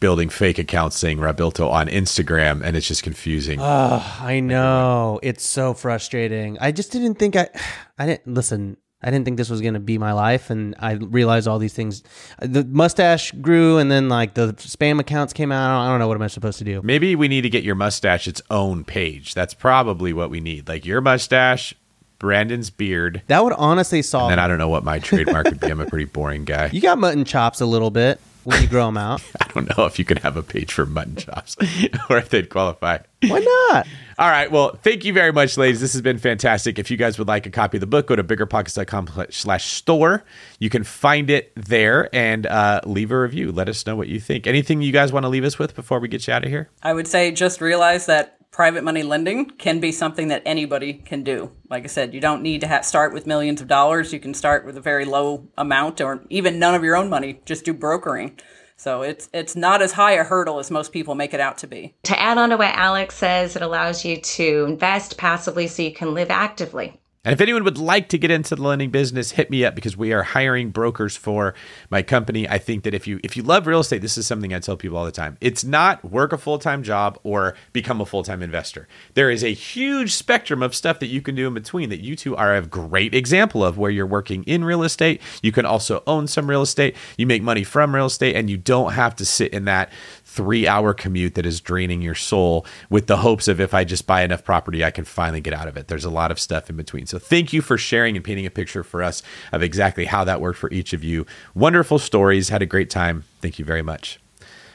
building 0.00 0.28
fake 0.28 0.58
accounts 0.58 0.96
saying 0.96 1.18
Rabilto 1.18 1.70
on 1.70 1.88
Instagram, 1.88 2.62
and 2.62 2.76
it's 2.76 2.88
just 2.88 3.02
confusing. 3.02 3.60
Oh, 3.60 4.18
I 4.20 4.40
know. 4.40 5.20
It's 5.22 5.44
so 5.44 5.74
frustrating. 5.74 6.58
I 6.60 6.72
just 6.72 6.92
didn't 6.92 7.16
think 7.16 7.36
I 7.36 7.48
I 7.98 8.06
didn't 8.06 8.34
listen. 8.34 8.76
I 9.06 9.10
didn't 9.10 9.24
think 9.24 9.36
this 9.36 9.48
was 9.48 9.60
going 9.60 9.74
to 9.74 9.80
be 9.80 9.98
my 9.98 10.12
life 10.12 10.50
and 10.50 10.74
I 10.80 10.94
realized 10.94 11.46
all 11.46 11.60
these 11.60 11.72
things. 11.72 12.02
The 12.40 12.64
mustache 12.64 13.30
grew 13.30 13.78
and 13.78 13.88
then 13.88 14.08
like 14.08 14.34
the 14.34 14.52
spam 14.54 14.98
accounts 14.98 15.32
came 15.32 15.52
out. 15.52 15.80
I 15.80 15.88
don't 15.88 16.00
know 16.00 16.08
what 16.08 16.16
am 16.16 16.22
I 16.22 16.26
supposed 16.26 16.58
to 16.58 16.64
do. 16.64 16.80
Maybe 16.82 17.14
we 17.14 17.28
need 17.28 17.42
to 17.42 17.48
get 17.48 17.62
your 17.62 17.76
mustache 17.76 18.26
its 18.26 18.42
own 18.50 18.82
page. 18.82 19.32
That's 19.32 19.54
probably 19.54 20.12
what 20.12 20.28
we 20.28 20.40
need. 20.40 20.66
Like 20.66 20.84
your 20.84 21.00
mustache, 21.00 21.72
Brandon's 22.18 22.70
beard. 22.70 23.22
That 23.28 23.44
would 23.44 23.52
honestly 23.52 24.02
solve 24.02 24.32
And 24.32 24.40
I 24.40 24.48
don't 24.48 24.58
know 24.58 24.68
what 24.68 24.82
my 24.82 24.98
trademark 24.98 25.44
would 25.44 25.60
be. 25.60 25.68
I'm 25.68 25.80
a 25.80 25.86
pretty 25.86 26.06
boring 26.06 26.44
guy. 26.44 26.70
You 26.72 26.80
got 26.80 26.98
mutton 26.98 27.24
chops 27.24 27.60
a 27.60 27.66
little 27.66 27.92
bit 27.92 28.20
when 28.42 28.60
you 28.60 28.66
grow 28.66 28.86
them 28.86 28.96
out. 28.96 29.22
I 29.40 29.46
don't 29.52 29.78
know 29.78 29.86
if 29.86 30.00
you 30.00 30.04
could 30.04 30.18
have 30.18 30.36
a 30.36 30.42
page 30.42 30.72
for 30.72 30.84
mutton 30.84 31.14
chops 31.14 31.56
or 32.10 32.18
if 32.18 32.30
they'd 32.30 32.48
qualify. 32.48 32.98
Why 33.22 33.38
not? 33.70 33.86
All 34.18 34.30
right. 34.30 34.50
Well, 34.50 34.78
thank 34.82 35.04
you 35.04 35.12
very 35.12 35.30
much, 35.30 35.58
ladies. 35.58 35.82
This 35.82 35.92
has 35.92 36.00
been 36.00 36.16
fantastic. 36.16 36.78
If 36.78 36.90
you 36.90 36.96
guys 36.96 37.18
would 37.18 37.28
like 37.28 37.44
a 37.44 37.50
copy 37.50 37.76
of 37.76 37.82
the 37.82 37.86
book, 37.86 38.06
go 38.06 38.16
to 38.16 38.24
biggerpockets.com 38.24 39.26
slash 39.28 39.66
store. 39.66 40.24
You 40.58 40.70
can 40.70 40.84
find 40.84 41.28
it 41.28 41.52
there 41.54 42.08
and 42.14 42.46
uh, 42.46 42.80
leave 42.86 43.10
a 43.10 43.20
review. 43.20 43.52
Let 43.52 43.68
us 43.68 43.84
know 43.84 43.94
what 43.94 44.08
you 44.08 44.18
think. 44.18 44.46
Anything 44.46 44.80
you 44.80 44.90
guys 44.90 45.12
want 45.12 45.24
to 45.24 45.28
leave 45.28 45.44
us 45.44 45.58
with 45.58 45.74
before 45.74 46.00
we 46.00 46.08
get 46.08 46.26
you 46.26 46.32
out 46.32 46.44
of 46.44 46.50
here? 46.50 46.70
I 46.82 46.94
would 46.94 47.06
say 47.06 47.30
just 47.30 47.60
realize 47.60 48.06
that 48.06 48.50
private 48.50 48.82
money 48.82 49.02
lending 49.02 49.50
can 49.50 49.80
be 49.80 49.92
something 49.92 50.28
that 50.28 50.42
anybody 50.46 50.94
can 50.94 51.22
do. 51.22 51.50
Like 51.68 51.84
I 51.84 51.88
said, 51.88 52.14
you 52.14 52.20
don't 52.22 52.40
need 52.40 52.62
to 52.62 52.68
ha- 52.68 52.80
start 52.80 53.12
with 53.12 53.26
millions 53.26 53.60
of 53.60 53.68
dollars. 53.68 54.14
You 54.14 54.18
can 54.18 54.32
start 54.32 54.64
with 54.64 54.78
a 54.78 54.80
very 54.80 55.04
low 55.04 55.46
amount 55.58 56.00
or 56.00 56.22
even 56.30 56.58
none 56.58 56.74
of 56.74 56.82
your 56.82 56.96
own 56.96 57.10
money. 57.10 57.40
Just 57.44 57.66
do 57.66 57.74
brokering. 57.74 58.38
So 58.76 59.02
it's 59.02 59.28
it's 59.32 59.56
not 59.56 59.80
as 59.82 59.92
high 59.92 60.12
a 60.12 60.24
hurdle 60.24 60.58
as 60.58 60.70
most 60.70 60.92
people 60.92 61.14
make 61.14 61.32
it 61.32 61.40
out 61.40 61.58
to 61.58 61.66
be. 61.66 61.94
To 62.04 62.20
add 62.20 62.38
on 62.38 62.50
to 62.50 62.56
what 62.56 62.74
Alex 62.74 63.16
says, 63.16 63.56
it 63.56 63.62
allows 63.62 64.04
you 64.04 64.20
to 64.20 64.66
invest 64.68 65.16
passively 65.16 65.66
so 65.66 65.82
you 65.82 65.92
can 65.92 66.14
live 66.14 66.30
actively. 66.30 67.00
And 67.26 67.32
if 67.32 67.40
anyone 67.40 67.64
would 67.64 67.76
like 67.76 68.08
to 68.10 68.18
get 68.18 68.30
into 68.30 68.54
the 68.54 68.62
lending 68.62 68.90
business, 68.90 69.32
hit 69.32 69.50
me 69.50 69.64
up 69.64 69.74
because 69.74 69.96
we 69.96 70.12
are 70.12 70.22
hiring 70.22 70.70
brokers 70.70 71.16
for 71.16 71.54
my 71.90 72.00
company. 72.00 72.48
I 72.48 72.58
think 72.58 72.84
that 72.84 72.94
if 72.94 73.08
you 73.08 73.18
if 73.24 73.36
you 73.36 73.42
love 73.42 73.66
real 73.66 73.80
estate, 73.80 74.00
this 74.00 74.16
is 74.16 74.28
something 74.28 74.54
I 74.54 74.60
tell 74.60 74.76
people 74.76 74.96
all 74.96 75.04
the 75.04 75.10
time. 75.10 75.36
It's 75.40 75.64
not 75.64 76.04
work 76.04 76.32
a 76.32 76.38
full-time 76.38 76.84
job 76.84 77.18
or 77.24 77.56
become 77.72 78.00
a 78.00 78.06
full-time 78.06 78.44
investor. 78.44 78.86
There 79.14 79.28
is 79.28 79.42
a 79.42 79.52
huge 79.52 80.12
spectrum 80.12 80.62
of 80.62 80.72
stuff 80.72 81.00
that 81.00 81.08
you 81.08 81.20
can 81.20 81.34
do 81.34 81.48
in 81.48 81.54
between 81.54 81.88
that 81.88 81.98
you 81.98 82.14
two 82.14 82.36
are 82.36 82.54
a 82.54 82.62
great 82.62 83.12
example 83.12 83.64
of 83.64 83.76
where 83.76 83.90
you're 83.90 84.06
working 84.06 84.44
in 84.44 84.62
real 84.62 84.84
estate. 84.84 85.20
You 85.42 85.50
can 85.50 85.66
also 85.66 86.04
own 86.06 86.28
some 86.28 86.48
real 86.48 86.62
estate. 86.62 86.94
You 87.18 87.26
make 87.26 87.42
money 87.42 87.64
from 87.64 87.92
real 87.92 88.06
estate 88.06 88.36
and 88.36 88.48
you 88.48 88.56
don't 88.56 88.92
have 88.92 89.16
to 89.16 89.24
sit 89.24 89.52
in 89.52 89.64
that 89.64 89.90
three 90.36 90.68
hour 90.68 90.92
commute 90.92 91.34
that 91.34 91.46
is 91.46 91.60
draining 91.60 92.02
your 92.02 92.14
soul 92.14 92.66
with 92.90 93.06
the 93.06 93.16
hopes 93.16 93.48
of 93.48 93.60
if 93.60 93.72
I 93.72 93.84
just 93.84 94.06
buy 94.06 94.22
enough 94.22 94.44
property, 94.44 94.84
I 94.84 94.90
can 94.90 95.04
finally 95.04 95.40
get 95.40 95.54
out 95.54 95.66
of 95.66 95.76
it. 95.76 95.88
There's 95.88 96.04
a 96.04 96.10
lot 96.10 96.30
of 96.30 96.38
stuff 96.38 96.68
in 96.68 96.76
between. 96.76 97.06
So 97.06 97.18
thank 97.18 97.52
you 97.52 97.62
for 97.62 97.78
sharing 97.78 98.14
and 98.14 98.24
painting 98.24 98.46
a 98.46 98.50
picture 98.50 98.84
for 98.84 99.02
us 99.02 99.22
of 99.50 99.62
exactly 99.62 100.04
how 100.04 100.24
that 100.24 100.40
worked 100.40 100.58
for 100.58 100.70
each 100.70 100.92
of 100.92 101.02
you. 101.02 101.24
Wonderful 101.54 101.98
stories. 101.98 102.50
Had 102.50 102.62
a 102.62 102.66
great 102.66 102.90
time. 102.90 103.24
Thank 103.40 103.58
you 103.58 103.64
very 103.64 103.82
much. 103.82 104.20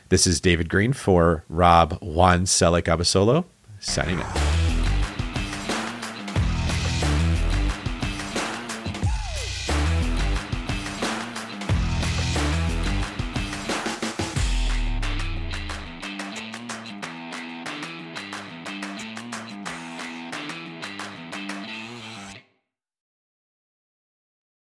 This 0.09 0.27
is 0.27 0.41
David 0.41 0.67
Greene 0.67 0.93
for 0.93 1.45
Rob 1.47 1.97
Juan 2.01 2.43
Selleck 2.43 2.83
Abasolo, 2.83 3.45
signing 3.79 4.21
out. 4.21 4.50